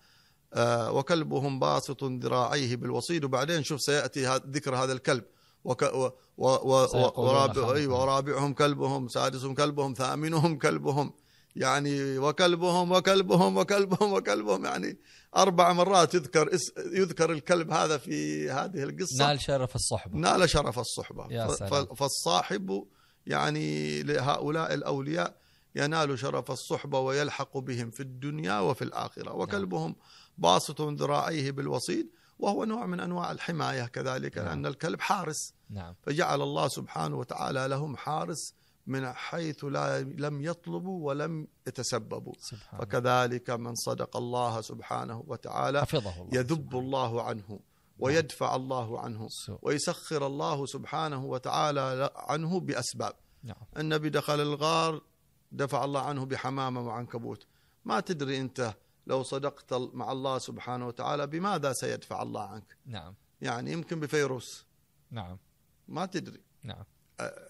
آه، 0.55 0.93
وكلبهم 0.93 1.61
باسط 1.61 2.05
ذراعيه 2.05 2.77
بالوصيد. 2.77 3.25
وبعدين 3.25 3.63
شوف 3.65 3.81
سيأتي 3.81 4.41
ذكر 4.51 4.77
هذا 4.77 4.93
الكلب. 4.93 5.25
وك 5.65 5.83
و 5.83 6.11
و 6.37 6.47
و 6.47 7.13
ورابع 7.17 7.89
ورابعهم 7.89 8.55
كلبهم 8.55 9.09
سادسهم 9.09 9.55
كلبهم 9.55 9.95
ثامنهم 9.95 10.59
كلبهم. 10.59 11.13
يعني 11.57 12.19
وكلبهم 12.19 12.93
وكلبهم 12.93 13.57
وكلبهم 13.57 14.13
وكلبهم. 14.13 14.65
يعني 14.65 14.99
أربع 15.37 15.73
مرات 15.73 16.15
يذكر 16.15 16.55
اس 16.55 16.73
يذكر 16.93 17.33
الكلب 17.33 17.71
هذا 17.71 17.99
في 17.99 18.51
هذه 18.51 18.83
القصة. 18.83 19.29
نال 19.29 19.41
شرف 19.41 19.75
الصحبة. 19.75 20.19
نال 20.19 20.51
شرف 20.51 20.79
الصحبة. 20.79 21.27
يا 21.31 21.55
سلام. 21.55 21.95
فالصاحب 21.95 22.87
يعني 23.27 24.03
لهؤلاء 24.03 24.75
الأولياء 24.75 25.37
ينال 25.75 26.19
شرف 26.19 26.51
الصحبة 26.51 27.01
ويلحق 27.01 27.59
بهم 27.59 27.91
في 27.91 28.01
الدنيا 28.01 28.61
وفي 28.61 28.83
الآخرة 28.83 29.33
وكلبهم 29.33 29.97
باسط 30.39 30.81
ذراعيه 30.81 31.51
بالوصيد 31.51 32.11
وهو 32.39 32.65
نوع 32.65 32.87
من 32.87 33.01
أنواع 33.01 33.33
الحماية 33.33 33.85
كذلك 33.85 34.39
نعم. 34.39 34.47
لأن 34.47 34.67
الكلب 34.67 35.01
حارس. 35.01 35.55
نعم. 35.71 35.95
فجعل 36.03 36.43
الله 36.43 36.69
سبحانه 36.69 37.17
وتعالى 37.17 37.69
لهم 37.69 37.97
حارس 37.97 38.55
من 38.87 39.13
حيث 39.13 39.65
لا 39.65 40.01
لم 40.01 40.43
يطلبوا 40.43 41.07
ولم 41.07 41.47
يتسببوا. 41.67 42.35
سبحان 42.39 42.81
الله. 42.81 42.85
فكذلك 42.85 43.51
من 43.51 43.75
صدق 43.75 44.17
الله 44.17 44.61
سبحانه 44.61 45.25
وتعالى 45.27 45.81
حفظه 45.81 46.23
الله 46.23 46.29
يذب 46.33 46.65
سبحانه. 46.65 46.79
الله 46.79 47.23
عنه. 47.23 47.61
ويدفع 47.99 48.57
الله 48.57 49.01
عنه. 49.01 49.29
ويسخر 49.63 50.27
الله 50.27 50.67
سبحانه 50.67 51.25
وتعالى 51.25 52.11
عنه 52.17 52.61
بأسباب. 52.61 53.15
نعم. 53.43 53.63
النبي 53.77 54.09
دخل 54.09 54.41
الغار 54.41 55.03
دفع 55.53 55.85
الله 55.85 56.01
عنه 56.01 56.25
بحمامة 56.27 56.81
وعنكبوت. 56.87 57.47
ما 57.85 58.01
تدري 58.01 58.41
أنت 58.41 58.75
لو 59.07 59.23
صدقت 59.23 59.75
مع 59.75 60.13
الله 60.13 60.39
سبحانه 60.39 60.87
وتعالى 60.87 61.27
بماذا 61.27 61.73
سيدفع 61.73 62.23
الله 62.23 62.43
عنك؟ 62.43 62.77
نعم. 62.87 63.15
يعني 63.41 63.73
يمكن 63.73 64.01
بفيروس. 64.01 64.67
نعم. 65.11 65.39
ما 65.89 66.07
تدري. 66.07 66.41
نعم. 66.63 66.85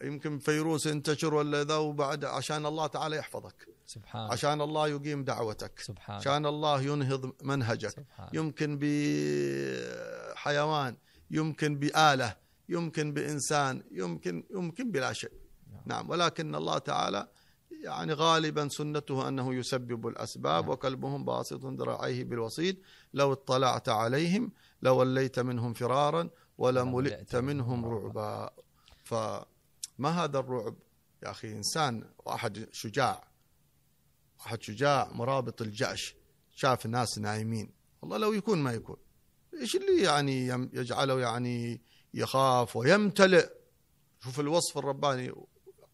يمكن 0.02 0.38
فيروس 0.38 0.86
ينتشر 0.86 1.34
ولا 1.34 1.64
ذا 1.64 1.76
وبعد 1.76 2.24
عشان 2.24 2.66
الله 2.66 2.86
تعالى 2.86 3.16
يحفظك. 3.16 3.68
سبحان. 3.86 4.30
عشان 4.32 4.60
الله 4.60 4.88
يقيم 4.88 5.24
دعوتك. 5.24 5.80
سبحان. 5.80 6.16
عشان 6.16 6.46
الله 6.46 6.82
ينهض 6.82 7.32
منهجك. 7.42 7.90
سبحان. 7.90 8.28
يمكن 8.32 8.78
بحيوان 10.34 10.96
يمكن 11.30 11.78
بآلة 11.78 12.36
يمكن 12.68 13.12
بإنسان 13.12 13.82
يمكن 13.90 14.44
يمكن 14.50 14.90
بلا 14.90 15.12
شيء. 15.12 15.32
نعم. 15.72 15.82
نعم. 15.86 16.10
ولكن 16.10 16.54
الله 16.54 16.78
تعالى 16.78 17.28
يعني 17.84 18.12
غالبا 18.12 18.68
سنته 18.68 19.28
أنه 19.28 19.54
يسبب 19.54 20.06
الأسباب 20.06 20.64
نعم. 20.64 20.72
وكلبهم 20.72 21.24
باسط 21.24 21.64
ذراعيه 21.64 22.24
بالوصيد 22.24 22.80
لو 23.14 23.32
اطلعت 23.32 23.88
عليهم 23.88 24.52
لوليت 24.82 25.38
منهم 25.38 25.72
فرارا 25.72 26.30
ولملئت 26.58 27.36
منهم 27.36 27.86
رعبا. 27.86 28.50
فما 29.98 30.24
هذا 30.24 30.38
الرعب؟ 30.38 30.74
يا 31.22 31.30
أخي 31.30 31.52
إنسان 31.52 32.10
وأحد 32.26 32.68
شجاع 32.72 33.24
واحد 34.38 34.62
شجاع 34.62 35.10
مرابط 35.12 35.62
الجأش 35.62 36.14
شاف 36.50 36.86
الناس 36.86 37.18
نايمين. 37.18 37.70
والله 38.02 38.16
لو 38.16 38.32
يكون 38.32 38.58
ما 38.58 38.72
يكون. 38.72 38.96
إيش 39.60 39.76
اللي 39.76 40.02
يعني 40.02 40.46
يجعله 40.72 41.20
يعني 41.20 41.80
يخاف 42.14 42.76
ويمتلئ؟ 42.76 43.48
شوف 44.24 44.40
الوصف 44.40 44.78
الرباني. 44.78 45.32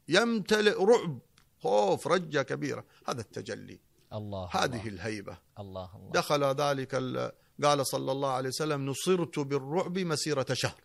يمتلئ 0.08 0.84
رعب 0.84 1.18
خوف 1.62 2.06
رجة 2.08 2.42
كبيرة. 2.42 2.84
هذا 3.08 3.20
التجلي. 3.20 3.80
الله 4.12 4.48
هذه 4.52 4.64
الله. 4.64 4.88
الهيبة. 4.88 5.38
الله, 5.58 5.96
الله. 5.96 6.10
دخل 6.10 6.44
ذلك 6.44 6.94
ال- 6.94 7.32
قال 7.64 7.86
صلى 7.86 8.12
الله 8.12 8.30
عليه 8.30 8.48
وسلم 8.48 8.86
نصرت 8.86 9.38
بالرعب 9.38 9.98
مسيرة 9.98 10.46
شهر. 10.52 10.80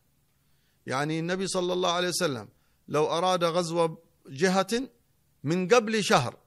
يعني 0.86 1.20
النبي 1.20 1.47
صلى 1.47 1.74
الله 1.74 1.91
عليه 1.91 2.07
وسلم 2.07 2.49
لو 2.88 3.05
أراد 3.05 3.43
غزو 3.43 3.97
جهة 4.29 4.89
من 5.43 5.67
قبل 5.67 6.03
شهر 6.03 6.38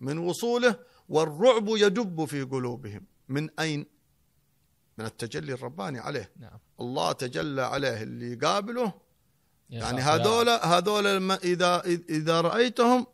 من 0.00 0.18
وصوله 0.18 0.76
والرعب 1.08 1.68
يدب 1.68 2.24
في 2.24 2.42
قلوبهم. 2.42 3.04
من 3.28 3.60
أين؟ 3.60 3.86
من 4.98 5.04
التجلي 5.04 5.52
الرباني 5.52 5.98
عليه. 5.98 6.30
نعم. 6.40 6.58
الله 6.80 7.12
تجلى 7.12 7.62
عليه 7.62 8.02
اللي 8.02 8.32
يقابله 8.32 8.92
يعني. 9.70 10.00
هذول 10.00 10.48
هذول 10.48 11.04
لما 11.04 11.34
اذا 11.34 11.82
إذا 12.10 12.40
رأيتهم 12.40 13.06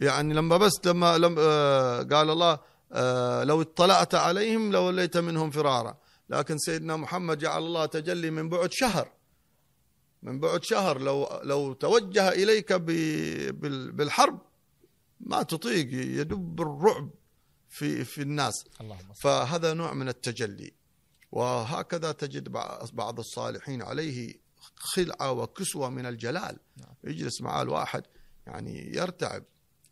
يعني 0.00 0.34
لما 0.34 0.56
بس 0.56 0.72
لما 0.86 1.18
لما 1.18 1.40
آه، 1.40 2.02
قال 2.02 2.30
الله 2.30 2.58
آه، 2.92 3.44
لو 3.44 3.62
اطلعت 3.62 4.14
عليهم 4.14 4.72
لوليت 4.72 5.16
منهم 5.16 5.50
فرارا. 5.50 5.96
لكن 6.30 6.58
سيدنا 6.58 6.96
محمد 6.96 7.38
جعل 7.38 7.62
الله 7.62 7.86
تجلي 7.86 8.30
من 8.30 8.48
بعد 8.48 8.68
شهر. 8.72 9.08
من 10.22 10.40
بعد 10.40 10.64
شهر 10.64 10.98
لو 11.00 11.40
لو 11.42 11.72
توجه 11.72 12.28
إليك 12.28 12.72
بالحرب 12.72 14.38
ما 15.20 15.42
تطيق 15.42 15.86
يدب 16.20 16.60
الرعب 16.60 17.10
في 17.68 18.04
في 18.04 18.22
الناس. 18.22 18.64
اللهم 18.80 19.12
فهذا 19.14 19.72
نوع 19.74 19.92
من 19.94 20.08
التجلي. 20.08 20.72
وهكذا 21.32 22.12
تجد 22.12 22.48
بع- 22.48 22.92
بعض 22.94 23.18
الصالحين 23.18 23.82
عليه 23.82 24.34
خلعة 24.76 25.32
وكسوة 25.32 25.88
من 25.90 26.06
الجلال. 26.06 26.58
نعم. 26.76 26.94
يجلس 27.04 27.40
معاه 27.40 27.62
الواحد 27.62 28.02
يعني 28.46 28.96
يرتعب. 28.96 29.44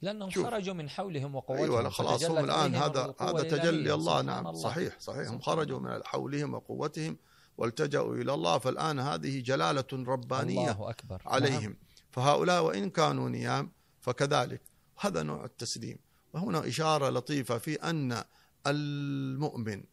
لأنهم 0.03 0.31
شوف. 0.31 0.47
خرجوا 0.47 0.75
من 0.75 0.89
حولهم 0.91 1.35
وقوتهم 1.35 1.65
أيوه 1.65 1.83
لا 1.83 1.91
خلاص 1.91 2.25
هم 2.25 2.39
الآن 2.45 2.75
هذا 2.75 3.15
هذا 3.21 3.43
تجلي. 3.43 3.95
الله 3.95 4.23
نعم. 4.23 4.47
الله. 4.47 4.61
صحيح 4.61 5.01
صحيح. 5.01 5.29
هم 5.29 5.41
خرجوا 5.41 5.79
من 5.79 6.01
حولهم 6.05 6.55
وقوتهم. 6.55 7.17
والتجأوا 7.61 8.15
إلى 8.15 8.35
الله 8.35 8.59
فالآن 8.59 8.99
هذه 8.99 9.41
جلالة 9.41 9.87
ربانية 9.93 10.73
الله 10.73 10.91
أكبر. 10.91 11.23
عليهم. 11.27 11.63
نعم. 11.63 11.77
فهؤلاء 12.11 12.65
وإن 12.65 12.91
كانوا 12.91 13.29
نيام 13.29 13.73
فكذلك. 14.01 14.63
هذا 15.01 15.23
نوع 15.23 15.45
التسليم. 15.45 15.99
وهنا 16.35 16.69
إشارة 16.69 17.11
لطيفة 17.11 17.59
في 17.59 17.75
أن 17.75 18.25
المؤمن 18.67 19.85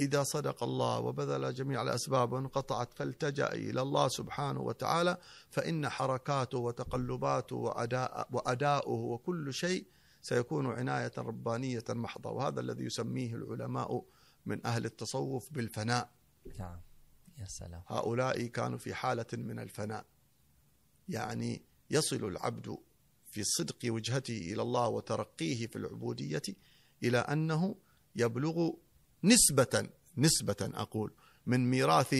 إذا 0.00 0.22
صدق 0.22 0.62
الله 0.62 0.98
وبذل 0.98 1.54
جميع 1.54 1.82
الأسباب 1.82 2.32
وانقطعت 2.32 2.94
فالتجأ 2.94 3.52
إلى 3.52 3.82
الله 3.82 4.08
سبحانه 4.08 4.60
وتعالى 4.60 5.16
فإن 5.50 5.88
حركاته 5.88 6.58
وتقلباته 6.58 7.56
وأداء 7.56 8.28
وأداؤه 8.32 9.00
وكل 9.00 9.54
شيء 9.54 9.86
سيكون 10.22 10.66
عناية 10.66 11.12
ربانية 11.18 11.84
محضة. 11.90 12.30
وهذا 12.30 12.60
الذي 12.60 12.84
يسميه 12.84 13.34
العلماء 13.34 14.04
من 14.46 14.66
أهل 14.66 14.84
التصوف 14.84 15.52
بالفناء. 15.52 16.10
نعم. 16.58 16.80
يا 17.38 17.44
سلام. 17.46 17.82
هؤلاء 17.86 18.46
كانوا 18.46 18.78
في 18.78 18.94
حالة 18.94 19.26
من 19.32 19.58
الفناء. 19.58 20.04
يعني 21.08 21.62
يصل 21.90 22.24
العبد 22.24 22.78
في 23.30 23.44
صدق 23.44 23.78
وجهته 23.86 24.36
إلى 24.36 24.62
الله 24.62 24.88
وترقيه 24.88 25.66
في 25.66 25.76
العبودية 25.76 26.42
إلى 27.02 27.18
أنه 27.18 27.74
يبلغ 28.16 28.70
نسبة 29.24 29.88
نسبة 30.16 30.56
أقول 30.60 31.12
من 31.46 31.70
ميراث 31.70 32.14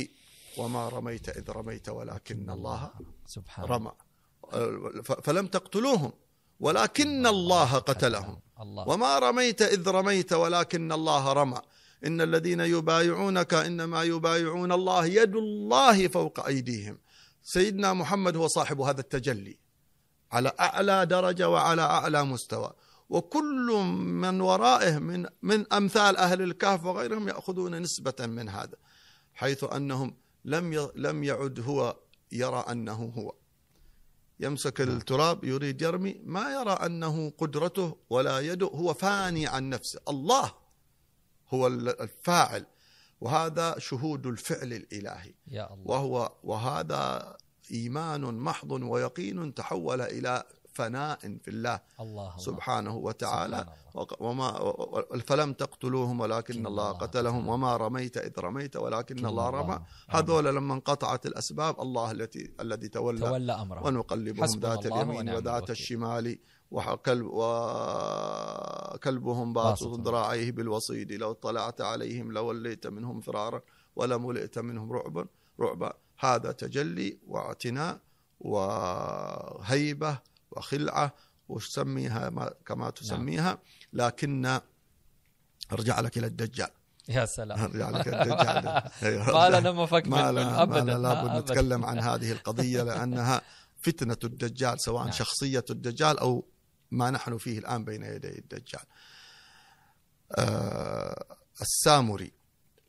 وما 0.58 0.88
رميت 0.88 1.28
إذ 1.28 1.50
رميت 1.50 1.88
ولكن 1.88 2.50
الله 2.50 2.90
سبحان 3.26 3.64
رمى 3.64 3.92
فلم 5.02 5.46
تقتلوهم 5.46 6.12
ولكن 6.60 7.26
الله 7.26 7.78
قتلهم. 7.78 8.40
الله. 8.60 8.88
وما 8.88 9.18
رميت 9.18 9.62
إذ 9.62 9.88
رميت 9.88 10.32
ولكن 10.32 10.92
الله 10.92 11.32
رمى 11.32 11.60
إن 12.07 12.20
الذين 12.20 12.61
يبايعونك 12.61 13.55
إنما 13.55 14.03
يبايعون 14.03 14.72
الله 14.72 15.07
يد 15.07 15.36
الله 15.36 16.09
فوق 16.09 16.46
أيديهم. 16.46 16.98
سيدنا 17.42 17.92
محمد 17.92 18.36
هو 18.36 18.46
صاحب 18.48 18.80
هذا 18.80 19.00
التجلي 19.00 19.59
على 20.32 20.53
أعلى 20.61 21.07
درجة 21.07 21.48
وعلى 21.48 21.82
أعلى 21.82 22.24
مستوى. 22.24 22.72
وكل 23.09 23.66
من 24.22 24.40
ورائه 24.40 24.98
من 24.98 25.26
من 25.42 25.72
أمثال 25.72 26.16
أهل 26.16 26.42
الكهف 26.42 26.84
وغيرهم 26.84 27.28
يأخذون 27.28 27.82
نسبة 27.82 28.26
من 28.26 28.48
هذا 28.48 28.76
حيث 29.34 29.64
أنهم 29.64 30.16
لم 30.44 30.90
لم 30.94 31.24
يعد 31.24 31.61
هو 31.61 31.96
يرى 32.32 32.64
أنه 32.70 33.12
هو. 33.18 33.34
يمسك 34.40 34.80
التراب 34.80 35.44
يريد 35.44 35.82
يرمي 35.82 36.20
ما 36.24 36.53
يرى 36.53 36.72
أنه 36.72 37.30
قدرته 37.38 37.96
ولا 38.11 38.40
يده 38.40 38.66
هو 38.66 38.94
فاني 38.94 39.46
عن 39.46 39.68
نفسه. 39.70 40.00
الله 40.09 40.61
هو 41.55 41.66
الفاعل 41.66 42.66
وهذا 43.20 43.78
شهود 43.78 44.26
الفعل 44.26 44.72
الإلهي. 44.72 45.34
يا 45.48 45.74
الله. 45.74 45.90
وهو 45.90 46.32
وهذا 46.44 47.36
إيمان 47.70 48.20
محض 48.20 48.70
ويقين 48.70 49.55
تحول 49.55 50.00
إلى 50.00 50.44
فناء 50.73 51.18
في 51.18 51.49
الله 51.49 51.81
الله 52.01 52.29
الله. 52.35 52.37
سبحانه 52.37 52.97
وتعالى 52.97 53.57
سبحان 53.57 53.77
الله. 53.95 54.16
وما 54.20 54.49
فلم 55.27 55.53
تقتلوهم 55.53 56.20
ولكن 56.20 56.66
الله 56.66 56.68
الله 56.68 56.93
قتلهم. 56.93 57.49
وما 57.49 57.77
رميت 57.77 58.16
إذ 58.16 58.41
رميت 58.41 58.77
ولكن 58.77 59.27
الله 59.27 59.51
رمى. 59.51 59.81
هذول 60.09 60.45
لما 60.45 60.75
انقطعت 60.75 61.27
الأسباب 61.27 61.81
الله 61.81 62.11
التي 62.11 62.53
الذي 62.61 62.89
تولى 62.89 63.20
تولى 63.20 63.53
أمره 63.53 63.87
ونقلبهم 63.87 64.61
ذات 64.61 64.87
اليمين 64.87 65.31
وذات. 65.31 65.70
الشمال 65.70 66.39
وكلب 66.70 67.27
وكلبهم 68.93 69.53
باسط. 69.53 70.01
ذراعيه 70.01 70.53
بالوصيد 70.53 71.12
لو 71.12 71.31
اطلعت 71.31 71.81
عليهم 71.81 72.33
لوليت 72.33 72.87
منهم 72.87 73.20
فرارا 73.20 73.61
ولملئت 73.97 74.59
منهم 74.59 74.93
رعبا 74.93 75.27
رعبا 75.61 75.93
هذا 76.18 76.53
تجلي 76.53 77.18
واعتناء 77.29 78.01
وهيبة 78.41 80.18
وخلعة 80.57 81.14
وش 81.48 81.68
سميها 81.68 82.30
ما- 82.30 82.53
كما 82.66 82.90
تسميها 82.90 83.59
لكن 83.92 84.61
أرجع 85.72 86.00
لك 86.00 86.18
إلى 86.18 86.26
الدجال 86.26 86.68
يا 87.09 87.26
سلام 87.26 87.59
أرجع 87.59 87.90
لك 87.90 88.09
الدجال 88.09 88.68
أيوة، 89.03 89.50
ما. 89.50 89.61
لنا 89.61 89.72
مفك 89.72 90.07
ما 90.07 90.32
لنا 90.32 90.62
ابدا 90.62 90.82
ما 90.84 90.90
لابد. 90.98 91.30
نتكلم 91.42 91.84
عن 91.84 91.98
هذه 91.98 92.32
القضية 92.32 92.82
لأنها 92.88 93.42
فتنة 93.82 94.16
الدجال 94.24 94.80
سواء 94.80 95.03
نعم. 95.03 95.12
شخصية 95.12 95.64
الدجال 95.70 96.18
أو 96.18 96.44
ما 96.90 97.11
نحن 97.11 97.38
فيه 97.38 97.59
الآن 97.59 97.84
بين 97.84 98.03
يدي 98.03 98.38
الدجال 98.38 98.82
آه 100.32 101.36
السامري 101.61 102.32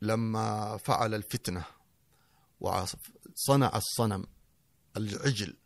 لما 0.02 0.76
فعل 0.76 1.14
الفتنة 1.14 1.64
وصنع 2.60 3.72
الصنم 3.76 4.26
العجل 4.96 5.56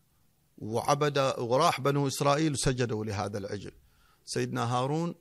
وعبد 0.58 1.18
وراح 1.38 1.80
بنو 1.80 2.06
إسرائيل 2.06 2.58
سجدوا 2.58 3.04
لهذا 3.04 3.38
العجل. 3.38 3.72
سيدنا 4.24 4.74
هارون 4.74 5.14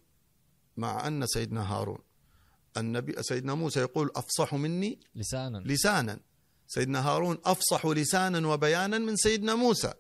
مع 0.78 1.08
أن 1.08 1.28
سيدنا 1.28 1.74
هارون 1.74 2.00
النبي 2.78 3.24
سيدنا 3.24 3.54
موسى 3.54 3.80
يقول 3.80 4.12
أفصح 4.16 4.54
مني 4.54 5.00
لسانا. 5.16 5.58
لسانا. 5.58 6.20
سيدنا 6.68 7.08
هارون 7.10 7.38
أفصح 7.46 7.86
لسانا 7.86 8.48
وبيانا 8.48 8.98
من 8.98 9.16
سيدنا 9.16 9.56
موسى. 9.56 9.94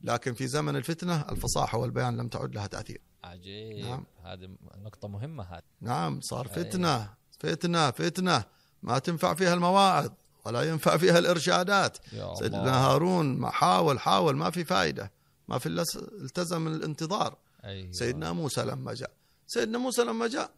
لكن 0.00 0.34
في 0.34 0.46
زمن 0.46 0.76
الفتنة 0.76 1.20
الفصاحة 1.20 1.78
والبيان 1.78 2.16
لم 2.16 2.28
تعد 2.28 2.54
لها 2.54 2.66
تأثير. 2.66 3.00
عجيب. 3.24 3.86
نعم. 3.86 4.04
هذه 4.24 4.48
نقطة 4.76 5.08
مهمة 5.08 5.44
هذه. 5.44 5.62
نعم 5.80 6.20
صار. 6.20 6.48
فتنة 6.48 7.14
فتنة 7.38 7.90
فتنة. 7.90 8.44
ما 8.82 8.98
تنفع 8.98 9.34
فيها 9.34 9.54
المواعظ. 9.54 10.10
ولا 10.46 10.62
ينفع 10.62 10.96
فيها 10.96 11.18
الإرشادات 11.18 11.98
يا 12.12 12.34
سيدنا 12.34 12.86
هارون 12.86 13.38
ما 13.38 13.50
حاول 13.50 14.00
حاول 14.00 14.36
ما 14.36 14.50
في 14.50 14.64
فائدة 14.64 15.12
ما 15.48 15.58
في 15.58 15.66
إلا 15.66 15.84
س- 15.84 15.96
التزم 15.96 16.66
الانتظار 16.66 17.36
أيوة. 17.64 17.92
سيدنا 17.92 18.32
موسى 18.32 18.62
لما 18.64 18.94
جاء 18.94 19.10
سيدنا 19.46 19.78
موسى 19.78 20.02
لما 20.04 20.26
جاء 20.28 20.50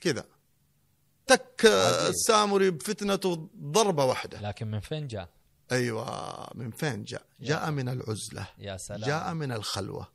كذا 0.00 0.24
تك. 1.26 1.60
السامري 2.08 2.70
بفتنته 2.70 3.48
ضربة 3.62 4.04
واحدة 4.04 4.40
لكن 4.40 4.70
من 4.70 4.80
فين 4.80 5.06
جاء؟ 5.08 5.28
أيوه 5.72 6.48
من 6.54 6.70
فين 6.70 7.04
جاء؟ 7.04 7.22
جاء 7.40 7.70
من 7.70 7.88
العزلة، 7.88 8.46
يا 8.58 8.76
سلام 8.76 9.00
جاء 9.08 9.34
من 9.34 9.52
الخلوة. 9.52 10.08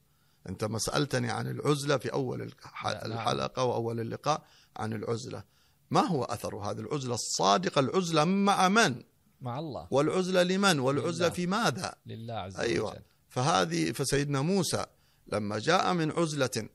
أنت 0.50 0.64
ما 0.64 0.80
سألتني 0.80 1.32
عن 1.32 1.48
العزلة 1.48 1.98
في 1.98 2.14
أول 2.14 2.42
الح-. 2.42 2.86
الحلقة 2.86 3.64
وأول 3.64 4.00
اللقاء 4.00 4.42
عن 4.78 4.94
العزلة. 4.94 5.44
ما 5.92 6.02
هو 6.02 6.24
أثر 6.24 6.56
هذه 6.56 6.80
العزلة 6.80 7.14
الصادقة؟ 7.14 7.80
العزلة 7.80 8.24
مع 8.26 8.70
من؟ 8.70 9.04
مع 9.42 9.60
الله 9.60 9.88
والعزلة 9.92 10.44
لمن؟ 10.44 10.80
والعزلة 10.80 11.28
لله. 11.28 11.36
في 11.36 11.48
ماذا؟ 11.48 11.96
لله 12.06 12.34
عز 12.34 12.56
أيوة. 12.60 12.92
وجل 12.92 13.02
فهذه 13.30 13.92
فسيدنا 13.92 14.42
موسى 14.42 14.86
لما 15.28 15.60
جاء 15.60 15.94
من 15.94 16.12
عزلة 16.12 16.70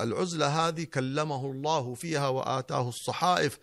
العزلة 0.00 0.68
هذه 0.68 0.84
كلمه 0.84 1.46
الله 1.50 1.94
فيها 1.94 2.28
وآتاه 2.28 2.88
الصحائف 2.88 3.58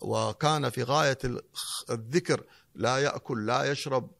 وكان 0.00 0.70
في 0.70 0.82
غاية 0.82 1.18
ال- 1.24 1.42
الذكر 1.90 2.44
لا 2.74 2.98
يأكل 2.98 3.46
لا 3.46 3.64
يشرب 3.70 4.10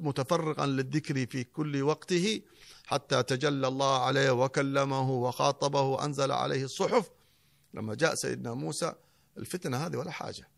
متفرغا 0.00 0.66
للذكر 0.66 1.26
في 1.26 1.44
كل 1.44 1.82
وقته 1.82 2.40
حتى 2.86 3.22
تجلى 3.22 3.68
الله 3.68 3.98
عليه 4.04 4.30
وكلمه 4.30 5.10
وخاطبه 5.10 5.80
وأنزل 5.80 6.32
عليه 6.32 6.64
الصحف 6.64 7.10
لما 7.74 7.94
جاء 7.94 8.14
سيدنا 8.14 8.54
موسى 8.54 8.92
الفتنة 9.38 9.76
هذه 9.86 9.96
ولا 9.96 10.10
حاجة. 10.10 10.48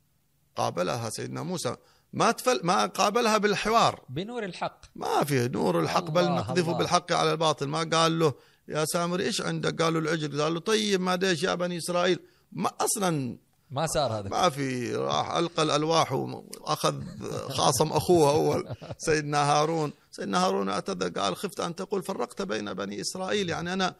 قابلها 0.56 1.10
سيدنا 1.10 1.42
موسى. 1.42 1.76
ما 2.12 2.30
تفل 2.30 2.60
ما 2.64 2.86
قابلها 2.86 3.38
بالحوار. 3.38 4.02
بنور 4.08 4.44
الحق. 4.44 4.80
ما 4.96 5.24
في 5.24 5.48
نور 5.48 5.80
الحق 5.80 6.10
بل 6.10 6.24
نقذف. 6.24 6.68
بالحق 6.68 7.12
على 7.12 7.32
الباطل. 7.32 7.68
ما 7.68 7.90
قال 7.92 8.18
له 8.18 8.34
يا 8.68 8.84
سامري 8.84 9.24
إيش 9.24 9.40
عندك؟ 9.40 9.82
قالوا 9.82 10.00
العجل. 10.00 10.42
قال 10.42 10.54
له 10.54 10.60
طيب 10.60 11.00
ما 11.00 11.16
ديش 11.16 11.42
يا 11.42 11.54
بني 11.54 11.78
إسرائيل. 11.78 12.18
ما 12.52 12.70
أصلا 12.80 13.38
ما 13.70 13.86
صار 13.86 14.12
هذا. 14.18 14.28
ما 14.28 14.48
في 14.48 14.96
راح 14.96 15.36
ألقى 15.36 15.62
الألواح 15.62 16.12
وأخذ 16.12 17.02
خاصم 17.48 17.92
أخوه 17.92 18.30
أول 18.30 18.68
سيدنا 19.06 19.52
هارون. 19.52 19.92
سيدنا 20.10 20.46
هارون 20.46 20.68
اعتذر 20.68 21.08
قال 21.08 21.36
خفت 21.36 21.60
أن 21.60 21.74
تقول 21.74 22.02
فرقت 22.02 22.42
بين 22.42 22.74
بني 22.74 23.00
إسرائيل. 23.00 23.48
يعني 23.48 23.72
أنا 23.72 23.94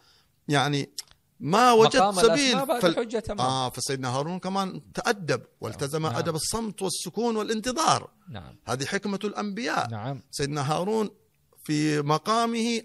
يعني 0.48 0.90
ما 1.40 1.72
وجدت 1.72 2.14
سبيل. 2.14 2.66
فال- 2.66 3.40
آه 3.40 3.70
فسيدنا 3.70 4.08
هارون 4.08 4.38
كمان 4.38 4.92
تأدب 4.92 5.42
والتزم 5.60 6.02
نعم. 6.02 6.16
أدب 6.16 6.34
الصمت 6.34 6.82
والسكون 6.82 7.36
والانتظار. 7.36 8.10
نعم. 8.28 8.56
هذه 8.66 8.84
حكمة 8.84 9.18
الأنبياء. 9.24 9.88
نعم. 9.90 10.22
سيدنا 10.30 10.72
هارون 10.72 11.10
في 11.64 12.02
مقامه 12.02 12.82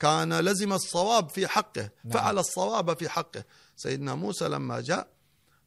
كان 0.00 0.40
لزم 0.40 0.72
الصواب 0.72 1.28
في 1.30 1.46
حقه 1.46 1.90
نعم. 2.04 2.12
فعل 2.14 2.38
الصواب 2.38 2.98
في 2.98 3.08
حقه. 3.08 3.44
سيدنا 3.76 4.14
موسى 4.14 4.48
لما 4.48 4.80
جاء 4.80 5.08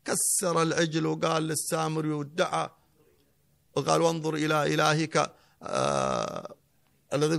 كسر 0.05 0.61
العجل 0.61 1.05
وقال 1.05 1.43
للسامري 1.43 2.11
وادعى 2.11 2.69
وقال 3.75 4.01
وانظر 4.01 4.35
إلى 4.35 4.73
إلهك 4.73 5.33
آه 5.63 6.55
الذي 7.13 7.37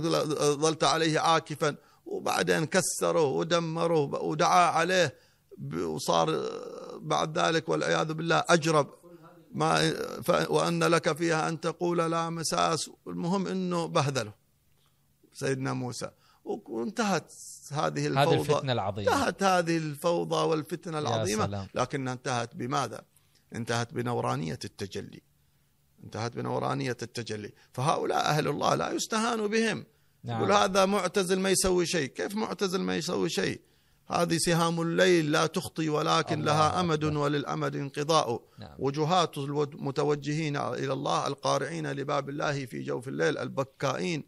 ظلت 0.55 0.83
عليه 0.83 1.19
عاكفا. 1.19 1.75
وبعدين 2.07 2.65
كسره 2.65 3.23
ودمره 3.23 4.23
ودعا 4.23 4.65
عليه 4.71 5.15
وصار 5.73 6.49
بعد 6.99 7.39
ذلك 7.39 7.69
والعياذ 7.69 8.13
بالله 8.13 8.43
أجرب. 8.49 8.87
ما 9.51 9.93
وأن 10.49 10.83
لك 10.83 11.17
فيها 11.17 11.49
أن 11.49 11.59
تقول 11.59 11.97
لا 11.97 12.29
مساس. 12.29 12.89
المهم 13.07 13.47
أنه 13.47 13.85
بهذله 13.85 14.33
سيدنا 15.33 15.73
موسى. 15.73 16.09
وانتهت 16.43 17.33
هذه 17.71 18.07
هذه 18.07 18.07
الفوضى. 18.07 18.33
الفتنة 18.39 18.73
العظيمة. 18.73 19.13
انتهت 19.13 19.43
هذه 19.43 19.77
الفوضى 19.77 20.35
والفتنة 20.35 20.99
العظيمة. 20.99 21.45
سلام. 21.45 21.67
لكنها 21.75 22.13
انتهت 22.13 22.55
بماذا؟ 22.55 23.01
انتهت 23.55 23.93
بنورانية 23.93 24.59
التجلي. 24.65 25.21
انتهت 26.03 26.35
بنورانية 26.35 26.97
التجلي. 27.01 27.53
فهؤلاء 27.73 28.25
أهل 28.25 28.47
الله 28.47 28.75
لا 28.75 28.91
يستهان 28.91 29.47
بهم. 29.47 29.85
نعم. 30.23 30.37
يقول 30.41 30.51
هذا 30.51 30.85
معتزل 30.85 31.39
ما 31.39 31.49
يسوي 31.49 31.85
شيء. 31.85 32.07
كيف 32.07 32.35
معتزل 32.35 32.81
ما 32.81 32.95
يسوي 32.95 33.29
شيء؟ 33.29 33.61
هذه 34.07 34.37
سهام 34.37 34.81
الليل 34.81 35.31
لا 35.31 35.45
تخطي 35.45 35.89
ولكن 35.89 36.41
لها 36.41 36.79
أمد 36.79 37.03
أكبر. 37.03 37.17
وللأمد 37.17 37.75
انقضاء. 37.75 38.41
نعم. 38.59 38.75
وجهات 38.79 39.37
المتوجهين 39.37 40.57
إلى 40.57 40.93
الله 40.93 41.27
القارعين 41.27 41.91
لباب 41.91 42.29
الله 42.29 42.65
في 42.65 42.83
جوف 42.83 43.07
الليل 43.07 43.37
البكائين 43.37 44.23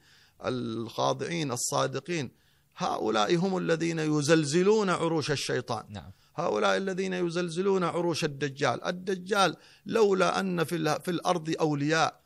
الخاضعين 0.46 1.52
الصادقين. 1.52 2.32
هؤلاء 2.78 3.36
هم 3.36 3.58
الذين 3.58 4.00
يزلزلون 4.00 4.90
عروش 4.90 5.32
الشيطان. 5.32 5.84
نعم. 5.90 6.12
هؤلاء 6.36 6.78
الذين 6.78 7.14
يزلزلون 7.14 7.84
عروش 7.84 8.24
الدجال. 8.24 8.84
الدجال 8.86 9.56
لولا 9.86 10.40
أن 10.40 10.64
في, 10.64 11.00
في 11.00 11.12
الأرض 11.12 11.56
أولياء. 11.60 12.19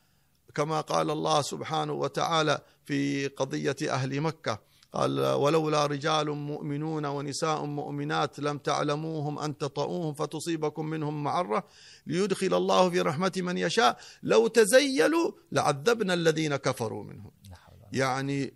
كما 0.55 0.81
قال 0.81 1.09
الله 1.09 1.41
سبحانه 1.41 1.93
وتعالى 1.93 2.61
في 2.85 3.27
قضية 3.27 3.75
أهل 3.89 4.21
مكة. 4.21 4.73
قال 4.93 5.19
ولولا 5.19 5.85
رجال 5.85 6.29
مؤمنون 6.29 7.05
ونساء 7.05 7.65
مؤمنات 7.65 8.39
لم 8.39 8.57
تعلموهم 8.57 9.39
أن 9.39 9.57
تطؤوهم 9.57 10.13
فتصيبكم 10.13 10.85
منهم 10.85 11.23
معرة 11.23 11.63
ليدخل 12.07 12.53
الله 12.53 12.89
في 12.89 13.01
رحمة 13.01 13.31
من 13.37 13.57
يشاء. 13.57 13.97
لو 14.23 14.47
تزيلوا 14.47 15.31
لعذبنا 15.51 16.13
الذين 16.13 16.55
كفروا 16.55 17.03
منهم. 17.03 17.31
يعني 17.91 18.53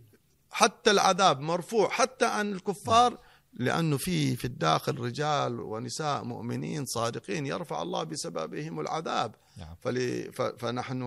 حتى 0.52 0.92
العذاب 0.92 1.40
مرفوع 1.40 1.90
حتى 1.90 2.26
عن 2.26 2.52
الكفار 2.52 3.18
لأنه 3.54 3.98
في 3.98 4.36
في 4.36 4.46
الداخل 4.46 5.00
رجال 5.00 5.60
ونساء 5.60 6.24
مؤمنين 6.24 6.86
صادقين 6.86 7.46
يرفع 7.46 7.82
الله 7.82 8.04
بسببهم 8.04 8.80
العذاب. 8.80 9.36
نعم. 9.58 9.76
فنحن 10.58 11.04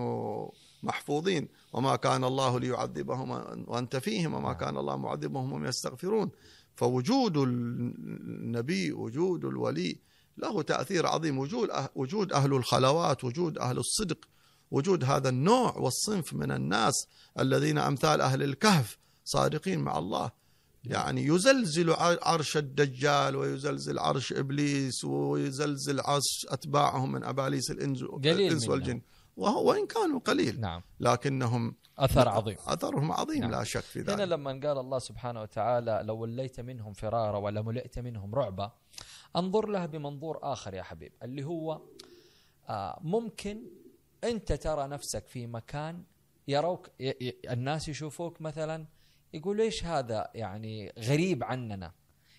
محفوظين. 0.83 1.47
وما 1.73 1.95
كان 1.95 2.23
الله 2.23 2.59
ليعذبهم 2.59 3.29
وأنت 3.67 3.95
فيهم 3.95 4.33
وما 4.33 4.47
نعم. 4.49 4.57
كان 4.57 4.77
الله 4.77 4.97
معذبهم 4.97 5.51
وهم 5.51 5.65
يستغفرون. 5.65 6.31
فوجود 6.75 7.37
النبي 7.37 8.91
وجود 8.91 9.45
الولي 9.45 9.99
له 10.37 10.61
تأثير 10.61 11.07
عظيم. 11.07 11.37
وجود 11.37 11.69
أه- 11.69 11.89
وجود 11.95 12.33
أهل 12.33 12.53
الخلوات 12.53 13.23
وجود 13.23 13.57
أهل 13.57 13.77
الصدق 13.77 14.25
وجود 14.71 15.03
هذا 15.03 15.29
النوع 15.29 15.77
والصنف 15.77 16.33
من 16.33 16.51
الناس 16.51 17.07
الذين 17.39 17.77
أمثال 17.77 18.21
أهل 18.21 18.43
الكهف 18.43 18.97
صادقين 19.25 19.79
مع 19.79 19.97
الله. 19.97 20.31
يعني 20.83 21.25
يزلزل 21.25 21.95
عرش 22.21 22.57
الدجال 22.57 23.35
ويزلزل 23.35 23.99
عرش 23.99 24.33
إبليس 24.33 25.05
ويزلزل 25.05 25.99
عرش 25.99 26.45
أتباعهم 26.49 27.11
من 27.11 27.23
الإنس 28.31 28.63
منهم. 28.63 28.71
والجن. 28.71 29.01
وهو 29.41 29.69
وإن 29.69 29.87
كانوا 29.87 30.19
قليل. 30.19 30.61
نعم. 30.61 30.81
لكنهم 30.99 31.75
أثر 31.97 32.29
عظيم. 32.29 32.57
أثرهم 32.67 33.11
عظيم 33.11 33.41
نعم. 33.41 33.51
لا 33.51 33.63
شك 33.63 33.81
في 33.81 34.01
هنا 34.01 34.11
ذلك. 34.11 34.21
لما 34.21 34.51
قال 34.51 34.77
الله 34.77 34.99
سبحانه 34.99 35.41
وتعالى 35.41 36.01
لو 36.03 36.17
وليت 36.17 36.59
منهم 36.59 36.93
فرارا 36.93 37.37
ولا 37.37 37.61
ملئت 37.61 37.99
منهم 37.99 38.35
رعبا 38.35 38.71
انظر 39.35 39.67
لها 39.67 39.85
بمنظور 39.85 40.39
آخر 40.43 40.73
يا 40.73 40.83
حبيب 40.83 41.13
اللي 41.23 41.43
هو 41.43 41.81
آه 42.69 42.99
ممكن 43.01 43.61
أنت 44.23 44.53
ترى 44.53 44.87
نفسك 44.87 45.27
في 45.27 45.47
مكان 45.47 46.03
يروك 46.47 46.89
الناس 47.51 47.89
يشوفوك 47.89 48.41
مثلا 48.41 48.85
يقول 49.33 49.61
إيش 49.61 49.85
هذا 49.85 50.31
يعني 50.35 50.93
غريب 50.99 51.43
عننا؟ 51.43 51.91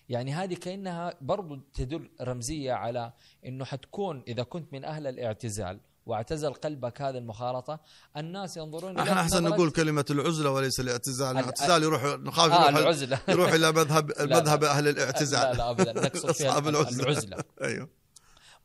يعني 0.09 0.33
هذه 0.33 0.53
كأنها 0.53 1.13
برضو 1.21 1.55
تدل 1.55 2.09
رمزية 2.21 2.73
على 2.73 3.13
أنه 3.45 3.65
حتكون 3.65 4.23
إذا 4.27 4.43
كنت 4.43 4.73
من 4.73 4.85
أهل 4.85 5.07
الاعتزال 5.07 5.79
واعتزل 6.05 6.53
قلبك 6.53 7.01
هذه 7.01 7.17
المخالطة. 7.17 7.79
الناس 8.17 8.57
ينظرون 8.57 8.99
أحنا 8.99 9.27
نظرة- 9.27 9.35
نقول 9.35 9.71
كلمة 9.71 10.05
العزلة 10.09 10.51
وليس 10.51 10.79
الاعتزال. 10.79 11.31
ال- 11.31 11.37
الاعتزال 11.39 11.83
يروح 11.83 12.03
نخاف 12.03 12.51
آه 12.51 12.67
يروح, 12.67 12.77
العزلة. 12.79 13.19
يروح 13.29 13.51
إلى 13.53 13.71
مذهب. 13.71 14.11
مذهب 14.21 14.63
أهل 14.63 14.87
الاعتزال. 14.87 15.41
لا 15.41 15.53
لا 15.53 15.69
ابدا. 15.69 15.93
نقصد 15.93 16.31
فيها 16.41 16.59
العزلة. 16.59 17.37
أيوه. 17.63 17.89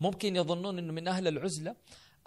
ممكن 0.01 0.37
يظنون 0.37 0.79
إنه 0.79 0.93
من 0.93 1.09
أهل 1.09 1.29
العزلة 1.29 1.77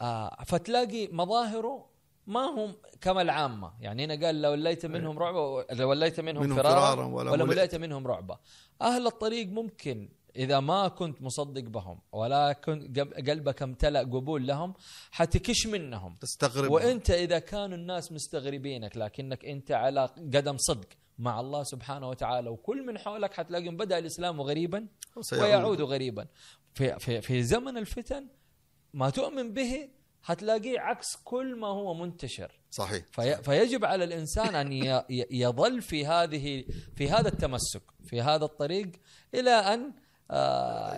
آه 0.02 0.44
فتلاقي 0.48 1.08
مظاهره 1.08 1.92
ما 2.28 2.40
هم 2.40 2.76
كما 3.02 3.22
العامة. 3.22 3.74
يعني 3.80 4.06
هنا 4.06 4.26
قال 4.26 4.42
لو 4.42 4.52
وليت 4.52 4.86
منهم 4.86 5.20
رعبا 5.20 5.66
لو 5.72 5.90
وليت 5.90 6.20
منهم, 6.20 6.44
منهم 6.44 6.58
فرارا, 6.58 6.80
فرارا 6.96 7.06
ولا. 7.06 7.46
ملئت. 7.46 7.76
منهم 7.76 8.08
رعبا 8.08 8.38
أهل 8.82 9.08
الطريق 9.08 9.48
ممكن 9.48 10.10
إذا 10.36 10.60
ما 10.60 10.88
كنت 10.88 11.22
مصدق 11.22 11.62
بهم 11.62 12.00
ولا 12.12 12.54
كنت 12.54 13.00
قلبك 13.00 13.62
امتلأ 13.62 14.00
قبول 14.00 14.48
لهم 14.48 14.74
حتكش 15.12 15.68
منهم. 15.68 16.16
تستغرب 16.22 16.72
وإنت 16.72 17.12
إذا 17.12 17.40
كانوا 17.40 17.78
الناس 17.78 18.12
مستغربينك 18.12 18.98
لكنك 18.98 19.46
إنت 19.46 19.72
على 19.72 20.06
قدم 20.06 20.58
صدق 20.58 20.88
مع 21.20 21.40
الله 21.40 21.64
سبحانه 21.64 22.10
وتعالى 22.10 22.50
وكل 22.50 22.86
من 22.86 22.98
حولك 22.98 23.34
حتلاقيهم 23.34 23.78
بدأ 23.78 23.98
الإسلام 23.98 24.42
غريبا 24.42 24.88
وسيعود. 25.16 25.46
ويعود 25.46 25.82
غريبا. 25.82 26.28
في 26.74 27.00
في 27.00 27.22
في 27.22 27.44
زمن 27.44 27.78
الفتن 27.78 28.28
ما 28.94 29.10
تؤمن 29.10 29.54
به 29.54 29.90
حتلاقيه 30.24 30.80
عكس 30.80 31.16
كل 31.24 31.56
ما 31.56 31.68
هو 31.68 31.94
منتشر. 31.94 32.52
صحيح. 32.72 33.06
في 33.12 33.44
فيجب 33.44 33.86
على 33.86 34.04
الإنسان 34.04 34.56
أن 34.56 35.04
يظل 35.32 35.82
في 35.82 36.06
هذه 36.06 36.66
في 36.96 37.10
هذا 37.10 37.28
التمسك 37.28 37.82
في 38.06 38.22
هذا 38.22 38.46
الطريق 38.46 38.92
إلى 39.34 39.50
أن 39.50 39.94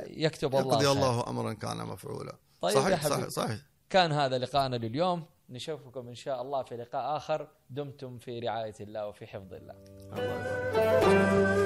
يكتب 0.08 0.56
الله 0.56 0.84
يقضي. 0.84 0.92
الله 0.92 1.30
امرا 1.30 1.54
كان 1.54 1.78
مفعولا. 1.78 2.36
طيب 2.62 2.76
يا 2.76 2.82
صحيح. 2.82 3.08
صحيح 3.08 3.28
صحيح. 3.28 3.60
كان 3.90 4.12
هذا 4.12 4.38
لقاءنا 4.38 4.76
لليوم. 4.76 5.26
نشوفكم 5.50 6.08
إن 6.08 6.16
شاء 6.16 6.42
الله 6.42 6.64
في 6.64 6.78
لقاء 6.78 7.18
آخر. 7.18 7.48
دمتم 7.70 8.18
في 8.18 8.40
رعاية 8.40 8.76
الله 8.80 9.08
وفي 9.08 9.28
حفظ 9.28 9.54
الله. 9.54 9.76
الله 10.14 11.63